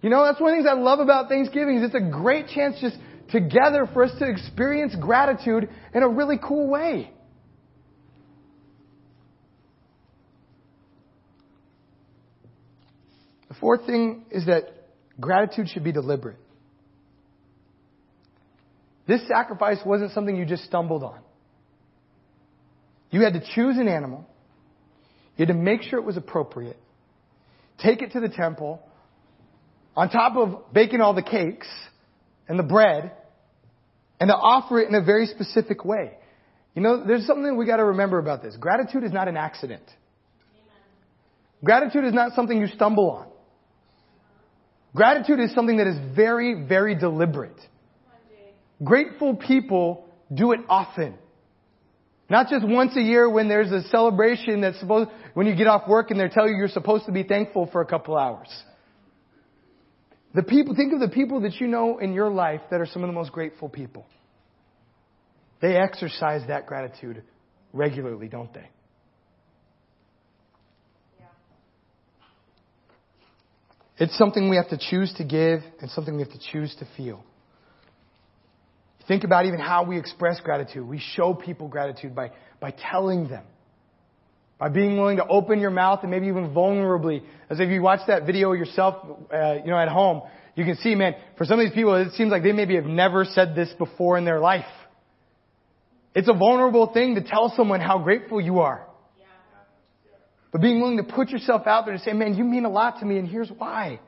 You 0.00 0.08
know, 0.08 0.24
that's 0.24 0.40
one 0.40 0.54
of 0.54 0.56
the 0.56 0.62
things 0.62 0.70
I 0.70 0.80
love 0.80 0.98
about 0.98 1.28
Thanksgiving 1.28 1.76
is 1.76 1.84
it's 1.84 1.94
a 1.94 2.10
great 2.10 2.48
chance 2.48 2.80
just 2.80 2.96
together 3.30 3.86
for 3.92 4.04
us 4.04 4.18
to 4.18 4.26
experience 4.26 4.96
gratitude 4.98 5.68
in 5.94 6.02
a 6.02 6.08
really 6.08 6.38
cool 6.42 6.70
way. 6.70 7.10
The 13.48 13.54
fourth 13.60 13.84
thing 13.84 14.24
is 14.30 14.46
that 14.46 14.83
gratitude 15.20 15.68
should 15.68 15.84
be 15.84 15.92
deliberate. 15.92 16.38
This 19.06 19.26
sacrifice 19.28 19.78
wasn't 19.84 20.12
something 20.12 20.36
you 20.36 20.46
just 20.46 20.64
stumbled 20.64 21.02
on. 21.02 21.20
You 23.10 23.22
had 23.22 23.34
to 23.34 23.42
choose 23.54 23.76
an 23.78 23.86
animal. 23.86 24.26
You 25.36 25.46
had 25.46 25.54
to 25.54 25.60
make 25.60 25.82
sure 25.82 25.98
it 25.98 26.04
was 26.04 26.16
appropriate. 26.16 26.78
Take 27.78 28.02
it 28.02 28.12
to 28.12 28.20
the 28.20 28.28
temple 28.28 28.80
on 29.96 30.08
top 30.10 30.36
of 30.36 30.72
baking 30.72 31.00
all 31.00 31.14
the 31.14 31.22
cakes 31.22 31.68
and 32.48 32.58
the 32.58 32.62
bread 32.64 33.12
and 34.20 34.28
to 34.28 34.34
offer 34.34 34.80
it 34.80 34.88
in 34.88 34.94
a 34.94 35.02
very 35.02 35.26
specific 35.26 35.84
way. 35.84 36.12
You 36.74 36.82
know, 36.82 37.04
there's 37.06 37.26
something 37.26 37.56
we 37.56 37.66
got 37.66 37.76
to 37.76 37.84
remember 37.84 38.18
about 38.18 38.42
this. 38.42 38.56
Gratitude 38.56 39.04
is 39.04 39.12
not 39.12 39.28
an 39.28 39.36
accident. 39.36 39.82
Gratitude 41.62 42.04
is 42.04 42.12
not 42.12 42.32
something 42.32 42.58
you 42.58 42.66
stumble 42.68 43.10
on. 43.10 43.28
Gratitude 44.94 45.40
is 45.40 45.52
something 45.54 45.78
that 45.78 45.86
is 45.86 45.96
very, 46.14 46.64
very 46.66 46.94
deliberate. 46.94 47.60
Grateful 48.82 49.34
people 49.34 50.06
do 50.32 50.52
it 50.52 50.60
often. 50.68 51.14
Not 52.30 52.48
just 52.48 52.66
once 52.66 52.96
a 52.96 53.00
year 53.00 53.28
when 53.28 53.48
there's 53.48 53.70
a 53.70 53.82
celebration 53.88 54.60
that's 54.60 54.78
supposed, 54.80 55.10
when 55.34 55.46
you 55.46 55.54
get 55.54 55.66
off 55.66 55.88
work 55.88 56.10
and 56.10 56.18
they 56.18 56.28
tell 56.28 56.48
you 56.48 56.56
you're 56.56 56.68
supposed 56.68 57.06
to 57.06 57.12
be 57.12 57.22
thankful 57.22 57.68
for 57.70 57.80
a 57.80 57.86
couple 57.86 58.16
hours. 58.16 58.48
The 60.34 60.42
people, 60.42 60.74
think 60.74 60.92
of 60.92 61.00
the 61.00 61.14
people 61.14 61.42
that 61.42 61.60
you 61.60 61.66
know 61.66 61.98
in 61.98 62.12
your 62.12 62.30
life 62.30 62.60
that 62.70 62.80
are 62.80 62.86
some 62.86 63.04
of 63.04 63.08
the 63.08 63.12
most 63.12 63.30
grateful 63.30 63.68
people. 63.68 64.06
They 65.60 65.76
exercise 65.76 66.42
that 66.48 66.66
gratitude 66.66 67.22
regularly, 67.72 68.28
don't 68.28 68.52
they? 68.52 68.68
It's 73.98 74.16
something 74.18 74.48
we 74.50 74.56
have 74.56 74.70
to 74.70 74.78
choose 74.78 75.12
to 75.18 75.24
give 75.24 75.60
and 75.80 75.90
something 75.90 76.14
we 76.14 76.22
have 76.22 76.32
to 76.32 76.40
choose 76.52 76.74
to 76.76 76.88
feel. 76.96 77.24
Think 79.06 79.24
about 79.24 79.46
even 79.46 79.60
how 79.60 79.84
we 79.84 79.98
express 79.98 80.40
gratitude. 80.40 80.86
We 80.86 80.98
show 80.98 81.34
people 81.34 81.68
gratitude 81.68 82.14
by, 82.14 82.30
by 82.60 82.74
telling 82.90 83.28
them. 83.28 83.44
By 84.58 84.68
being 84.68 84.96
willing 84.96 85.18
to 85.18 85.26
open 85.26 85.60
your 85.60 85.70
mouth 85.70 86.00
and 86.02 86.10
maybe 86.10 86.28
even 86.28 86.50
vulnerably, 86.50 87.22
as 87.50 87.60
if 87.60 87.68
you 87.68 87.82
watch 87.82 88.00
that 88.06 88.24
video 88.24 88.52
yourself, 88.52 88.94
uh, 89.32 89.54
you 89.64 89.70
know, 89.70 89.78
at 89.78 89.88
home, 89.88 90.22
you 90.54 90.64
can 90.64 90.76
see, 90.76 90.94
man, 90.94 91.14
for 91.36 91.44
some 91.44 91.58
of 91.58 91.66
these 91.66 91.74
people, 91.74 91.94
it 91.96 92.12
seems 92.12 92.30
like 92.30 92.42
they 92.42 92.52
maybe 92.52 92.76
have 92.76 92.84
never 92.86 93.24
said 93.24 93.54
this 93.54 93.72
before 93.76 94.16
in 94.16 94.24
their 94.24 94.40
life. 94.40 94.64
It's 96.14 96.28
a 96.28 96.32
vulnerable 96.32 96.92
thing 96.92 97.16
to 97.16 97.22
tell 97.22 97.52
someone 97.56 97.80
how 97.80 97.98
grateful 97.98 98.40
you 98.40 98.60
are. 98.60 98.86
But 100.54 100.60
being 100.60 100.80
willing 100.80 100.98
to 100.98 101.02
put 101.02 101.30
yourself 101.30 101.66
out 101.66 101.84
there 101.84 101.94
to 101.96 102.00
say, 102.00 102.12
man, 102.12 102.36
you 102.36 102.44
mean 102.44 102.64
a 102.64 102.70
lot 102.70 103.00
to 103.00 103.04
me 103.04 103.18
and 103.18 103.26
here's 103.26 103.50
why. 103.50 103.98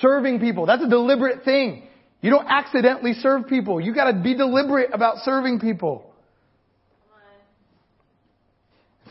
Serving 0.00 0.40
people, 0.40 0.66
that's 0.66 0.82
a 0.82 0.88
deliberate 0.88 1.44
thing. 1.44 1.86
You 2.20 2.30
don't 2.30 2.48
accidentally 2.48 3.12
serve 3.12 3.46
people. 3.46 3.80
You 3.80 3.94
gotta 3.94 4.20
be 4.20 4.36
deliberate 4.36 4.90
about 4.92 5.18
serving 5.18 5.60
people. 5.60 6.12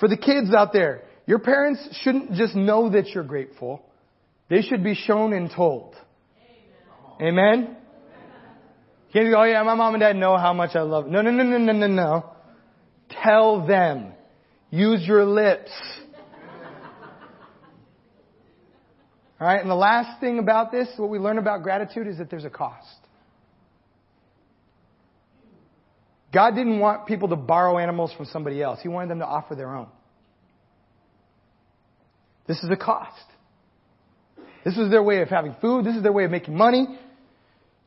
For 0.01 0.09
the 0.09 0.17
kids 0.17 0.53
out 0.53 0.73
there, 0.73 1.03
your 1.25 1.39
parents 1.39 1.79
shouldn't 2.01 2.33
just 2.33 2.53
know 2.53 2.89
that 2.89 3.11
you're 3.11 3.23
grateful. 3.23 3.81
They 4.49 4.61
should 4.61 4.83
be 4.83 4.93
shown 4.93 5.31
and 5.31 5.49
told. 5.49 5.95
Amen? 7.21 7.29
Amen? 7.29 7.77
Can't 9.13 9.31
go, 9.31 9.39
oh 9.39 9.43
yeah, 9.45 9.63
my 9.63 9.75
mom 9.75 9.93
and 9.93 10.01
dad 10.01 10.17
know 10.17 10.36
how 10.36 10.51
much 10.51 10.75
I 10.75 10.81
love. 10.81 11.07
No, 11.07 11.21
no, 11.21 11.31
no, 11.31 11.43
no, 11.43 11.57
no, 11.57 11.71
no, 11.71 11.88
no. 11.88 12.25
Tell 13.23 13.65
them. 13.65 14.11
Use 14.69 15.07
your 15.07 15.23
lips. 15.23 15.71
Alright, 19.45 19.61
and 19.61 19.69
the 19.69 19.75
last 19.75 20.19
thing 20.19 20.39
about 20.39 20.71
this, 20.71 20.87
what 20.97 21.11
we 21.11 21.19
learn 21.19 21.37
about 21.37 21.61
gratitude 21.61 22.07
is 22.07 22.17
that 22.17 22.31
there's 22.31 22.45
a 22.45 22.49
cost. 22.49 22.97
God 26.33 26.55
didn't 26.55 26.79
want 26.79 27.05
people 27.05 27.27
to 27.27 27.35
borrow 27.35 27.77
animals 27.77 28.11
from 28.17 28.25
somebody 28.25 28.59
else. 28.59 28.79
He 28.81 28.87
wanted 28.87 29.11
them 29.11 29.19
to 29.19 29.25
offer 29.27 29.53
their 29.53 29.75
own. 29.75 29.85
This 32.47 32.57
is 32.63 32.71
a 32.71 32.75
cost. 32.75 33.21
This 34.63 34.79
is 34.79 34.89
their 34.89 35.03
way 35.03 35.21
of 35.21 35.29
having 35.29 35.55
food. 35.61 35.85
This 35.85 35.95
is 35.95 36.01
their 36.01 36.11
way 36.11 36.23
of 36.23 36.31
making 36.31 36.57
money. 36.57 36.87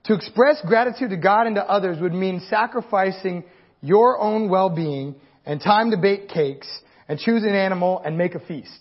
To 0.05 0.15
express 0.15 0.63
gratitude 0.65 1.11
to 1.11 1.17
God 1.17 1.49
and 1.49 1.57
to 1.57 1.65
others 1.65 2.01
would 2.01 2.15
mean 2.15 2.41
sacrificing 2.49 3.43
your 3.83 4.21
own 4.21 4.49
well-being 4.49 5.17
and 5.45 5.61
time 5.61 5.91
to 5.91 5.97
bake 5.97 6.29
cakes 6.29 6.69
and 7.09 7.19
choose 7.19 7.43
an 7.43 7.57
animal 7.57 8.01
and 8.05 8.17
make 8.17 8.37
a 8.37 8.41
feast. 8.47 8.79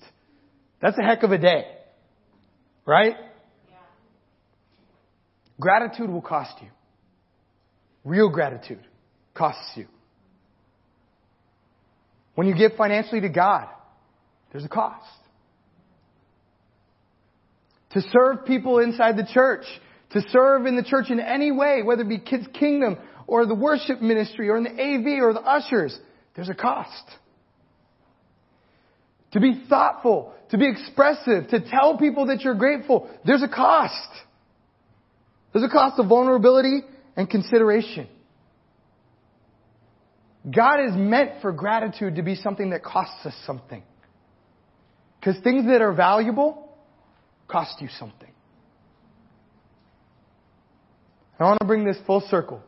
That's 0.80 1.00
a 1.00 1.04
heck 1.04 1.24
of 1.24 1.32
a 1.32 1.40
day. 1.40 1.66
Right? 2.88 3.16
Yeah. 3.70 3.76
Gratitude 5.60 6.10
will 6.10 6.22
cost 6.22 6.54
you. 6.62 6.70
Real 8.06 8.30
gratitude 8.30 8.80
costs 9.36 9.74
you. 9.76 9.88
When 12.36 12.48
you 12.48 12.56
give 12.56 12.72
financially 12.78 13.20
to 13.22 13.30
God, 13.30 13.68
there's 14.52 14.64
a 14.64 14.70
cost. 14.70 15.04
To 17.92 18.02
serve 18.02 18.46
people 18.46 18.80
inside 18.80 19.18
the 19.18 19.28
church, 19.34 19.66
to 20.12 20.22
serve 20.30 20.66
in 20.66 20.78
the 20.78 20.84
church 20.84 21.10
in 21.10 21.20
any 21.20 21.52
way, 21.52 21.82
whether 21.84 22.04
it 22.04 22.10
be 22.10 22.20
Kids 22.20 22.48
Kingdom 22.54 22.98
or 23.26 23.46
the 23.46 23.56
worship 23.56 24.02
ministry 24.02 24.48
or 24.48 24.58
in 24.58 24.64
the 24.64 24.70
AV 24.70 25.22
or 25.22 25.34
the 25.34 25.42
ushers, 25.42 25.98
there's 26.36 26.50
a 26.50 26.56
cost. 26.56 27.04
To 29.32 29.40
be 29.40 29.66
thoughtful, 29.68 30.34
to 30.52 30.58
be 30.58 30.68
expressive, 30.70 31.50
to 31.50 31.60
tell 31.70 31.98
people 31.98 32.28
that 32.28 32.42
you're 32.42 32.56
grateful, 32.56 33.10
there's 33.26 33.44
a 33.44 33.48
cost. 33.48 34.10
There's 35.52 35.66
a 35.66 35.70
cost 35.70 36.00
of 36.00 36.08
vulnerability 36.08 36.82
and 37.16 37.30
consideration. 37.30 38.08
God 40.50 40.80
is 40.80 40.92
meant 40.96 41.42
for 41.42 41.52
gratitude 41.52 42.16
to 42.16 42.22
be 42.22 42.36
something 42.36 42.70
that 42.70 42.84
costs 42.84 43.26
us 43.26 43.34
something. 43.46 43.84
Because 45.20 45.42
things 45.44 45.66
that 45.66 45.82
are 45.82 45.94
valuable 45.94 46.70
cost 47.48 47.82
you 47.82 47.90
something. 48.00 48.32
I 51.40 51.44
want 51.44 51.60
to 51.60 51.68
bring 51.68 51.86
this 51.86 51.98
full 52.06 52.22
circle. 52.30 52.62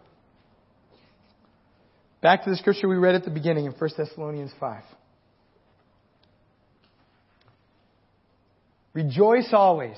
Back 2.22 2.44
to 2.44 2.50
the 2.50 2.58
scripture 2.58 2.88
we 2.88 2.98
read 2.98 3.16
at 3.16 3.24
the 3.24 3.32
beginning 3.32 3.66
in 3.66 3.72
1 3.72 3.90
Thessalonians 3.98 4.52
5. 4.60 4.84
Rejoice 9.00 9.48
always. 9.54 9.96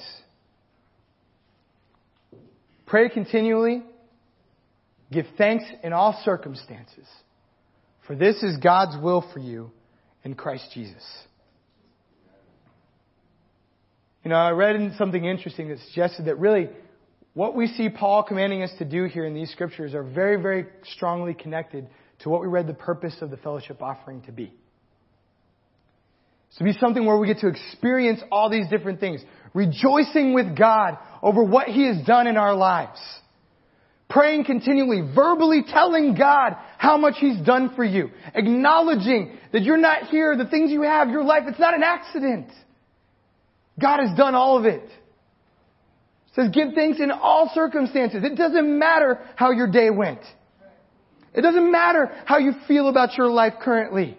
Pray 2.85 3.09
continually. 3.09 3.81
Give 5.11 5.25
thanks 5.39 5.63
in 5.83 5.91
all 5.91 6.21
circumstances. 6.23 7.07
For 8.05 8.15
this 8.15 8.43
is 8.43 8.57
God's 8.57 9.01
will 9.01 9.25
for 9.33 9.39
you 9.39 9.71
in 10.23 10.35
Christ 10.35 10.67
Jesus. 10.75 11.03
You 14.23 14.29
know, 14.29 14.35
I 14.35 14.51
read 14.51 14.93
something 14.99 15.25
interesting 15.25 15.69
that 15.69 15.79
suggested 15.79 16.25
that 16.25 16.35
really 16.35 16.69
what 17.33 17.55
we 17.55 17.65
see 17.65 17.89
Paul 17.89 18.21
commanding 18.21 18.61
us 18.61 18.71
to 18.77 18.85
do 18.85 19.05
here 19.05 19.25
in 19.25 19.33
these 19.33 19.49
scriptures 19.49 19.95
are 19.95 20.03
very, 20.03 20.39
very 20.39 20.67
strongly 20.93 21.33
connected 21.33 21.87
to 22.19 22.29
what 22.29 22.41
we 22.41 22.47
read 22.47 22.67
the 22.67 22.75
purpose 22.75 23.15
of 23.21 23.31
the 23.31 23.37
fellowship 23.37 23.81
offering 23.81 24.21
to 24.23 24.31
be. 24.31 24.53
To 26.57 26.63
be 26.63 26.73
something 26.73 27.05
where 27.05 27.17
we 27.17 27.27
get 27.27 27.39
to 27.39 27.47
experience 27.47 28.21
all 28.31 28.49
these 28.49 28.67
different 28.69 28.99
things. 28.99 29.21
Rejoicing 29.53 30.33
with 30.33 30.57
God 30.57 30.97
over 31.21 31.43
what 31.43 31.67
He 31.67 31.87
has 31.87 32.05
done 32.05 32.27
in 32.27 32.37
our 32.37 32.53
lives. 32.53 32.99
Praying 34.09 34.43
continually, 34.43 35.01
verbally 35.15 35.63
telling 35.65 36.15
God 36.15 36.57
how 36.77 36.97
much 36.97 37.15
He's 37.17 37.39
done 37.45 37.73
for 37.75 37.85
you. 37.85 38.09
Acknowledging 38.35 39.37
that 39.53 39.61
you're 39.61 39.77
not 39.77 40.07
here, 40.09 40.35
the 40.35 40.47
things 40.47 40.71
you 40.71 40.81
have, 40.81 41.09
your 41.09 41.23
life, 41.23 41.43
it's 41.47 41.59
not 41.59 41.73
an 41.73 41.83
accident. 41.83 42.47
God 43.79 43.99
has 44.05 44.17
done 44.17 44.35
all 44.35 44.57
of 44.57 44.65
it. 44.65 44.83
It 44.83 46.35
says 46.35 46.49
give 46.53 46.73
thanks 46.75 46.99
in 46.99 47.11
all 47.11 47.49
circumstances. 47.53 48.23
It 48.23 48.35
doesn't 48.35 48.77
matter 48.79 49.19
how 49.35 49.51
your 49.51 49.71
day 49.71 49.89
went. 49.89 50.21
It 51.33 51.41
doesn't 51.41 51.71
matter 51.71 52.11
how 52.25 52.39
you 52.39 52.51
feel 52.67 52.89
about 52.89 53.17
your 53.17 53.29
life 53.29 53.53
currently. 53.61 54.17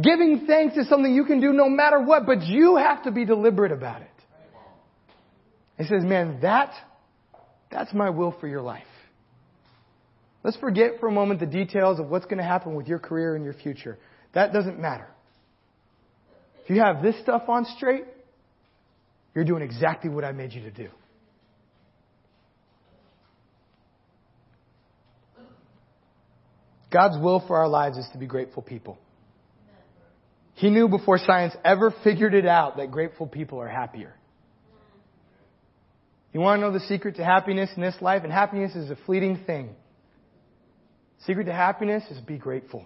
Giving 0.00 0.46
thanks 0.46 0.76
is 0.76 0.88
something 0.88 1.12
you 1.12 1.24
can 1.24 1.40
do 1.40 1.52
no 1.52 1.68
matter 1.68 2.00
what, 2.00 2.24
but 2.24 2.42
you 2.44 2.76
have 2.76 3.02
to 3.04 3.10
be 3.10 3.24
deliberate 3.24 3.72
about 3.72 4.02
it. 4.02 4.10
He 5.76 5.84
says, 5.84 6.04
man, 6.04 6.38
that, 6.42 6.72
that's 7.70 7.92
my 7.92 8.10
will 8.10 8.34
for 8.40 8.46
your 8.46 8.62
life. 8.62 8.84
Let's 10.44 10.56
forget 10.56 11.00
for 11.00 11.08
a 11.08 11.12
moment 11.12 11.40
the 11.40 11.46
details 11.46 11.98
of 11.98 12.08
what's 12.08 12.26
going 12.26 12.38
to 12.38 12.44
happen 12.44 12.74
with 12.74 12.86
your 12.86 13.00
career 13.00 13.34
and 13.34 13.44
your 13.44 13.54
future. 13.54 13.98
That 14.34 14.52
doesn't 14.52 14.78
matter. 14.78 15.08
If 16.62 16.70
you 16.70 16.80
have 16.80 17.02
this 17.02 17.18
stuff 17.22 17.48
on 17.48 17.64
straight, 17.76 18.04
you're 19.34 19.44
doing 19.44 19.62
exactly 19.62 20.10
what 20.10 20.24
I 20.24 20.32
made 20.32 20.52
you 20.52 20.62
to 20.62 20.70
do. 20.70 20.88
God's 26.90 27.22
will 27.22 27.44
for 27.46 27.56
our 27.56 27.68
lives 27.68 27.98
is 27.98 28.06
to 28.12 28.18
be 28.18 28.26
grateful 28.26 28.62
people. 28.62 28.98
He 30.58 30.70
knew 30.70 30.88
before 30.88 31.18
science 31.18 31.54
ever 31.64 31.94
figured 32.02 32.34
it 32.34 32.44
out 32.44 32.78
that 32.78 32.90
grateful 32.90 33.28
people 33.28 33.60
are 33.60 33.68
happier. 33.68 34.12
You 36.32 36.40
want 36.40 36.58
to 36.58 36.66
know 36.66 36.72
the 36.72 36.84
secret 36.86 37.14
to 37.16 37.24
happiness 37.24 37.70
in 37.76 37.82
this 37.82 37.94
life? 38.00 38.24
And 38.24 38.32
happiness 38.32 38.74
is 38.74 38.90
a 38.90 38.96
fleeting 39.06 39.44
thing. 39.46 39.70
Secret 41.26 41.44
to 41.44 41.52
happiness 41.52 42.02
is 42.10 42.18
be 42.20 42.38
grateful. 42.38 42.84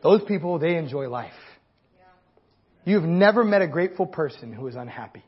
Those 0.00 0.22
people, 0.22 0.60
they 0.60 0.76
enjoy 0.76 1.08
life. 1.08 1.32
You've 2.84 3.02
never 3.02 3.42
met 3.42 3.62
a 3.62 3.68
grateful 3.68 4.06
person 4.06 4.52
who 4.52 4.68
is 4.68 4.76
unhappy. 4.76 5.24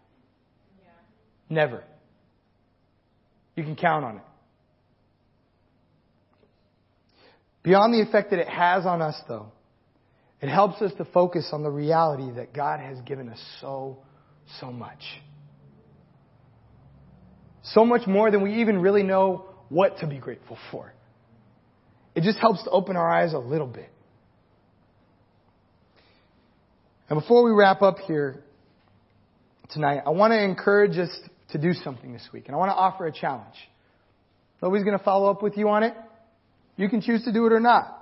Never. 1.49 1.83
You 3.57 3.65
can 3.65 3.75
count 3.75 4.05
on 4.05 4.17
it. 4.19 4.23
Beyond 7.63 7.93
the 7.93 8.01
effect 8.01 8.31
that 8.31 8.39
it 8.39 8.49
has 8.49 8.87
on 8.87 9.03
us, 9.03 9.21
though, 9.29 9.53
it 10.41 10.49
helps 10.49 10.81
us 10.81 10.93
to 10.97 11.05
focus 11.05 11.49
on 11.53 11.63
the 11.63 11.71
reality 11.71 12.31
that 12.37 12.55
God 12.55 12.81
has 12.81 12.99
given 13.03 13.29
us 13.29 13.41
so, 13.61 13.99
so 14.59 14.73
much. 14.73 15.03
So 17.63 17.85
much 17.85 18.07
more 18.07 18.31
than 18.31 18.43
we 18.43 18.63
even 18.63 18.81
really 18.81 19.03
know 19.03 19.45
what 19.69 19.99
to 19.99 20.07
be 20.07 20.19
grateful 20.19 20.57
for. 20.71 20.95
It 22.15 22.23
just 22.23 22.39
helps 22.39 22.65
to 22.65 22.71
open 22.71 22.97
our 22.97 23.11
eyes 23.11 23.35
a 23.35 23.39
little 23.39 23.67
bit. 23.67 23.91
And 27.09 27.21
before 27.21 27.45
we 27.45 27.51
wrap 27.51 27.83
up 27.83 27.99
here 28.07 28.43
tonight, 29.71 30.03
I 30.07 30.11
want 30.11 30.33
to 30.33 30.43
encourage 30.43 30.97
us 30.97 31.11
to 31.53 31.59
do 31.59 31.73
something 31.75 32.13
this 32.13 32.27
week. 32.33 32.45
And 32.47 32.55
I 32.55 32.59
want 32.59 32.71
to 32.71 32.77
offer 32.77 33.07
a 33.07 33.13
challenge. 33.13 33.57
Nobody's 34.63 34.85
going 34.85 34.99
to 34.99 35.05
follow 35.05 35.31
up 35.31 35.43
with 35.43 35.57
you 35.57 35.69
on 35.69 35.83
it. 35.83 35.95
You 36.81 36.89
can 36.89 37.03
choose 37.03 37.23
to 37.25 37.33
do 37.33 37.45
it 37.45 37.53
or 37.53 37.61
not. 37.61 37.95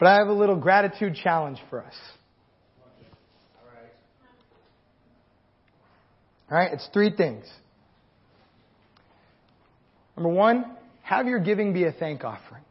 But 0.00 0.08
I 0.08 0.16
have 0.16 0.26
a 0.26 0.32
little 0.32 0.56
gratitude 0.56 1.14
challenge 1.14 1.58
for 1.70 1.80
us. 1.80 1.94
All 6.50 6.58
right, 6.58 6.72
it's 6.72 6.88
three 6.92 7.12
things. 7.16 7.44
Number 10.16 10.30
one, 10.30 10.64
have 11.02 11.28
your 11.28 11.38
giving 11.38 11.72
be 11.72 11.84
a 11.84 11.92
thank 11.92 12.24
offering. 12.24 12.62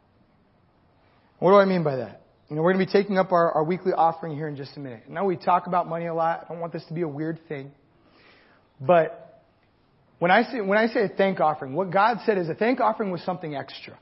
What 1.38 1.52
do 1.52 1.56
I 1.56 1.64
mean 1.64 1.82
by 1.82 1.96
that? 1.96 2.20
You 2.50 2.56
know, 2.56 2.62
we're 2.62 2.74
going 2.74 2.86
to 2.86 2.92
be 2.92 2.92
taking 2.92 3.16
up 3.16 3.32
our, 3.32 3.52
our 3.52 3.64
weekly 3.64 3.92
offering 3.94 4.34
here 4.34 4.48
in 4.48 4.56
just 4.56 4.76
a 4.76 4.80
minute. 4.80 5.08
Now 5.08 5.24
we 5.24 5.36
talk 5.36 5.66
about 5.66 5.88
money 5.88 6.06
a 6.06 6.14
lot. 6.14 6.44
I 6.44 6.52
don't 6.52 6.60
want 6.60 6.74
this 6.74 6.84
to 6.88 6.94
be 6.94 7.00
a 7.00 7.08
weird 7.08 7.38
thing. 7.48 7.72
But 8.82 9.42
when 10.18 10.30
I 10.30 10.42
say, 10.42 10.60
when 10.60 10.76
I 10.76 10.88
say 10.88 11.04
a 11.04 11.08
thank 11.08 11.40
offering, 11.40 11.72
what 11.72 11.90
God 11.90 12.18
said 12.26 12.36
is 12.36 12.50
a 12.50 12.54
thank 12.54 12.80
offering 12.80 13.10
was 13.10 13.22
something 13.22 13.54
extra. 13.54 13.98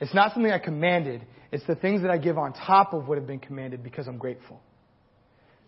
It's 0.00 0.14
not 0.14 0.34
something 0.34 0.52
I 0.52 0.58
commanded. 0.58 1.26
It's 1.52 1.64
the 1.66 1.74
things 1.74 2.02
that 2.02 2.10
I 2.10 2.18
give 2.18 2.36
on 2.36 2.52
top 2.52 2.92
of 2.92 3.08
what 3.08 3.18
have 3.18 3.26
been 3.26 3.38
commanded 3.38 3.82
because 3.82 4.06
I'm 4.06 4.18
grateful. 4.18 4.60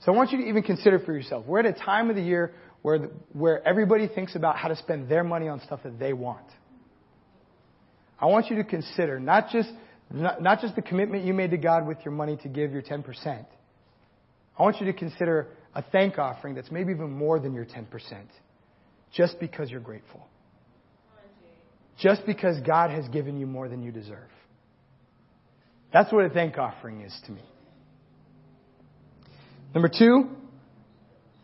So 0.05 0.13
I 0.13 0.17
want 0.17 0.31
you 0.31 0.39
to 0.39 0.45
even 0.45 0.63
consider 0.63 0.99
for 0.99 1.13
yourself. 1.13 1.47
We're 1.47 1.61
at 1.61 1.67
a 1.67 1.73
time 1.73 2.11
of 2.11 2.17
the 2.17 2.23
year 2.23 2.55
where, 2.83 2.99
the, 2.99 3.11
where 3.33 3.67
everybody 3.67 4.07
thinks 4.07 4.37
about 4.37 4.57
how 4.57 4.69
to 4.69 4.77
spend 4.77 5.09
their 5.09 5.25
money 5.25 5.49
on 5.49 5.61
stuff 5.61 5.81
that 5.83 5.99
they 5.99 6.13
want. 6.13 6.47
I 8.21 8.27
want 8.27 8.51
you 8.51 8.57
to 8.57 8.65
consider 8.65 9.19
not 9.19 9.51
just, 9.51 9.71
not, 10.11 10.43
not 10.43 10.61
just 10.61 10.77
the 10.77 10.83
commitment 10.83 11.25
you 11.25 11.35
made 11.35 11.51
to 11.53 11.57
God 11.57 11.87
with 11.87 11.99
your 12.05 12.13
money 12.13 12.37
to 12.43 12.49
give 12.49 12.73
your 12.73 12.83
10%. 12.83 13.47
I 14.59 14.63
want 14.63 14.81
you 14.81 14.87
to 14.87 14.93
consider 14.93 15.49
a 15.75 15.83
thank 15.83 16.19
offering 16.19 16.55
that's 16.55 16.71
maybe 16.71 16.93
even 16.93 17.11
more 17.11 17.39
than 17.39 17.55
your 17.55 17.65
10%, 17.65 17.87
just 19.13 19.41
because 19.41 19.71
you're 19.71 19.81
grateful 19.81 20.27
just 21.99 22.25
because 22.27 22.59
God 22.61 22.91
has 22.91 23.07
given 23.09 23.39
you 23.39 23.47
more 23.47 23.69
than 23.69 23.83
you 23.83 23.93
deserve. 23.93 24.29
That's 25.93 26.13
what 26.13 26.25
a 26.25 26.29
thank 26.29 26.59
offering 26.59 27.01
is 27.01 27.19
to 27.27 27.33
me. 27.33 27.43
Number 29.75 29.89
two, 29.89 30.29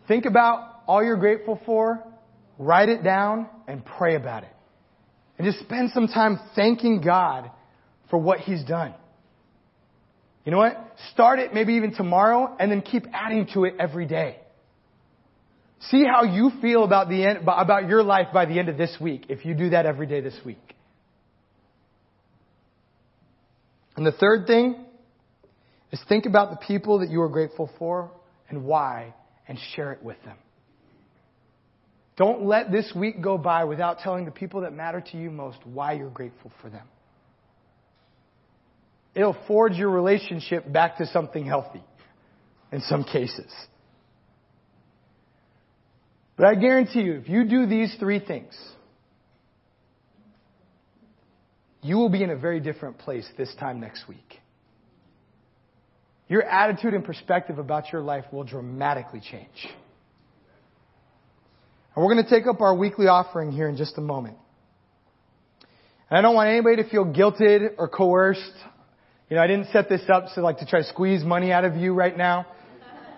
think 0.07 0.27
about 0.27 0.83
all 0.87 1.03
you're 1.03 1.17
grateful 1.17 1.61
for, 1.67 2.03
write 2.59 2.89
it 2.89 3.03
down, 3.03 3.49
and 3.67 3.85
pray 3.85 4.17
about 4.17 4.45
it. 4.45 4.51
And 5.39 5.47
just 5.47 5.61
spend 5.65 5.91
some 5.93 6.07
time 6.07 6.39
thanking 6.55 7.01
God 7.01 7.51
for 8.11 8.19
what 8.19 8.41
He's 8.41 8.63
done. 8.65 8.95
You 10.45 10.53
know 10.53 10.59
what? 10.59 10.95
Start 11.13 11.39
it 11.39 11.55
maybe 11.55 11.75
even 11.75 11.95
tomorrow 11.95 12.55
and 12.59 12.71
then 12.71 12.83
keep 12.83 13.07
adding 13.13 13.49
to 13.55 13.65
it 13.65 13.75
every 13.81 14.07
day. 14.07 14.39
See 15.91 16.05
how 16.05 16.25
you 16.25 16.51
feel 16.63 16.85
about 16.85 17.09
the 17.09 17.25
end, 17.25 17.39
about 17.47 17.89
your 17.89 18.03
life 18.03 18.29
by 18.33 18.47
the 18.47 18.59
end 18.59 18.69
of 18.69 18.79
this 18.79 18.97
week 19.01 19.27
if 19.29 19.45
you 19.45 19.55
do 19.55 19.71
that 19.71 19.87
every 19.87 20.07
day 20.07 20.21
this 20.21 20.39
week. 20.45 20.59
And 23.97 24.07
the 24.07 24.13
third 24.13 24.47
thing 24.47 24.85
is 25.93 26.01
think 26.09 26.27
about 26.27 26.51
the 26.51 26.67
people 26.67 27.01
that 27.01 27.11
you 27.11 27.21
are 27.23 27.29
grateful 27.29 27.71
for 27.79 28.11
and 28.49 28.65
why 28.65 29.15
and 29.47 29.59
share 29.75 29.93
it 29.93 30.03
with 30.03 30.17
them. 30.25 30.37
Don't 32.17 32.45
let 32.45 32.71
this 32.71 32.93
week 32.95 33.21
go 33.21 33.37
by 33.37 33.65
without 33.65 33.99
telling 33.99 34.25
the 34.25 34.31
people 34.31 34.63
that 34.63 34.73
matter 34.73 35.01
to 35.13 35.17
you 35.17 35.31
most 35.31 35.59
why 35.65 35.93
you're 35.93 36.11
grateful 36.11 36.53
for 36.63 36.71
them. 36.71 36.87
It'll 39.15 39.37
forge 39.47 39.75
your 39.75 39.91
relationship 39.91 40.71
back 40.71 40.99
to 40.99 41.07
something 41.07 41.45
healthy 41.45 41.83
in 42.73 42.81
some 42.81 43.05
cases. 43.05 43.53
But 46.37 46.47
I 46.47 46.55
guarantee 46.55 47.03
you, 47.03 47.15
if 47.15 47.29
you 47.29 47.45
do 47.45 47.67
these 47.67 47.95
three 47.99 48.19
things, 48.19 48.55
you 51.83 51.97
will 51.97 52.09
be 52.09 52.23
in 52.23 52.31
a 52.31 52.37
very 52.37 52.61
different 52.61 52.99
place 52.99 53.29
this 53.37 53.55
time 53.61 53.81
next 53.81 54.09
week. 54.09 54.41
Your 56.29 56.43
attitude 56.43 56.95
and 56.95 57.05
perspective 57.05 57.59
about 57.59 57.93
your 57.93 58.01
life 58.01 58.25
will 58.33 58.45
dramatically 58.45 59.21
change. 59.21 59.69
And 61.95 62.05
we're 62.05 62.13
going 62.13 62.25
to 62.25 62.31
take 62.31 62.47
up 62.47 62.61
our 62.61 62.75
weekly 62.75 63.07
offering 63.07 63.53
here 63.53 63.69
in 63.69 63.77
just 63.77 63.99
a 63.99 64.01
moment. 64.01 64.37
And 66.11 66.19
I 66.19 66.23
don't 66.23 66.35
want 66.35 66.49
anybody 66.49 66.83
to 66.83 66.89
feel 66.89 67.05
guilted 67.05 67.75
or 67.79 67.89
coerced. 67.89 68.41
You 69.29 69.37
know, 69.37 69.43
I 69.43 69.47
didn't 69.47 69.69
set 69.73 69.89
this 69.89 70.03
up 70.09 70.27
to 70.35 70.41
like 70.41 70.59
to 70.59 70.67
try 70.67 70.81
to 70.81 70.89
squeeze 70.89 71.23
money 71.23 71.53
out 71.53 71.65
of 71.65 71.77
you 71.77 71.93
right 71.93 72.17
now. 72.17 72.47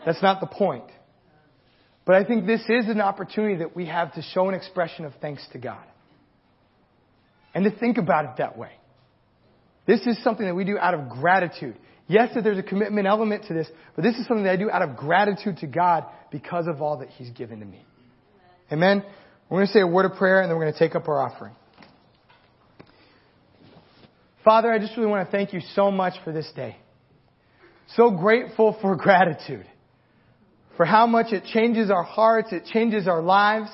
That's 0.04 0.22
not 0.22 0.40
the 0.40 0.46
point. 0.46 0.84
But 2.06 2.14
I 2.14 2.24
think 2.24 2.46
this 2.46 2.62
is 2.62 2.88
an 2.88 3.00
opportunity 3.00 3.56
that 3.56 3.76
we 3.76 3.86
have 3.86 4.14
to 4.14 4.22
show 4.22 4.48
an 4.48 4.54
expression 4.54 5.04
of 5.04 5.12
thanks 5.20 5.46
to 5.52 5.58
God 5.58 5.82
and 7.52 7.64
to 7.64 7.70
think 7.70 7.98
about 7.98 8.24
it 8.26 8.30
that 8.38 8.56
way. 8.56 8.70
This 9.86 10.06
is 10.06 10.22
something 10.22 10.46
that 10.46 10.54
we 10.54 10.64
do 10.64 10.78
out 10.78 10.94
of 10.94 11.08
gratitude. 11.08 11.76
Yes, 12.06 12.30
that 12.34 12.44
there's 12.44 12.58
a 12.58 12.62
commitment 12.62 13.08
element 13.08 13.46
to 13.48 13.54
this, 13.54 13.66
but 13.96 14.02
this 14.02 14.14
is 14.14 14.26
something 14.28 14.44
that 14.44 14.52
I 14.52 14.56
do 14.56 14.70
out 14.70 14.82
of 14.82 14.96
gratitude 14.96 15.58
to 15.58 15.66
God 15.66 16.04
because 16.30 16.68
of 16.68 16.80
all 16.80 16.98
that 16.98 17.08
He's 17.08 17.30
given 17.30 17.58
to 17.58 17.66
me. 17.66 17.84
Amen. 18.72 19.04
We're 19.48 19.58
going 19.58 19.66
to 19.66 19.72
say 19.72 19.80
a 19.80 19.86
word 19.86 20.06
of 20.06 20.16
prayer 20.16 20.40
and 20.40 20.50
then 20.50 20.56
we're 20.56 20.64
going 20.64 20.74
to 20.74 20.78
take 20.78 20.94
up 20.94 21.08
our 21.08 21.20
offering. 21.20 21.54
Father, 24.44 24.70
I 24.70 24.78
just 24.78 24.96
really 24.96 25.08
want 25.08 25.26
to 25.26 25.32
thank 25.32 25.52
you 25.52 25.60
so 25.74 25.90
much 25.90 26.14
for 26.22 26.32
this 26.32 26.48
day. 26.54 26.76
So 27.96 28.10
grateful 28.10 28.76
for 28.80 28.94
gratitude. 28.96 29.66
For 30.76 30.84
how 30.84 31.06
much 31.06 31.32
it 31.32 31.44
changes 31.44 31.90
our 31.90 32.02
hearts, 32.02 32.52
it 32.52 32.64
changes 32.66 33.08
our 33.08 33.22
lives. 33.22 33.70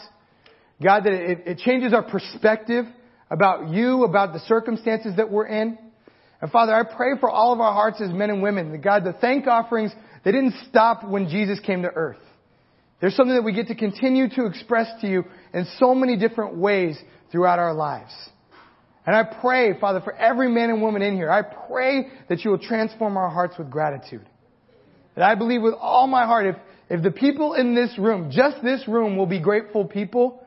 God, 0.82 1.04
that 1.04 1.12
it, 1.12 1.38
it 1.46 1.58
changes 1.58 1.92
our 1.92 2.02
perspective 2.02 2.86
about 3.30 3.70
you, 3.70 4.04
about 4.04 4.32
the 4.32 4.40
circumstances 4.40 5.16
that 5.16 5.30
we're 5.30 5.46
in. 5.46 5.78
And 6.40 6.50
Father, 6.50 6.74
I 6.74 6.82
pray 6.82 7.12
for 7.20 7.30
all 7.30 7.52
of 7.52 7.60
our 7.60 7.72
hearts 7.72 8.00
as 8.00 8.10
men 8.10 8.30
and 8.30 8.42
women 8.42 8.72
that 8.72 8.82
God, 8.82 9.04
the 9.04 9.12
thank 9.12 9.46
offerings, 9.46 9.92
they 10.24 10.32
didn't 10.32 10.54
stop 10.68 11.04
when 11.04 11.28
Jesus 11.28 11.60
came 11.60 11.82
to 11.82 11.88
earth. 11.88 12.18
There's 13.00 13.16
something 13.16 13.34
that 13.34 13.42
we 13.42 13.52
get 13.52 13.68
to 13.68 13.74
continue 13.74 14.28
to 14.30 14.46
express 14.46 14.88
to 15.00 15.08
you 15.08 15.24
in 15.52 15.66
so 15.78 15.94
many 15.94 16.16
different 16.16 16.56
ways 16.56 16.96
throughout 17.32 17.58
our 17.58 17.74
lives. 17.74 18.12
And 19.04 19.16
I 19.16 19.24
pray, 19.24 19.78
Father, 19.80 20.00
for 20.00 20.12
every 20.12 20.48
man 20.48 20.70
and 20.70 20.80
woman 20.80 21.02
in 21.02 21.16
here, 21.16 21.30
I 21.30 21.42
pray 21.42 22.06
that 22.28 22.44
you 22.44 22.52
will 22.52 22.58
transform 22.58 23.16
our 23.16 23.28
hearts 23.28 23.58
with 23.58 23.70
gratitude. 23.70 24.24
That 25.16 25.24
I 25.24 25.34
believe 25.34 25.62
with 25.62 25.74
all 25.74 26.06
my 26.06 26.24
heart, 26.24 26.46
if, 26.46 26.56
if 26.92 27.02
the 27.02 27.10
people 27.10 27.54
in 27.54 27.74
this 27.74 27.98
room, 27.98 28.30
just 28.30 28.62
this 28.62 28.86
room 28.86 29.16
will 29.16 29.24
be 29.24 29.40
grateful 29.40 29.86
people, 29.86 30.46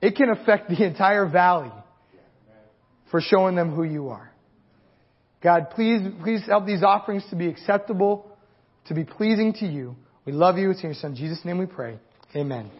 it 0.00 0.16
can 0.16 0.30
affect 0.30 0.70
the 0.70 0.82
entire 0.82 1.28
valley 1.28 1.70
for 3.10 3.20
showing 3.20 3.54
them 3.54 3.74
who 3.74 3.84
you 3.84 4.08
are. 4.08 4.32
God, 5.42 5.68
please, 5.72 6.00
please 6.22 6.40
help 6.46 6.64
these 6.64 6.82
offerings 6.82 7.22
to 7.28 7.36
be 7.36 7.48
acceptable, 7.48 8.34
to 8.86 8.94
be 8.94 9.04
pleasing 9.04 9.52
to 9.60 9.66
you. 9.66 9.94
We 10.24 10.32
love 10.32 10.56
you. 10.56 10.70
It's 10.70 10.80
in 10.80 10.86
your 10.86 10.94
son 10.94 11.16
Jesus' 11.16 11.44
name 11.44 11.58
we 11.58 11.66
pray. 11.66 11.98
Amen. 12.34 12.70